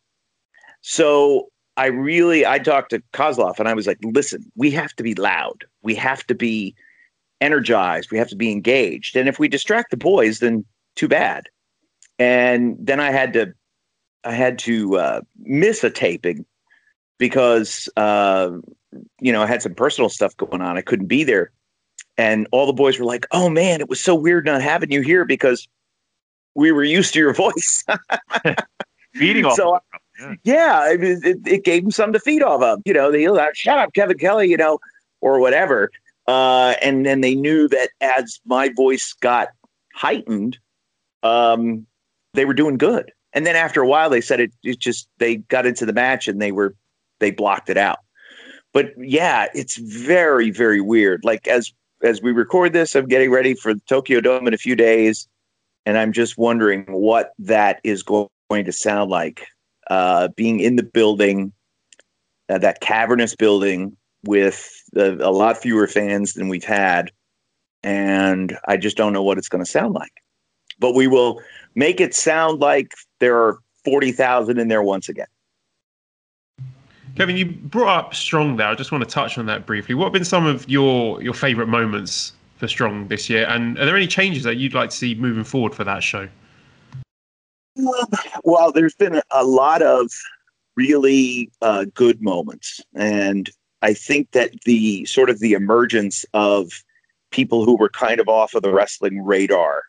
[0.83, 5.03] So I really I talked to Koslov and I was like, "Listen, we have to
[5.03, 5.65] be loud.
[5.83, 6.75] We have to be
[7.41, 8.11] energized.
[8.11, 9.17] We have to be engaged.
[9.17, 10.65] And if we distract the boys, then
[10.97, 11.49] too bad."
[12.19, 13.55] And then I had to
[14.25, 16.45] I had to uh, miss a taping
[17.19, 18.51] because uh,
[19.21, 20.77] you know I had some personal stuff going on.
[20.77, 21.51] I couldn't be there,
[22.19, 25.01] and all the boys were like, "Oh man, it was so weird not having you
[25.01, 25.69] here because
[26.55, 27.85] we were used to your voice."
[29.15, 29.55] feeding off.
[29.55, 29.83] so of.
[30.21, 30.35] Yeah.
[30.45, 32.83] yeah, I mean, it, it gave them something to feed off of.
[32.85, 34.79] You know, yelled out, "Shut up, Kevin Kelly," you know,
[35.21, 35.91] or whatever.
[36.31, 39.49] Uh, and then they knew that as my voice got
[39.97, 40.57] heightened,
[41.25, 41.85] um,
[42.35, 43.11] they were doing good.
[43.33, 46.29] And then after a while, they said it, it just they got into the match
[46.29, 46.77] and they were
[47.19, 47.99] they blocked it out.
[48.73, 51.25] But yeah, it's very very weird.
[51.25, 51.73] Like as
[52.05, 55.27] as we record this, I'm getting ready for the Tokyo Dome in a few days,
[55.85, 59.49] and I'm just wondering what that is going to sound like.
[59.89, 61.53] Uh, being in the building,
[62.49, 67.11] uh, that cavernous building with a, a lot fewer fans than we've had,
[67.83, 70.13] and I just don't know what it's going to sound like.
[70.79, 71.41] But we will
[71.75, 75.27] make it sound like there are forty thousand in there once again.
[77.17, 78.69] Kevin, you brought up Strong there.
[78.69, 79.95] I just want to touch on that briefly.
[79.95, 83.87] What have been some of your your favourite moments for Strong this year, and are
[83.87, 86.29] there any changes that you'd like to see moving forward for that show?
[88.45, 90.11] Well, there's been a lot of
[90.77, 93.51] really uh, good moments, and
[93.83, 96.71] I think that the sort of the emergence of
[97.31, 99.85] people who were kind of off of the wrestling radar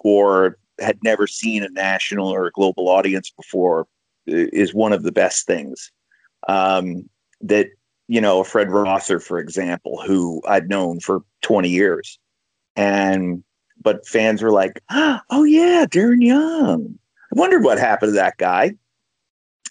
[0.00, 3.86] or had never seen a national or a global audience before
[4.26, 5.90] is one of the best things.
[6.48, 7.08] Um,
[7.40, 7.68] that
[8.08, 12.18] you know, Fred Rosser, for example, who I'd known for 20 years,
[12.76, 13.42] and
[13.82, 16.98] but fans were like, "Oh yeah, Darren Young."
[17.32, 18.72] I wondered what happened to that guy.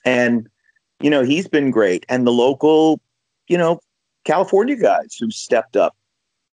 [0.04, 0.48] And,
[1.02, 2.06] you know, he's been great.
[2.10, 3.00] And the local,
[3.48, 3.80] you know,
[4.24, 5.96] California guys who stepped up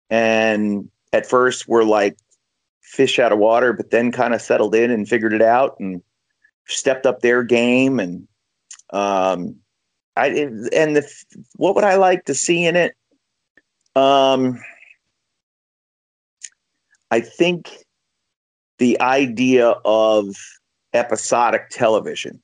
[0.09, 2.17] and at first were like
[2.81, 6.01] fish out of water, but then kind of settled in and figured it out and
[6.67, 7.99] stepped up their game.
[7.99, 8.27] And,
[8.91, 9.55] um,
[10.17, 10.27] I,
[10.73, 11.07] and the,
[11.55, 12.95] what would I like to see in it?
[13.95, 14.59] Um,
[17.11, 17.69] I think
[18.77, 20.35] the idea of
[20.93, 22.41] episodic television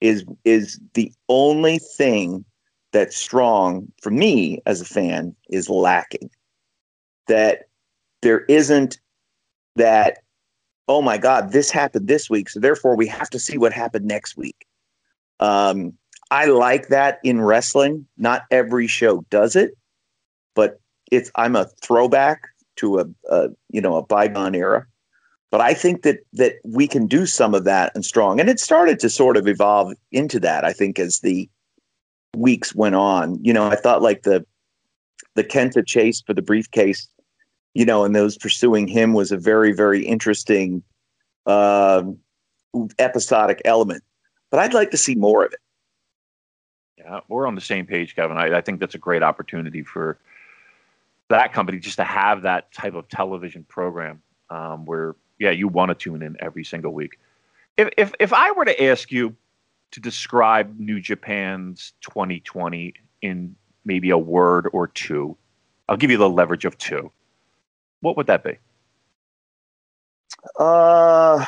[0.00, 2.44] is is the only thing
[2.92, 6.30] that strong for me as a fan is lacking.
[7.26, 7.68] That
[8.22, 8.98] there isn't
[9.76, 10.18] that
[10.88, 14.06] oh my god this happened this week so therefore we have to see what happened
[14.06, 14.66] next week.
[15.40, 15.92] Um
[16.30, 18.06] i like that in wrestling.
[18.16, 19.72] Not every show does it
[20.54, 20.80] but
[21.12, 22.42] it's i'm a throwback
[22.78, 24.86] to a, a you know a bygone era.
[25.50, 28.40] But I think that that we can do some of that and strong.
[28.40, 31.48] And it started to sort of evolve into that, I think, as the
[32.36, 33.42] weeks went on.
[33.42, 34.44] You know, I thought like the
[35.34, 37.08] the Kenta chase for the briefcase,
[37.74, 40.82] you know, and those pursuing him was a very, very interesting
[41.46, 42.18] um
[42.98, 44.02] episodic element.
[44.50, 45.60] But I'd like to see more of it.
[46.98, 48.36] Yeah, we're on the same page, Kevin.
[48.36, 50.18] I, I think that's a great opportunity for
[51.28, 55.90] that company just to have that type of television program um, where, yeah, you want
[55.90, 57.18] to tune in every single week.
[57.76, 59.36] If, if if I were to ask you
[59.92, 63.54] to describe New Japan's 2020 in
[63.84, 65.36] maybe a word or two,
[65.88, 67.10] I'll give you the leverage of two.
[68.00, 68.58] What would that be?
[70.58, 71.44] Uh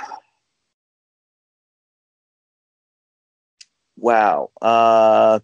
[3.97, 4.51] wow.
[4.61, 5.41] Uh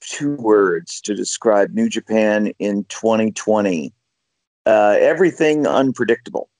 [0.00, 3.92] two words to describe New Japan in 2020.
[4.66, 6.50] Uh everything unpredictable.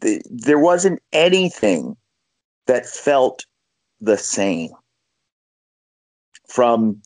[0.00, 1.96] There wasn't anything
[2.66, 3.44] that felt
[4.00, 4.70] the same
[6.48, 7.00] from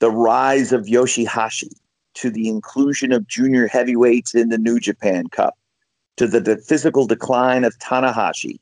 [0.00, 1.70] the rise of Yoshi-Hashi
[2.14, 5.56] to the inclusion of junior heavyweights in the New Japan Cup,
[6.16, 8.58] to the, physical decline of Tanahashi.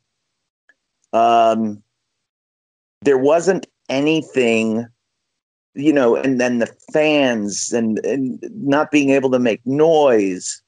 [1.13, 1.83] Um,
[3.03, 4.87] there wasn't anything,
[5.75, 10.61] you know, and then the fans and, and not being able to make noise.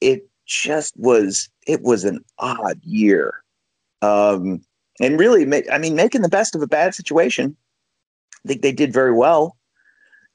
[0.00, 3.42] It just was, it was an odd year.
[4.02, 4.62] Um,
[5.00, 7.56] and really, I mean, making the best of a bad situation.
[8.44, 9.56] I think they did very well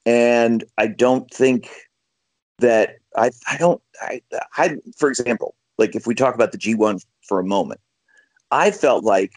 [0.06, 1.70] And I don't think
[2.60, 4.22] that I I don't I
[4.58, 7.82] I for example, like if we talk about the G1 for a moment,
[8.52, 9.34] I felt like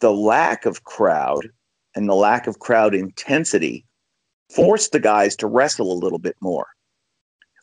[0.00, 1.48] the lack of crowd
[1.94, 3.86] and the lack of crowd intensity
[4.54, 6.68] forced the guys to wrestle a little bit more,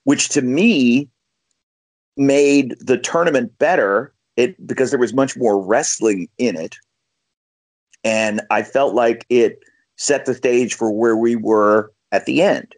[0.06, 1.10] which to me
[2.18, 6.78] made the tournament better it because there was much more wrestling in it.
[8.04, 9.60] And I felt like it
[9.98, 12.76] set the stage for where we were at the end.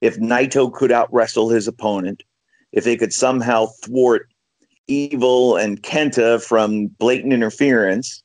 [0.00, 2.22] If Naito could out wrestle his opponent,
[2.70, 4.28] if they could somehow thwart
[4.86, 8.22] Evil and Kenta from blatant interference,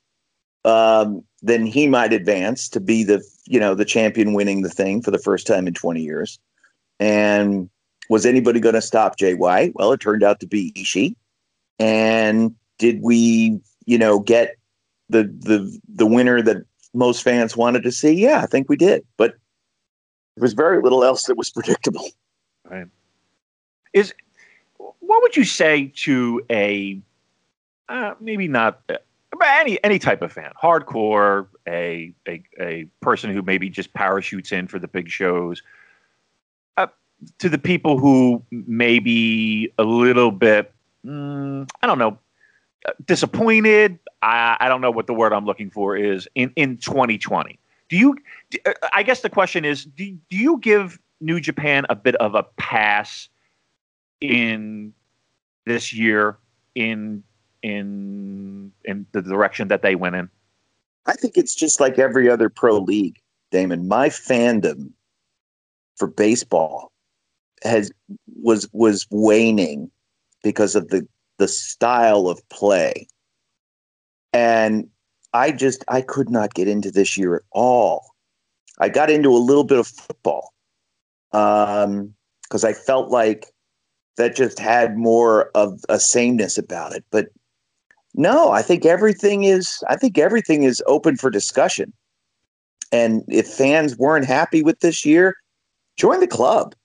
[0.64, 5.01] um, then he might advance to be the you know the champion winning the thing
[5.01, 6.39] for the first time in 20 years.
[6.99, 7.69] And
[8.10, 9.73] was anybody going to stop White?
[9.76, 11.15] Well, it turned out to be Ishii.
[11.80, 14.56] And did we, you know, get
[15.10, 16.58] the the the winner that
[16.94, 18.12] most fans wanted to see?
[18.12, 19.06] Yeah, I think we did.
[19.18, 19.36] But
[20.36, 22.08] there was very little else that was predictable.
[22.70, 22.88] Right.
[23.94, 24.14] Is
[24.78, 27.00] what would you say to a
[27.90, 28.98] uh, maybe not uh,
[29.41, 34.68] any any type of fan, hardcore, a, a a person who maybe just parachutes in
[34.68, 35.62] for the big shows,
[36.78, 36.88] uh,
[37.40, 40.74] to the people who maybe a little bit,
[41.06, 42.18] mm, I don't know,
[43.05, 43.99] disappointed.
[44.22, 47.60] I, I don't know what the word I'm looking for is in in 2020.
[47.89, 48.18] Do you?
[48.65, 52.35] Uh, I guess the question is, do, do you give New Japan a bit of
[52.35, 53.30] a pass
[54.22, 54.93] in
[55.65, 56.38] this year
[56.76, 57.23] in
[57.61, 60.30] in in the direction that they went in?
[61.05, 63.19] I think it's just like every other pro league,
[63.51, 63.88] Damon.
[63.88, 64.91] My fandom
[65.97, 66.91] for baseball
[67.64, 67.91] has
[68.41, 69.91] was was waning
[70.43, 71.07] because of the
[71.38, 73.07] the style of play.
[74.31, 74.88] And
[75.34, 78.11] I just I could not get into this year at all.
[78.80, 80.53] I got into a little bit of football
[81.31, 83.47] um because I felt like
[84.18, 87.03] that just had more of a sameness about it.
[87.10, 87.30] But
[88.15, 91.93] no, I think everything is I think everything is open for discussion.
[92.91, 95.35] And if fans weren't happy with this year,
[95.97, 96.76] join the club.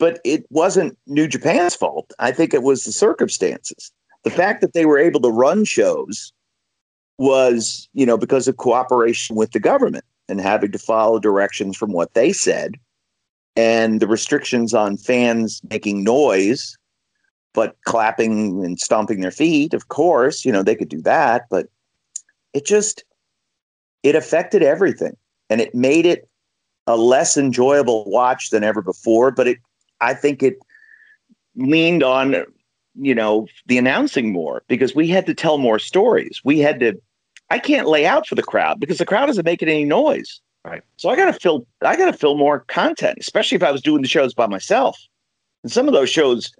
[0.00, 2.12] But it wasn't New Japan's fault.
[2.18, 3.92] I think it was the circumstances.
[4.24, 6.32] The fact that they were able to run shows
[7.18, 11.92] was, you know, because of cooperation with the government and having to follow directions from
[11.92, 12.74] what they said
[13.56, 16.76] and the restrictions on fans making noise
[17.52, 21.66] but clapping and stomping their feet of course you know they could do that but
[22.54, 23.04] it just
[24.02, 25.16] it affected everything
[25.48, 26.28] and it made it
[26.86, 29.58] a less enjoyable watch than ever before but it
[30.00, 30.58] i think it
[31.56, 32.44] leaned on
[32.94, 36.94] you know the announcing more because we had to tell more stories we had to
[37.50, 40.82] i can't lay out for the crowd because the crowd isn't making any noise Right.
[40.96, 43.80] So I got to fill I got to fill more content, especially if I was
[43.80, 44.98] doing the shows by myself.
[45.62, 46.52] And some of those shows,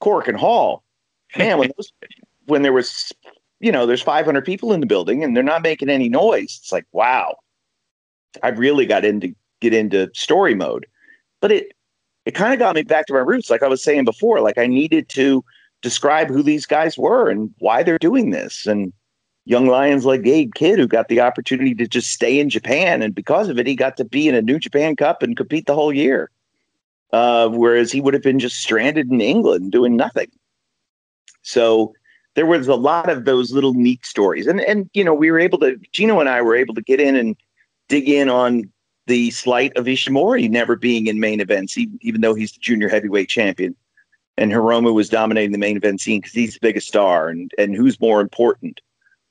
[0.00, 0.84] Korakuen Hall,
[1.36, 1.92] man, when those,
[2.46, 3.12] when there was,
[3.60, 6.58] you know, there's 500 people in the building and they're not making any noise.
[6.62, 7.36] It's like, wow,
[8.42, 10.86] I really got into get into story mode.
[11.40, 11.72] But it
[12.28, 14.42] it kind of got me back to my roots, like I was saying before.
[14.42, 15.42] Like I needed to
[15.80, 18.92] describe who these guys were and why they're doing this, and
[19.46, 23.14] young lions like Gabe Kidd who got the opportunity to just stay in Japan, and
[23.14, 25.74] because of it, he got to be in a New Japan Cup and compete the
[25.74, 26.30] whole year.
[27.14, 30.30] Uh, whereas he would have been just stranded in England doing nothing.
[31.40, 31.94] So
[32.34, 35.40] there was a lot of those little neat stories, and and you know we were
[35.40, 37.36] able to Gino and I were able to get in and
[37.88, 38.70] dig in on
[39.08, 43.28] the slight of Ishimori never being in main events, even though he's the junior heavyweight
[43.28, 43.74] champion.
[44.36, 47.74] And Hiromu was dominating the main event scene because he's the biggest star, and and
[47.74, 48.80] who's more important.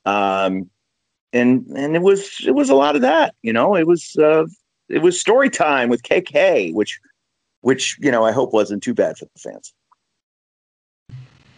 [0.06, 0.70] Um,
[1.32, 3.34] and and it was it was a lot of that.
[3.42, 4.46] You know, it was uh,
[4.90, 7.00] it was story time with KK, which
[7.62, 9.74] which you know I hope wasn't too bad for the fans.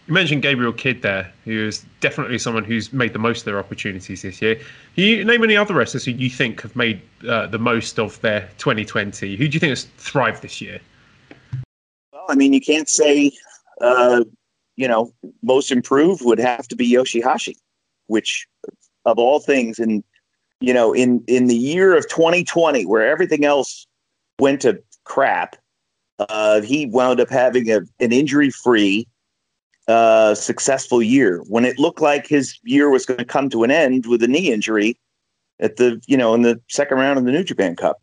[0.09, 3.59] You mentioned Gabriel Kidd there, who is definitely someone who's made the most of their
[3.59, 4.55] opportunities this year.
[4.55, 8.19] Can you name any other wrestlers who you think have made uh, the most of
[8.21, 9.35] their 2020?
[9.35, 10.81] Who do you think has thrived this year?
[12.11, 13.31] Well, I mean, you can't say,
[13.81, 14.23] uh,
[14.75, 15.13] you know,
[15.43, 17.55] most improved would have to be Yoshi-Hashi
[18.09, 18.47] which
[19.05, 20.03] of all things in
[20.59, 23.87] you know in in the year of 2020 where everything else
[24.39, 25.55] went to crap
[26.19, 29.07] uh, he wound up having a, an injury free
[29.89, 33.71] uh, successful year when it looked like his year was going to come to an
[33.71, 34.95] end with a knee injury
[35.59, 37.99] at the you know in the second round of the New Japan Cup.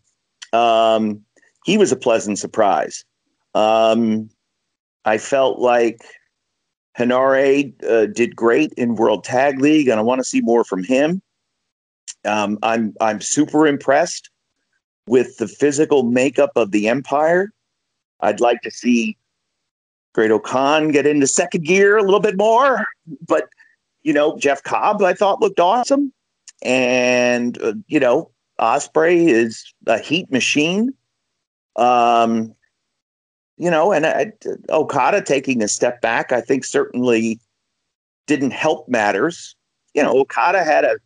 [0.53, 1.23] Um,
[1.65, 3.05] he was a pleasant surprise.
[3.55, 4.29] Um,
[5.05, 6.03] I felt like
[6.99, 10.83] Henare uh, did great in World Tag League, and I want to see more from
[10.83, 11.23] him.
[12.25, 14.29] Um, I'm I'm super impressed
[15.07, 17.53] with the physical makeup of the Empire.
[18.21, 19.17] I'd like to see
[20.17, 22.87] Great-O-Khan get into second gear a little bit more.
[23.29, 23.51] But,
[24.03, 26.11] you know, Jeff Cobb, I thought looked awesome.
[26.63, 30.95] And, uh, you know, Ospreay is a heat machine.
[31.77, 32.55] Um,
[33.59, 34.33] you know, and I,
[34.71, 37.39] Okada taking a step back, I think certainly
[38.27, 39.55] didn't help matters.
[39.93, 40.97] You know, Okada had a,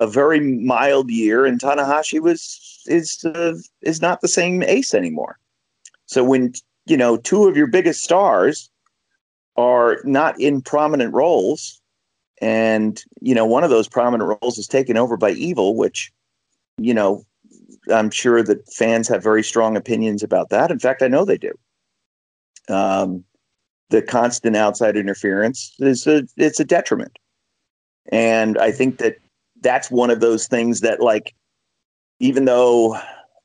[0.00, 5.38] a very mild year, and Tanahashi was is uh, is not the same ace anymore.
[6.04, 6.52] So when
[6.86, 8.70] you know two of your biggest stars
[9.56, 11.80] are not in prominent roles,
[12.40, 16.12] and you know one of those prominent roles is taken over by Evil, which
[16.78, 17.24] you know
[17.92, 20.70] I'm sure that fans have very strong opinions about that.
[20.70, 21.52] In fact, I know they do.
[22.68, 23.24] Um,
[23.90, 27.18] the constant outside interference is a it's a detriment,
[28.12, 29.16] and I think that
[29.62, 31.34] that's one of those things that like
[32.20, 32.98] even though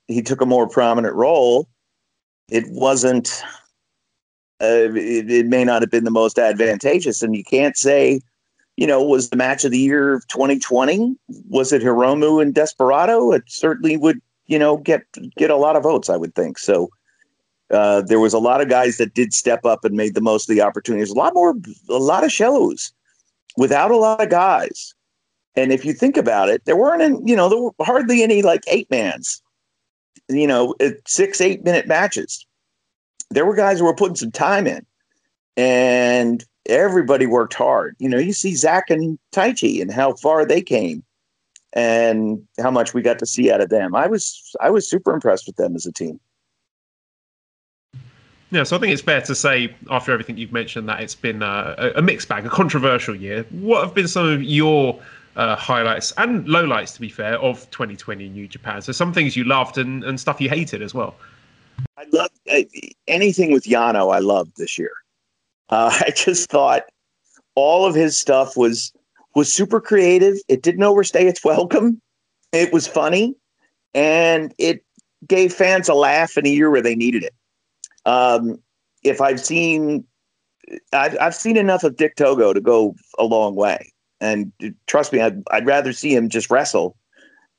[0.07, 1.68] he took a more prominent role,
[2.50, 3.42] it wasn't.
[4.62, 8.22] Uh, it, it may not have been the most advantageous, and you can't say
[8.78, 11.16] you know, was the match of the year of 2020?
[11.50, 13.32] Was it Hiromu and Desperado?
[13.32, 15.04] It certainly would, you know, get
[15.38, 16.58] get a lot of votes, I would think.
[16.58, 16.90] So
[17.72, 20.50] uh, there was a lot of guys that did step up and made the most
[20.50, 21.10] of the opportunities.
[21.10, 21.56] A lot more,
[21.90, 22.92] a lot of shows
[23.58, 24.94] without a lot of guys.
[25.56, 28.64] And if you think about it, there weren't, you know, there were hardly any like
[28.68, 29.42] eight mans,
[30.30, 30.76] you know,
[31.06, 32.46] six, eight minute matches.
[33.32, 34.86] There were guys who were putting some time in
[35.58, 37.96] and everybody worked hard.
[38.00, 41.04] You know, you see Zack and Taichi and how far they came
[41.74, 43.96] and how much we got to see out of them.
[43.96, 46.20] I was, I was super impressed with them as a team.
[48.52, 51.42] Yeah, so I think it's fair to say, after everything you've mentioned, that it's been
[51.42, 53.44] a, a mixed bag, a controversial year.
[53.50, 55.00] What have been some of your
[55.36, 58.82] uh, highlights and lowlights, to be fair, of 2020 New Japan?
[58.82, 61.16] So some things you loved and, and stuff you hated as well.
[61.98, 62.62] I loved uh,
[63.07, 64.14] anything with Yano.
[64.14, 64.91] I loved this year.
[65.70, 66.84] Uh, I just thought
[67.56, 68.94] all of his stuff was
[69.34, 70.38] was super creative.
[70.48, 72.02] It didn't overstay its welcome.
[72.52, 73.36] It was funny,
[73.94, 74.84] and it
[75.28, 77.34] gave fans a laugh in a year where they needed it.
[78.06, 78.60] Um,
[79.03, 80.06] if I've seen,
[80.94, 83.91] I've, I've seen enough of Dick Togo to go a long way.
[84.26, 86.96] And trust me, I'd, I'd rather see him just wrestle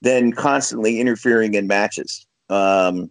[0.02, 2.26] than constantly interfering in matches.
[2.48, 3.10] Um,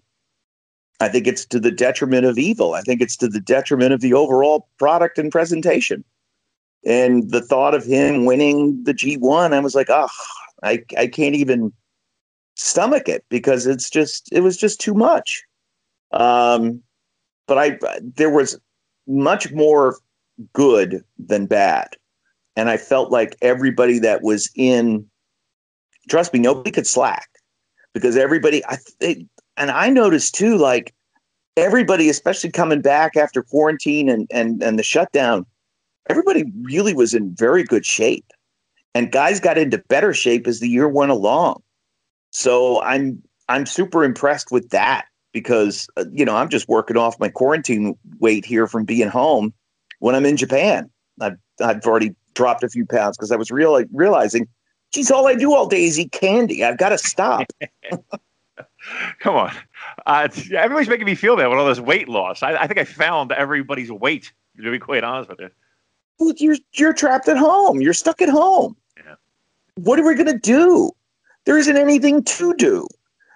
[0.99, 2.73] I think it's to the detriment of evil.
[2.73, 6.03] I think it's to the detriment of the overall product and presentation.
[6.85, 10.07] And the thought of him winning the G1, I was like, oh,
[10.63, 11.73] I, I can't even
[12.55, 15.43] stomach it because it's just, it was just too much.
[16.11, 16.81] Um,
[17.47, 17.77] but I
[18.15, 18.59] there was
[19.07, 19.97] much more
[20.53, 21.95] good than bad,
[22.55, 25.05] and I felt like everybody that was in,
[26.09, 27.29] trust me, nobody could slack
[27.93, 29.19] because everybody I it,
[29.57, 30.93] and I noticed too, like
[31.57, 35.45] everybody, especially coming back after quarantine and and and the shutdown,
[36.09, 38.31] everybody really was in very good shape,
[38.93, 41.61] and guys got into better shape as the year went along.
[42.31, 47.19] So I'm I'm super impressed with that because uh, you know I'm just working off
[47.19, 49.53] my quarantine weight here from being home
[49.99, 50.89] when I'm in Japan.
[51.21, 54.47] I've I've already dropped a few pounds because I was real realizing,
[54.91, 56.63] geez, all I do all day is eat candy.
[56.63, 57.47] I've got to stop.
[59.19, 59.51] Come on,
[60.05, 62.43] uh, everybody's making me feel bad with all this weight loss.
[62.43, 64.31] I, I think I found everybody's weight.
[64.57, 65.49] To be quite honest with you,
[66.19, 67.81] well, you're you're trapped at home.
[67.81, 68.77] You're stuck at home.
[68.95, 69.15] Yeah.
[69.75, 70.91] What are we gonna do?
[71.45, 72.87] There isn't anything to do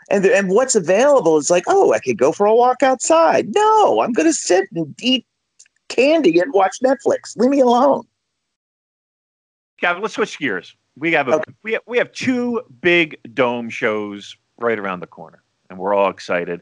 [0.10, 3.54] and and what's available is like, oh, I could go for a walk outside.
[3.54, 5.26] No, I'm going to sit and eat
[5.88, 7.38] candy and watch Netflix.
[7.38, 8.06] Leave me alone.
[9.80, 10.76] Kevin, let's switch gears.
[10.98, 11.52] We have a okay.
[11.64, 16.10] we have, we have two big dome shows right around the corner, and we're all
[16.10, 16.62] excited.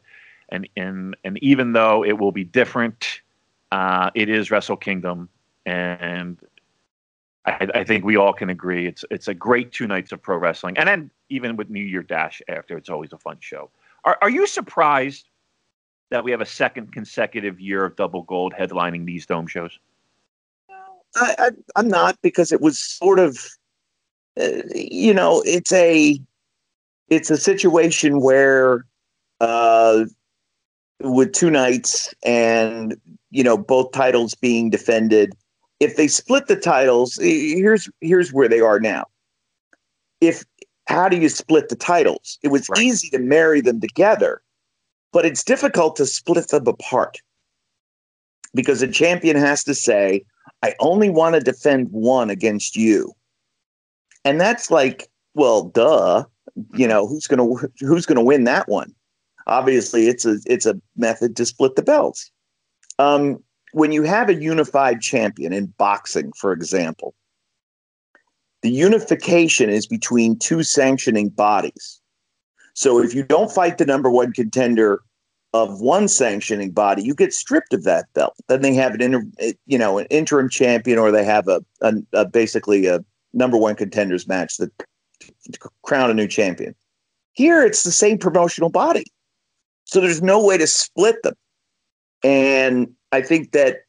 [0.49, 3.21] And and and even though it will be different,
[3.71, 5.29] uh, it is Wrestle Kingdom,
[5.65, 6.39] and
[7.45, 10.37] I, I, think we all can agree it's it's a great two nights of pro
[10.37, 13.69] wrestling, and then even with New Year Dash after, it's always a fun show.
[14.05, 15.29] Are are you surprised
[16.09, 19.77] that we have a second consecutive year of double gold headlining these dome shows?
[21.17, 23.37] I, I am not because it was sort of,
[24.39, 26.19] uh, you know, it's a
[27.09, 28.85] it's a situation where
[29.39, 30.05] uh,
[31.01, 32.95] with two nights and
[33.31, 35.33] you know both titles being defended
[35.79, 39.05] if they split the titles, here's here's where they are now.
[40.21, 40.43] If
[40.87, 42.39] how do you split the titles?
[42.43, 42.79] It was right.
[42.79, 44.41] easy to marry them together,
[45.11, 47.19] but it's difficult to split them apart
[48.53, 50.23] because a champion has to say,
[50.63, 53.13] "I only want to defend one against you,"
[54.23, 56.25] and that's like, well, duh.
[56.73, 57.47] You know who's gonna
[57.79, 58.95] who's gonna win that one?
[59.47, 62.29] obviously it's a it's a method to split the belts.
[62.99, 67.15] Um, when you have a unified champion in boxing, for example,
[68.61, 72.01] the unification is between two sanctioning bodies.
[72.73, 75.01] So if you don't fight the number one contender
[75.57, 78.35] of one sanctioning body, you get stripped of that belt.
[78.47, 79.23] Then they have an inter,
[79.65, 83.03] you know, an interim champion, or they have a, a, a basically a
[83.33, 84.71] number one contenders match that
[85.83, 86.75] crown a new champion.
[87.33, 89.05] Here, it's the same promotional body,
[89.85, 91.35] so there's no way to split them.
[92.23, 93.81] And I think that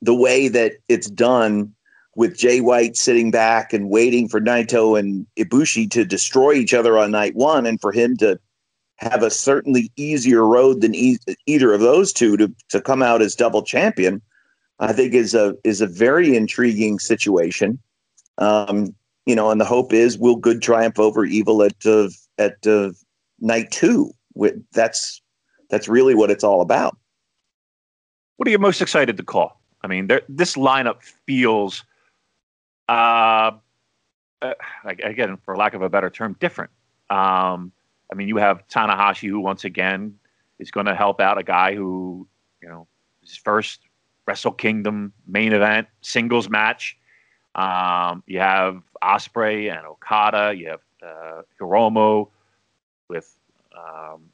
[0.00, 1.74] the way that it's done
[2.14, 6.98] with Jay White sitting back and waiting for Naito and Ibushi to destroy each other
[6.98, 8.38] on night one, and for him to
[8.96, 13.22] have a certainly easier road than e- either of those two to to come out
[13.22, 14.22] as double champion,
[14.78, 17.78] I think is a is a very intriguing situation.
[18.38, 18.94] Um,
[19.26, 22.08] you know, and the hope is will good triumph over evil at uh,
[22.38, 22.90] at uh,
[23.40, 24.12] night two.
[24.72, 25.20] That's
[25.70, 26.96] that's really what it's all about.
[28.36, 29.60] What are you most excited to call?
[29.82, 31.84] I mean, this lineup feels,
[32.88, 33.52] uh,
[34.40, 34.54] uh,
[34.84, 36.70] again, for lack of a better term, different.
[37.10, 37.72] Um,
[38.12, 40.14] I mean, you have Tanahashi, who once again
[40.58, 42.28] is going to help out a guy who,
[42.62, 42.86] you know,
[43.22, 43.80] his first
[44.26, 46.98] Wrestle Kingdom main event singles match.
[47.54, 50.54] Um, you have Ospreay and Okada.
[50.54, 52.28] You have uh, Hiromu
[53.08, 53.34] with
[53.76, 54.24] um,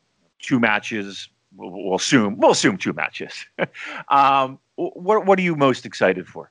[0.41, 1.29] two matches.
[1.57, 3.47] We'll, we'll, assume we'll assume two matches.
[4.09, 6.51] um, what what are you most excited for?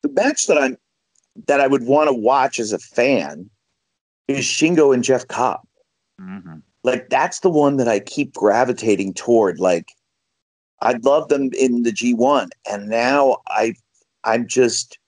[0.00, 0.78] The match that I'm
[1.46, 3.50] that I would want to watch as a fan
[4.28, 5.60] is Shingo and Jeff Cobb.
[6.22, 6.58] Mm-hmm.
[6.84, 9.58] Like that's the one that I keep gravitating toward.
[9.58, 9.88] Like
[10.80, 13.74] I'd love them in the G1, and now I
[14.24, 14.98] I'm just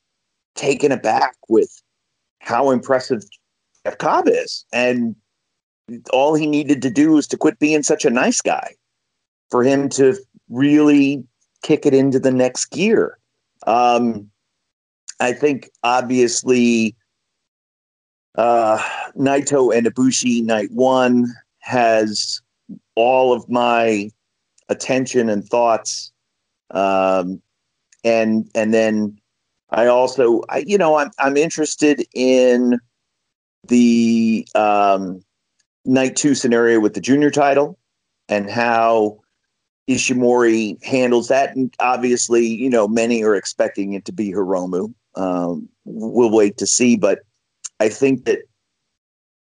[0.54, 1.82] taken aback with
[2.40, 3.24] how impressive
[3.84, 5.14] Jeff Cobb is, and
[6.12, 8.74] all he needed to do was to quit being such a nice guy
[9.50, 10.16] for him to
[10.48, 11.22] really
[11.62, 13.18] kick it into the next gear.
[13.66, 14.30] Um,
[15.20, 16.94] I think obviously
[18.36, 18.78] uh,
[19.16, 22.40] Naito and Ibushi night one has
[22.94, 24.10] all of my
[24.68, 26.12] attention and thoughts.
[26.70, 27.40] Um,
[28.02, 29.18] and and then
[29.70, 32.78] I also I, you know I'm I'm interested in
[33.66, 35.22] the um,
[35.84, 37.78] night two scenario with the junior title
[38.28, 39.18] and how
[39.88, 41.54] Ishimori handles that.
[41.54, 44.92] And obviously, you know, many are expecting it to be Hiromu.
[45.14, 47.20] Um, we'll wait to see, but
[47.84, 48.38] I think that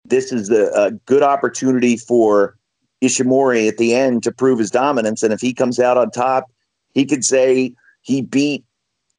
[0.04, 2.58] this is a, a good opportunity for
[3.04, 5.22] Ishimori at the end to prove his dominance.
[5.22, 6.52] And if he comes out on top,
[6.96, 8.66] he could say he beat,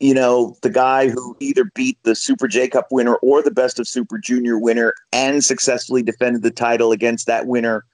[0.00, 3.78] you know, the guy who either beat the Super J Cup winner or the Best
[3.78, 7.84] of Super Junior winner and successfully defended the title against that winner.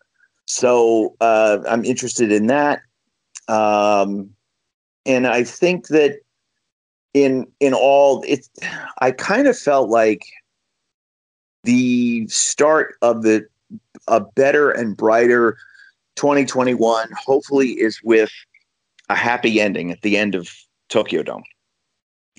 [0.47, 2.81] So uh, I'm interested in that.
[3.49, 4.31] Um,
[5.05, 6.21] and I think that
[7.13, 8.49] in in all it,
[9.01, 10.25] I kind of felt like
[11.69, 13.47] the start of the
[14.07, 15.59] a better and brighter
[16.17, 18.31] 2021 hopefully is with
[19.11, 20.51] a happy ending at the end of
[20.89, 21.43] Tokyo Dome.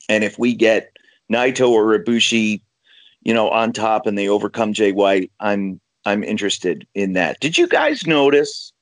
[0.09, 0.91] And if we get
[1.31, 2.59] Naito or Ibushi,
[3.21, 7.39] you know, on top and they overcome Jay White, I'm I'm interested in that.
[7.39, 8.73] Did you guys notice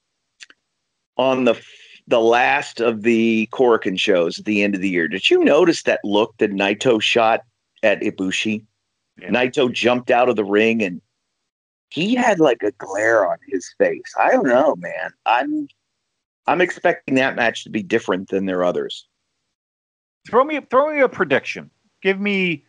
[1.17, 1.61] on the
[2.07, 5.09] the last of the Korakuen shows at the end of the year?
[5.09, 7.41] Did you notice that look that Naito shot
[7.83, 8.63] at Ibushi?
[9.19, 9.29] Yeah.
[9.29, 11.01] Naito jumped out of the ring and
[11.89, 14.13] he had like a glare on his face.
[14.19, 15.11] I don't know, man.
[15.25, 15.67] I'm
[16.45, 19.07] I'm expecting that match to be different than their others.
[20.27, 21.69] Throw me throw me a prediction.
[22.01, 22.65] Give me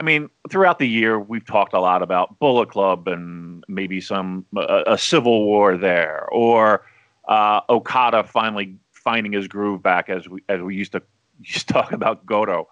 [0.00, 4.46] I mean, throughout the year we've talked a lot about Bullet Club and maybe some
[4.56, 6.84] a, a civil war there or
[7.28, 11.02] uh, Okada finally finding his groove back as we as we used to
[11.40, 12.68] used to talk about Goto.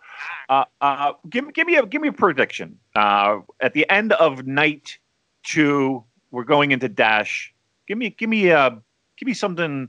[0.49, 2.79] Uh, uh, give, give me a give me a prediction.
[2.95, 4.99] Uh, at the end of night
[5.43, 7.55] two, we're going into Dash.
[7.87, 8.71] Give me give me a uh,
[9.17, 9.89] give me something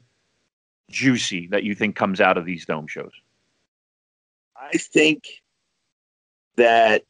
[0.90, 3.14] juicy that you think comes out of these dome shows.
[4.56, 5.24] I think
[6.56, 7.03] that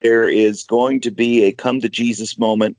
[0.00, 2.76] there is going to be a come to Jesus moment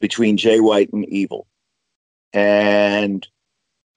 [0.00, 1.46] between Jay White and Evil.
[2.32, 3.26] And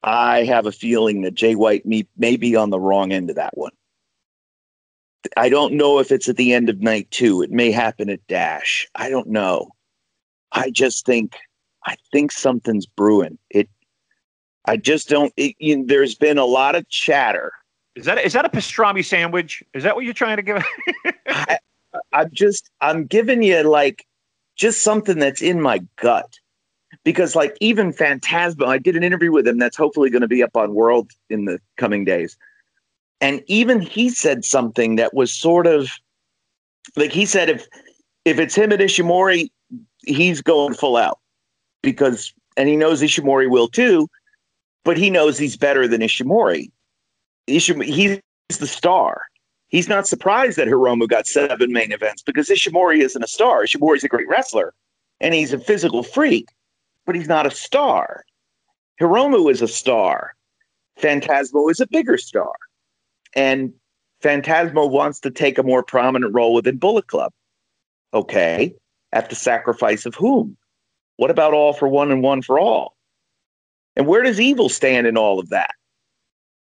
[0.03, 3.35] I have a feeling that Jay White may, may be on the wrong end of
[3.37, 3.71] that one.
[5.37, 7.41] I don't know if it's at the end of night two.
[7.41, 8.87] It may happen at Dash.
[8.95, 9.71] I don't know.
[10.51, 11.35] I just think
[11.85, 13.37] I think something's brewing.
[13.49, 13.69] It.
[14.65, 15.33] I just don't.
[15.37, 17.51] It, you know, there's been a lot of chatter.
[17.95, 19.63] Is that is that a pastrami sandwich?
[19.73, 20.65] Is that what you're trying to give?
[21.27, 21.59] I,
[22.11, 24.05] I'm just I'm giving you like
[24.55, 26.39] just something that's in my gut
[27.03, 30.43] because like even Phantasmo, I did an interview with him that's hopefully going to be
[30.43, 32.37] up on World in the coming days.
[33.21, 35.89] And even he said something that was sort of
[36.95, 37.67] like he said if
[38.25, 39.49] if it's him and Ishimori,
[40.05, 41.19] he's going full out
[41.81, 44.07] because and he knows Ishimori will too,
[44.83, 46.71] but he knows he's better than Ishimori.
[47.47, 48.19] Ishimori he's
[48.59, 49.23] the star.
[49.67, 53.63] He's not surprised that Hiromu got seven main events because Ishimori isn't a star.
[53.63, 54.73] Ishimori's a great wrestler
[55.19, 56.49] and he's a physical freak,
[57.05, 58.23] but he's not a star.
[59.01, 60.35] Hiromu is a star.
[60.99, 62.53] Phantasmo is a bigger star.
[63.35, 63.73] And
[64.23, 67.31] Phantasmo wants to take a more prominent role within Bullet Club.
[68.13, 68.73] Okay.
[69.11, 70.57] At the sacrifice of whom?
[71.17, 72.95] What about all for one and one for all?
[73.95, 75.71] And where does evil stand in all of that?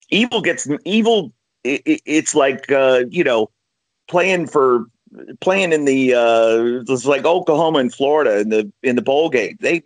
[0.09, 1.33] Evil gets evil.
[1.63, 3.49] It, it's like uh, you know,
[4.07, 4.85] playing for
[5.41, 9.57] playing in the uh, it's like Oklahoma and Florida in the in the bowl game.
[9.59, 9.83] They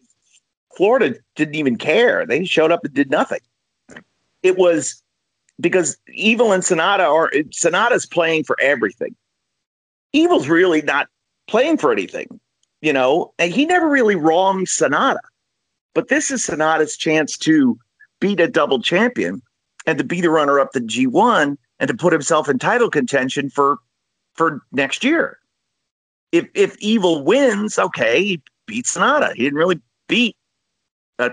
[0.75, 2.25] Florida didn't even care.
[2.25, 3.41] They showed up and did nothing.
[4.43, 5.02] It was
[5.59, 9.15] because Evil and Sanada are Sanada's playing for everything.
[10.13, 11.07] Evil's really not
[11.47, 12.39] playing for anything,
[12.81, 15.19] you know, and he never really wronged Sanada.
[15.93, 17.77] But this is Sanada's chance to
[18.19, 19.41] beat a double champion
[19.85, 23.49] and to be the runner up the G1 and to put himself in title contention
[23.49, 23.77] for
[24.33, 25.39] for next year.
[26.31, 29.33] If if Evil wins, okay, he beats Sanada.
[29.35, 30.35] He didn't really beat
[31.19, 31.31] a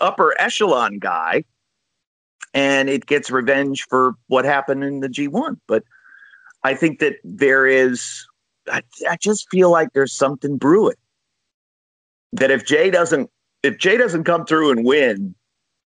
[0.00, 1.44] upper echelon guy
[2.54, 5.58] and it gets revenge for what happened in the G1.
[5.66, 5.84] But
[6.62, 8.26] I think that there is,
[8.68, 10.96] I, I just feel like there's something brewing.
[12.32, 13.30] That if Jay doesn't,
[13.62, 15.34] if Jay doesn't come through and win,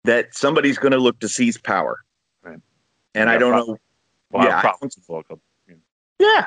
[0.05, 1.99] that somebody's going to look to seize power.
[2.41, 2.59] Right.
[3.13, 3.77] And Yeah, I don't know.
[4.31, 4.97] Well, Yeah, problems.
[6.19, 6.45] Yeah.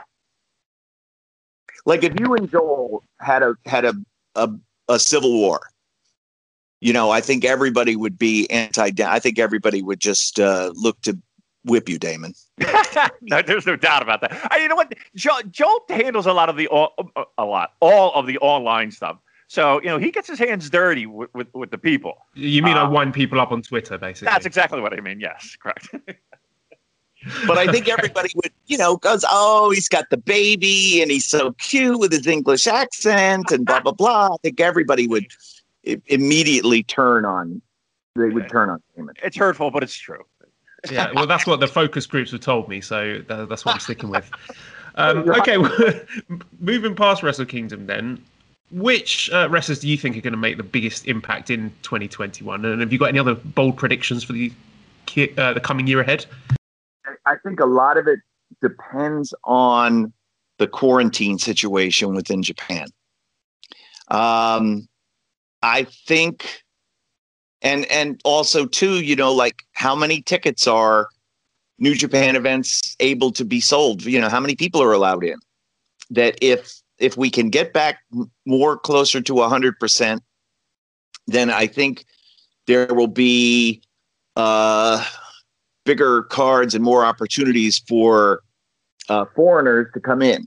[1.84, 3.94] Like if you and Joel had a had a
[4.34, 4.50] a,
[4.88, 5.71] a civil war,
[6.82, 8.90] you know, I think everybody would be anti.
[9.06, 11.16] I think everybody would just uh, look to
[11.64, 12.34] whip you, Damon.
[13.22, 14.48] no, there's no doubt about that.
[14.50, 14.92] I, you know what?
[15.14, 16.92] Joe, Joe handles a lot of the all,
[17.38, 19.16] a lot, all of the online stuff.
[19.46, 22.14] So you know he gets his hands dirty with, with, with the people.
[22.34, 24.26] You mean I Uh, wind people up on Twitter, basically?
[24.32, 25.20] That's exactly what I mean.
[25.20, 25.88] Yes, correct.
[27.46, 31.24] But I think everybody would, you know, goes, oh, he's got the baby and he's
[31.24, 34.34] so cute with his English accent and blah blah blah.
[34.34, 35.26] I think everybody would
[35.86, 37.60] i- immediately turn on.
[38.16, 39.14] They would turn on Damon.
[39.22, 40.22] it's hurtful, but it's true.
[40.90, 43.80] yeah, well, that's what the focus groups have told me, so tha- that's what I'm
[43.80, 44.30] sticking with.
[44.94, 45.56] Um, okay,
[46.60, 48.22] moving past Wrestle Kingdom, then,
[48.70, 52.62] which uh, wrestlers do you think are going to make the biggest impact in 2021?
[52.66, 54.52] And have you got any other bold predictions for the
[55.38, 56.26] uh, the coming year ahead?
[57.24, 58.18] I think a lot of it
[58.60, 60.12] depends on
[60.58, 62.86] the quarantine situation within Japan.
[64.08, 64.86] Um,
[65.62, 66.62] I think,
[67.60, 71.08] and and also too, you know, like how many tickets are
[71.78, 74.04] New Japan events able to be sold?
[74.04, 75.38] You know, how many people are allowed in?
[76.10, 78.00] That if if we can get back
[78.46, 80.22] more closer to hundred percent,
[81.26, 82.04] then I think
[82.66, 83.82] there will be
[84.36, 85.04] uh,
[85.84, 88.42] bigger cards and more opportunities for
[89.08, 90.46] uh, foreigners to come in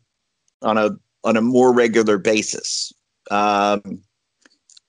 [0.61, 0.91] on a
[1.23, 2.93] on a more regular basis.
[3.31, 4.01] Um,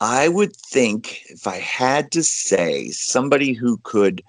[0.01, 4.23] I would think if I had to say somebody who could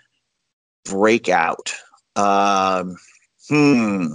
[0.86, 1.74] break out,
[2.16, 2.98] um,
[3.50, 4.14] hmm,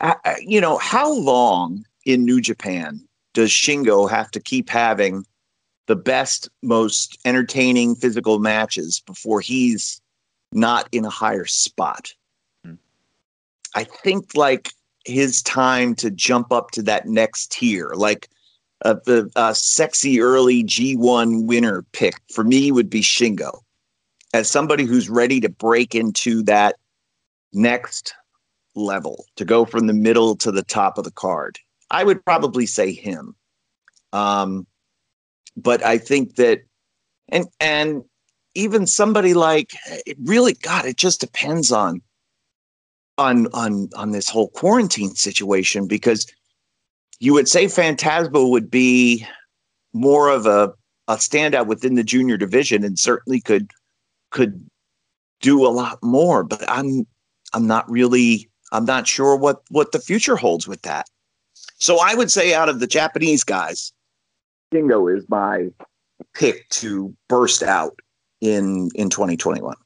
[0.00, 5.24] I- I- you know, how long in New Japan does Shingo have to keep having
[5.86, 10.00] the best, most entertaining physical matches before he's
[10.52, 12.12] not in a higher spot.
[12.64, 12.74] Hmm.
[13.74, 14.72] I think like
[15.04, 18.28] his time to jump up to that next tier, like
[18.84, 23.60] uh, the uh, sexy early G1 winner pick for me would be Shingo.
[24.34, 26.76] As somebody who's ready to break into that
[27.52, 28.14] next
[28.74, 31.58] level, to go from the middle to the top of the card,
[31.90, 33.34] I would probably say him.
[34.12, 34.66] Um,
[35.56, 36.62] but I think that
[37.28, 38.02] and and
[38.54, 39.72] even somebody like
[40.06, 42.00] it really God, it just depends on
[43.18, 46.26] on on on this whole quarantine situation because
[47.22, 49.24] you would say Phantasmo would be
[49.92, 50.74] more of a
[51.06, 53.70] a standout within the junior division and certainly could
[54.30, 54.68] could
[55.40, 57.06] do a lot more, but I'm
[57.54, 61.06] I'm not really I'm not sure what what the future holds with that.
[61.78, 63.92] So I would say out of the Japanese guys,
[64.74, 65.68] Shingo is my
[66.34, 68.00] pick to burst out
[68.40, 69.76] in in 2021.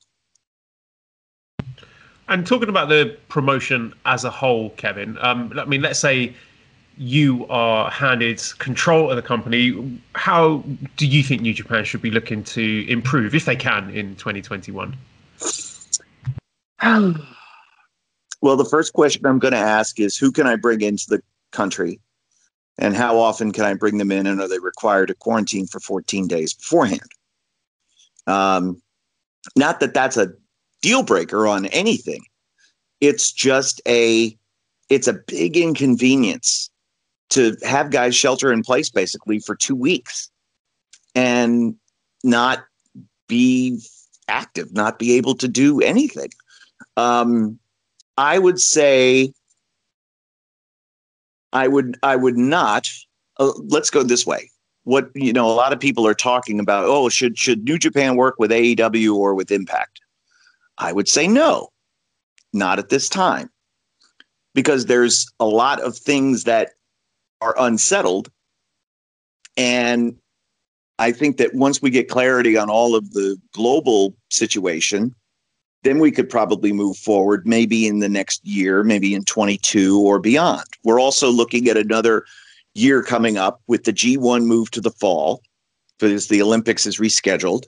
[2.29, 6.35] And talking about the promotion as a whole, Kevin, um, I mean, let's say
[6.97, 10.65] you are handed control of the company, how
[10.97, 14.97] do you think New Japan should be looking to improve, if they can, in 2021?
[16.83, 21.23] well, the first question I'm going to ask is who can I bring into the
[21.53, 22.01] country?
[22.79, 24.27] And how often can I bring them in?
[24.27, 27.11] And are they required to quarantine for 14 days beforehand?
[28.27, 28.83] Um,
[29.57, 30.33] not that that's a
[30.83, 32.23] deal breaker on anything.
[33.01, 34.37] It's just a
[34.89, 36.71] it's a big inconvenience
[37.31, 40.31] to have guys shelter in place basically for two weeks
[41.15, 41.75] and
[42.23, 42.65] not
[43.29, 43.81] be
[44.29, 46.31] active, not be able to do anything.
[46.97, 47.59] Um,
[48.17, 49.33] I would say
[51.53, 52.89] I would I would not.
[53.39, 54.51] Uh, let's go this way.
[54.85, 56.85] What you know, a lot of people are talking about.
[56.87, 60.01] Oh, should should New Japan work with AEW or with Impact?
[60.79, 61.71] I would say no,
[62.53, 63.51] not at this time,
[64.55, 66.73] because there's a lot of things that
[67.41, 68.31] are unsettled,
[69.57, 70.17] and
[70.99, 75.15] I think that once we get clarity on all of the global situation,
[75.83, 80.19] then we could probably move forward maybe in the next year, maybe in 22 or
[80.19, 80.65] beyond.
[80.85, 82.25] We're also looking at another
[82.75, 85.43] year coming up with the G1 move to the fall
[85.99, 87.65] because the Olympics is rescheduled.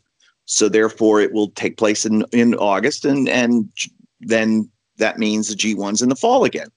[0.46, 3.70] So therefore it will take place in, in August and, and
[4.20, 6.68] then that means the G1's in the fall again.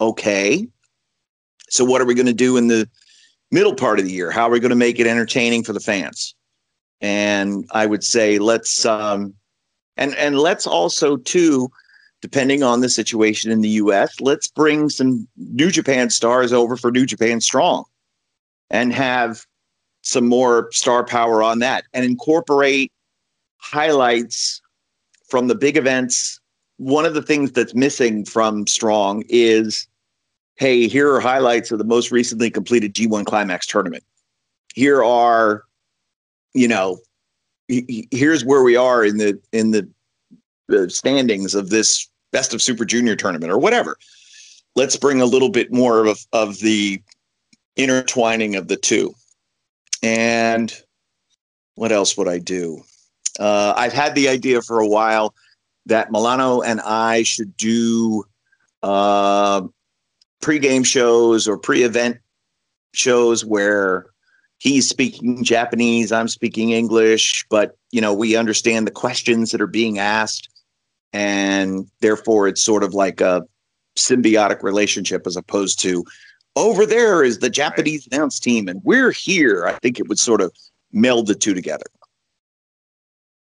[0.00, 0.68] Okay.
[1.68, 2.88] So what are we going to do in the
[3.50, 4.30] middle part of the year?
[4.30, 6.34] How are we going to make it entertaining for the fans?
[7.00, 9.34] And I would say let's um,
[9.96, 11.68] and and let's also too
[12.22, 16.90] depending on the situation in the US let's bring some New Japan stars over for
[16.90, 17.84] New Japan Strong
[18.70, 19.44] and have
[20.02, 22.90] some more star power on that and incorporate
[23.58, 24.62] highlights
[25.28, 26.40] from the big events
[26.78, 29.86] one of the things that's missing from Strong is
[30.56, 34.02] hey here are highlights of the most recently completed G1 Climax tournament.
[34.74, 35.64] Here are
[36.54, 36.98] you know
[37.68, 39.88] here's where we are in the in the,
[40.68, 43.96] the standings of this best of super junior tournament or whatever.
[44.74, 47.00] Let's bring a little bit more of, of the
[47.76, 49.14] intertwining of the two.
[50.02, 50.74] And
[51.76, 52.82] what else would i do?
[53.38, 55.34] Uh, i've had the idea for a while
[55.84, 58.24] that milano and i should do
[58.82, 59.60] uh,
[60.40, 62.18] pre-game shows or pre-event
[62.92, 64.06] shows where
[64.58, 69.66] he's speaking Japanese, I'm speaking English, but you know, we understand the questions that are
[69.66, 70.48] being asked
[71.12, 73.46] and therefore it's sort of like a
[73.96, 76.04] symbiotic relationship as opposed to
[76.56, 78.16] over there is the Japanese right.
[78.16, 79.66] announce team and we're here.
[79.66, 80.52] I think it would sort of
[80.92, 81.84] meld the two together.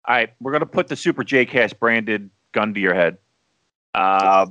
[0.07, 3.19] All right, we're going to put the Super JCast branded gun to your head.
[3.95, 4.47] Uh,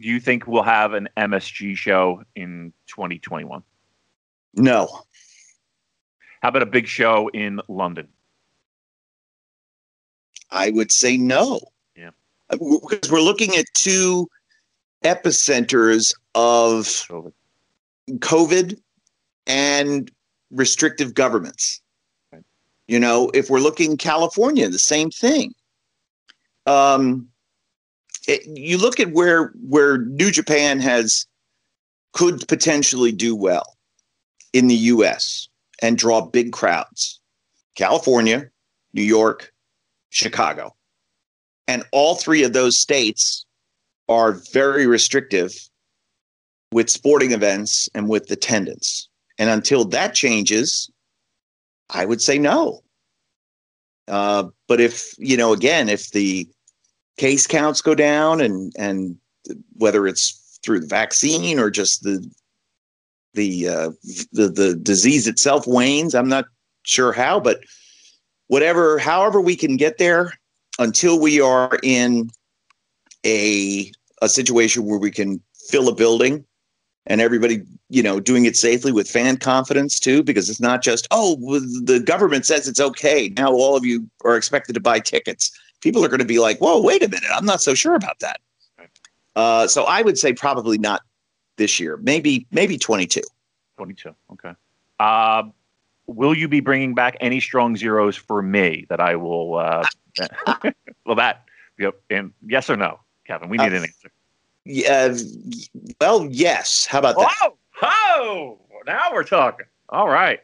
[0.00, 3.62] do you think we'll have an MSG show in 2021?
[4.54, 4.88] No.
[6.42, 8.08] How about a big show in London?
[10.50, 11.60] I would say no.
[11.96, 12.10] Yeah.
[12.50, 14.28] Because we're looking at two
[15.02, 17.32] epicenters of COVID,
[18.10, 18.78] COVID
[19.46, 20.10] and
[20.50, 21.80] restrictive governments.
[22.32, 22.44] Right.
[22.86, 25.54] You know, if we're looking California, the same thing.
[26.66, 27.28] Um,
[28.26, 31.26] it, you look at where where New Japan has
[32.12, 33.76] could potentially do well
[34.52, 35.48] in the US
[35.82, 37.20] and draw big crowds
[37.74, 38.48] California,
[38.94, 39.52] New York,
[40.10, 40.74] Chicago.
[41.68, 43.44] And all three of those states
[44.08, 45.52] are very restrictive
[46.72, 49.08] with sporting events and with attendance.
[49.38, 50.90] And until that changes,
[51.90, 52.82] I would say no.
[54.08, 56.48] Uh, but if, you know, again, if the
[57.16, 59.16] case counts go down and, and
[59.76, 62.28] whether it's through the vaccine or just the
[63.34, 63.90] the uh,
[64.32, 66.14] the the disease itself wanes.
[66.14, 66.46] I'm not
[66.82, 67.60] sure how, but
[68.48, 70.32] whatever, however we can get there,
[70.78, 72.30] until we are in
[73.24, 76.44] a a situation where we can fill a building
[77.06, 81.06] and everybody you know doing it safely with fan confidence too because it's not just
[81.10, 81.36] oh
[81.82, 86.04] the government says it's okay now all of you are expected to buy tickets people
[86.04, 88.40] are going to be like whoa wait a minute i'm not so sure about that
[89.36, 91.02] uh, so i would say probably not
[91.56, 91.98] this year.
[91.98, 93.22] Maybe maybe 22.
[93.76, 94.14] 22.
[94.32, 94.52] Okay.
[95.00, 95.44] Uh,
[96.06, 99.56] will you be bringing back any strong zeros for me that I will?
[99.56, 99.86] Uh,
[101.04, 101.44] well, that.
[101.78, 102.00] Yep.
[102.10, 103.48] And yes or no, Kevin?
[103.48, 104.10] We need uh, an answer.
[104.64, 105.14] Yeah.
[106.00, 106.86] Well, yes.
[106.86, 107.34] How about that?
[107.42, 108.58] Oh, oh!
[108.86, 109.66] Now we're talking.
[109.90, 110.40] All right.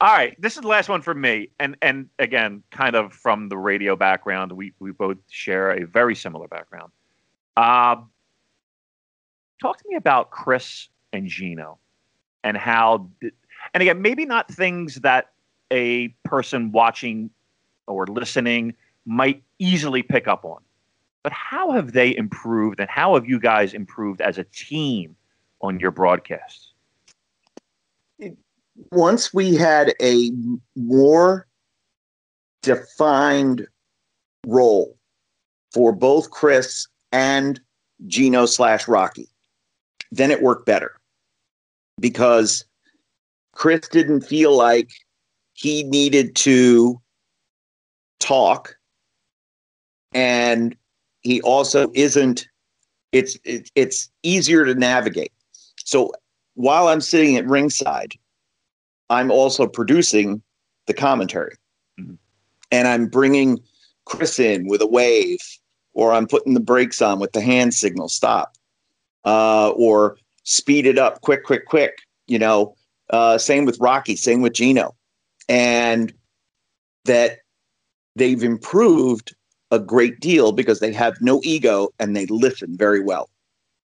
[0.00, 3.48] All right, this is the last one for me, and and again, kind of from
[3.48, 6.92] the radio background, we we both share a very similar background.
[7.56, 7.96] Uh,
[9.60, 11.78] talk to me about Chris and Gino,
[12.44, 13.10] and how,
[13.74, 15.32] and again, maybe not things that
[15.72, 17.30] a person watching
[17.88, 20.62] or listening might easily pick up on,
[21.24, 25.16] but how have they improved, and how have you guys improved as a team
[25.60, 26.72] on your broadcasts?
[28.92, 30.30] Once we had a
[30.76, 31.46] more
[32.62, 33.66] defined
[34.46, 34.96] role
[35.72, 37.60] for both Chris and
[38.06, 39.28] Gino slash Rocky,
[40.10, 40.96] then it worked better.
[42.00, 42.64] Because
[43.52, 44.90] Chris didn't feel like
[45.54, 47.00] he needed to
[48.20, 48.76] talk
[50.14, 50.76] and
[51.20, 52.48] he also isn't
[53.12, 55.32] it's it, it's easier to navigate.
[55.84, 56.12] So
[56.54, 58.12] while i'm sitting at ringside
[59.10, 60.42] i'm also producing
[60.86, 61.54] the commentary
[61.98, 62.14] mm-hmm.
[62.70, 63.58] and i'm bringing
[64.04, 65.40] chris in with a wave
[65.94, 68.54] or i'm putting the brakes on with the hand signal stop
[69.24, 72.74] uh, or speed it up quick quick quick you know
[73.10, 74.94] uh, same with rocky same with gino
[75.48, 76.12] and
[77.04, 77.38] that
[78.16, 79.34] they've improved
[79.70, 83.28] a great deal because they have no ego and they listen very well.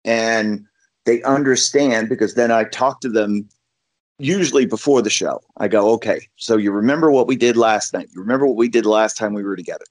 [0.05, 0.65] And
[1.05, 3.49] they understand because then I talk to them
[4.19, 5.41] usually before the show.
[5.57, 8.09] I go, okay, so you remember what we did last night.
[8.13, 9.85] You remember what we did last time we were together.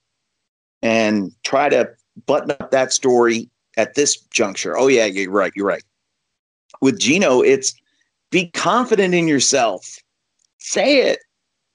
[0.82, 1.90] And try to
[2.26, 4.78] button up that story at this juncture.
[4.78, 5.52] Oh, yeah, you're right.
[5.56, 5.82] You're right.
[6.80, 7.74] With Gino, it's
[8.30, 9.96] be confident in yourself.
[10.58, 11.20] Say it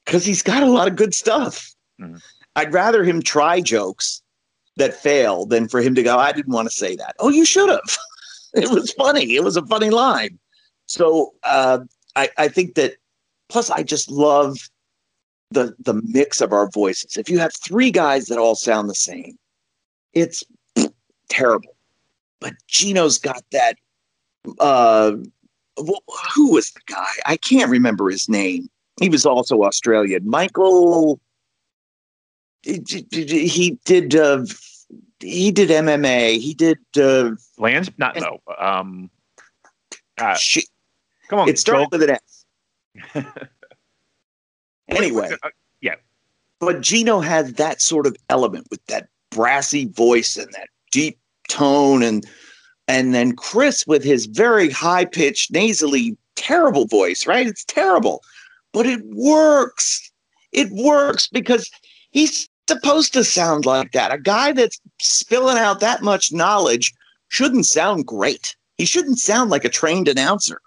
[0.05, 1.73] because he's got a lot of good stuff.
[1.99, 2.17] Mm-hmm.
[2.55, 4.21] I'd rather him try jokes
[4.77, 7.15] that fail than for him to go, I didn't want to say that.
[7.19, 7.97] Oh, you should have.
[8.53, 9.35] it was funny.
[9.35, 10.39] It was a funny line.
[10.85, 11.79] So uh,
[12.15, 12.95] I, I think that,
[13.49, 14.57] plus, I just love
[15.51, 17.15] the the mix of our voices.
[17.17, 19.37] If you have three guys that all sound the same,
[20.13, 20.43] it's
[21.29, 21.75] terrible.
[22.39, 23.77] But Gino's got that.
[24.59, 25.13] Uh,
[26.35, 27.11] who was the guy?
[27.25, 28.69] I can't remember his name.
[28.99, 30.29] He was also Australian.
[30.29, 31.19] Michael
[32.63, 32.79] he
[33.85, 34.45] did uh,
[35.19, 36.39] he did MMA.
[36.39, 37.91] He did uh, Lands.
[37.97, 38.39] Not no.
[38.57, 39.09] Um,
[40.17, 40.63] uh, she,
[41.33, 43.25] come on, it started with an S.
[44.87, 45.49] anyway, uh,
[45.81, 45.95] yeah.
[46.59, 51.17] But Gino had that sort of element with that brassy voice and that deep
[51.49, 52.25] tone, and
[52.87, 57.25] and then Chris with his very high pitched, nasally, terrible voice.
[57.25, 57.47] Right?
[57.47, 58.21] It's terrible,
[58.71, 60.11] but it works.
[60.51, 61.69] It works because
[62.11, 64.13] he's supposed to sound like that.
[64.13, 66.93] A guy that's spilling out that much knowledge
[67.29, 68.55] shouldn't sound great.
[68.77, 70.61] He shouldn't sound like a trained announcer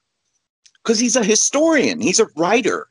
[0.86, 2.86] because he's a historian, he's a writer.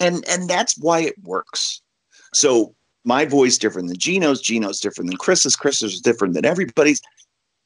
[0.00, 1.82] And and that's why it works.
[2.32, 2.74] So
[3.04, 7.02] my voice different than Gino's, Gino's different than Chris's, Chris's is different than everybody's.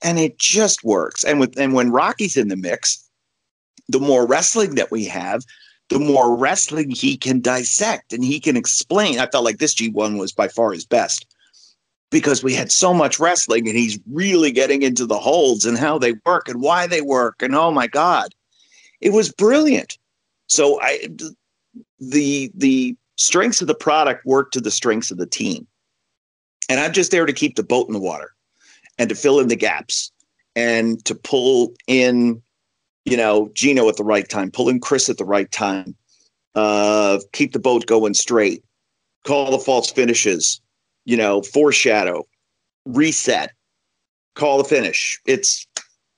[0.03, 1.23] And it just works.
[1.23, 3.09] And with and when Rocky's in the mix,
[3.89, 5.45] the more wrestling that we have,
[5.89, 9.21] the more wrestling he can dissect and he can explain.
[9.21, 11.27] I felt like this G1 was by far his best
[12.11, 15.99] because we had so much wrestling and he's really getting into the holds and how
[15.99, 17.43] they work and why they work.
[17.43, 18.35] And oh my God,
[19.01, 19.99] it was brilliant.
[20.47, 21.09] So I,
[21.99, 25.67] the, the strengths of the product work to the strengths of the team.
[26.69, 28.33] And I'm just there to keep the boat in the water
[28.99, 30.11] and to fill in the gaps
[30.57, 32.43] and to pull in
[33.05, 35.95] you know, Gino at the right time, pulling Chris at the right time,
[36.55, 38.65] uh, keep the boat going straight,
[39.25, 40.61] call the false finishes,
[41.05, 42.25] you know, foreshadow,
[42.87, 43.53] reset,
[44.35, 45.21] call the finish.
[45.27, 45.67] It's,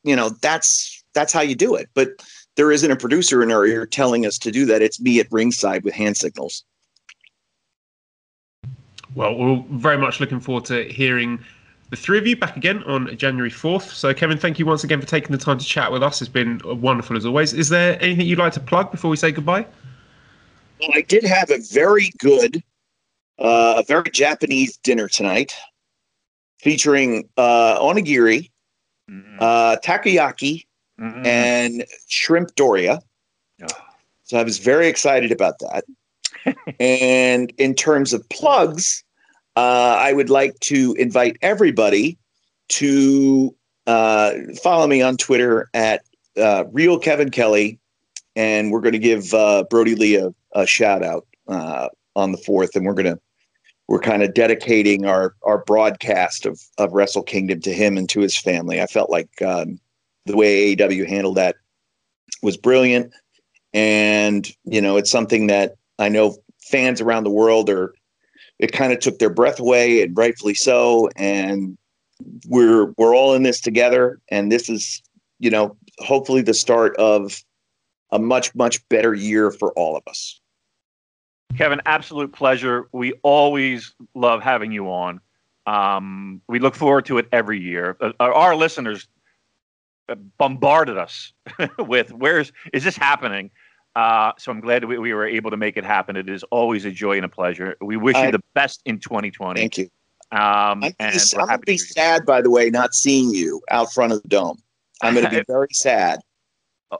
[0.04, 1.88] you know, that's that's how you do it.
[1.94, 2.10] But
[2.56, 4.82] there isn't a producer in our ear telling us to do that.
[4.82, 6.64] It's me at ringside with hand signals.
[9.14, 11.38] Well, we're very much looking forward to hearing
[11.90, 13.92] the three of you back again on January 4th.
[13.92, 16.20] So, Kevin, thank you once again for taking the time to chat with us.
[16.20, 17.52] It's been wonderful as always.
[17.52, 19.66] Is there anything you'd like to plug before we say goodbye?
[20.80, 22.62] Well, I did have a very good,
[23.38, 25.54] uh, a very Japanese dinner tonight
[26.58, 28.50] featuring uh, onigiri,
[29.10, 29.36] mm-hmm.
[29.40, 30.66] uh, takoyaki,
[31.00, 31.26] mm-hmm.
[31.26, 33.00] and shrimp doria.
[33.62, 33.66] Oh.
[34.24, 35.84] So I was very excited about that.
[36.80, 39.04] and in terms of plugs,
[39.56, 42.18] uh, I would like to invite everybody
[42.68, 43.54] to
[43.86, 44.32] uh,
[44.62, 46.02] follow me on Twitter at
[46.36, 47.78] uh, Real Kevin Kelly,
[48.34, 52.38] and we're going to give uh, Brodie Lee a, a shout out uh, on the
[52.38, 53.20] fourth, and we're going to
[53.88, 58.20] we're kind of dedicating our our broadcast of of Wrestle Kingdom to him and to
[58.20, 58.80] his family.
[58.80, 59.80] I felt like um,
[60.26, 61.56] the way AEW handled that
[62.42, 63.12] was brilliant,
[63.72, 67.94] and you know it's something that I know fans around the world are
[68.58, 71.08] it kind of took their breath away, and rightfully so.
[71.16, 71.76] And
[72.48, 75.02] we're we're all in this together, and this is
[75.38, 77.42] you know hopefully the start of
[78.12, 80.40] a much much better year for all of us.
[81.56, 82.88] Kevin, absolute pleasure.
[82.92, 85.20] We always love having you on.
[85.66, 87.96] Um, we look forward to it every year.
[88.00, 89.08] Uh, our listeners
[90.38, 91.32] bombarded us
[91.78, 93.50] with where's is this happening?
[93.94, 96.16] Uh, so I'm glad we, we, were able to make it happen.
[96.16, 97.76] It is always a joy and a pleasure.
[97.80, 99.58] We wish I, you the best in 2020.
[99.58, 99.88] Thank you.
[100.32, 103.90] Um, I'm, and I'm going to be sad, by the way, not seeing you out
[103.94, 104.62] front of the dome.
[105.00, 106.20] I'm going to be very sad.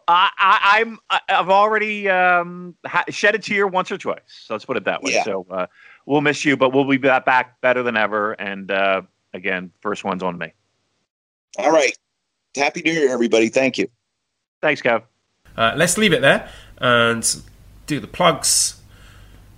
[0.09, 2.75] I, am I've already um,
[3.11, 4.21] shed a tear once or twice.
[4.27, 5.13] So let's put it that way.
[5.13, 5.25] Yeah.
[5.25, 5.67] So uh,
[6.07, 8.33] we'll miss you, but we'll be back better than ever.
[8.33, 9.03] And uh,
[9.35, 10.53] again, first one's on me.
[11.59, 11.97] All right.
[12.57, 13.49] Happy New Year, everybody.
[13.49, 13.89] Thank you.
[14.63, 15.03] Thanks, Kev.
[15.57, 17.43] Uh, let's leave it there and
[17.87, 18.81] do the plugs.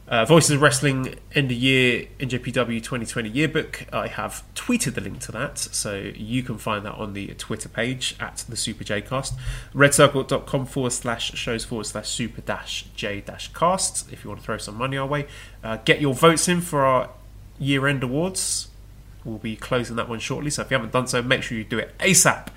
[0.06, 3.84] Uh, Voices of Wrestling End of Year NJPW 2020 Yearbook.
[3.92, 7.68] I have tweeted the link to that, so you can find that on the Twitter
[7.68, 9.34] page at the Super J Cast.
[9.74, 14.46] Redcircle.com forward slash shows forward slash super dash J dash casts if you want to
[14.46, 15.26] throw some money our way.
[15.62, 17.10] Uh, get your votes in for our
[17.58, 18.68] year end awards.
[19.26, 21.64] We'll be closing that one shortly, so if you haven't done so, make sure you
[21.64, 22.48] do it ASAP.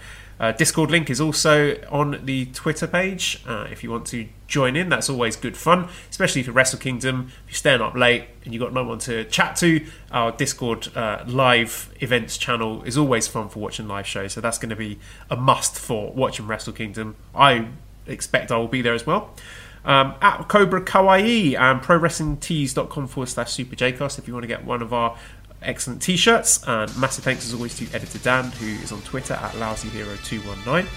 [0.42, 4.76] Uh, Discord link is also on the Twitter page uh, if you want to join
[4.76, 4.90] in.
[4.90, 7.32] That's always good fun, especially for Wrestle Kingdom.
[7.46, 10.98] If you're staying up late and you've got no one to chat to, our Discord
[10.98, 14.34] uh, live events channel is always fun for watching live shows.
[14.34, 14.98] So that's going to be
[15.30, 17.18] a must for watching Wrestle Kingdom.
[17.36, 17.68] I
[18.08, 19.36] expect I will be there as well.
[19.84, 24.82] Um, at Cobra Kawaii and ProWrestlingTees.com forward slash Super if you want to get one
[24.82, 25.18] of our
[25.62, 29.52] excellent t-shirts and massive thanks as always to editor dan who is on twitter at
[29.54, 30.88] lousyhero219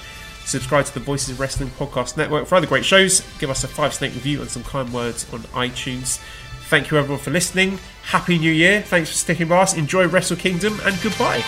[0.46, 3.22] subscribe to the voices of wrestling podcast network for other great shows.
[3.38, 6.20] Give us a five snake review and some kind words on itunes.
[6.68, 7.78] Thank you everyone for listening.
[8.04, 8.82] Happy new year.
[8.82, 9.76] Thanks for sticking by us.
[9.76, 11.42] Enjoy wrestle kingdom and goodbye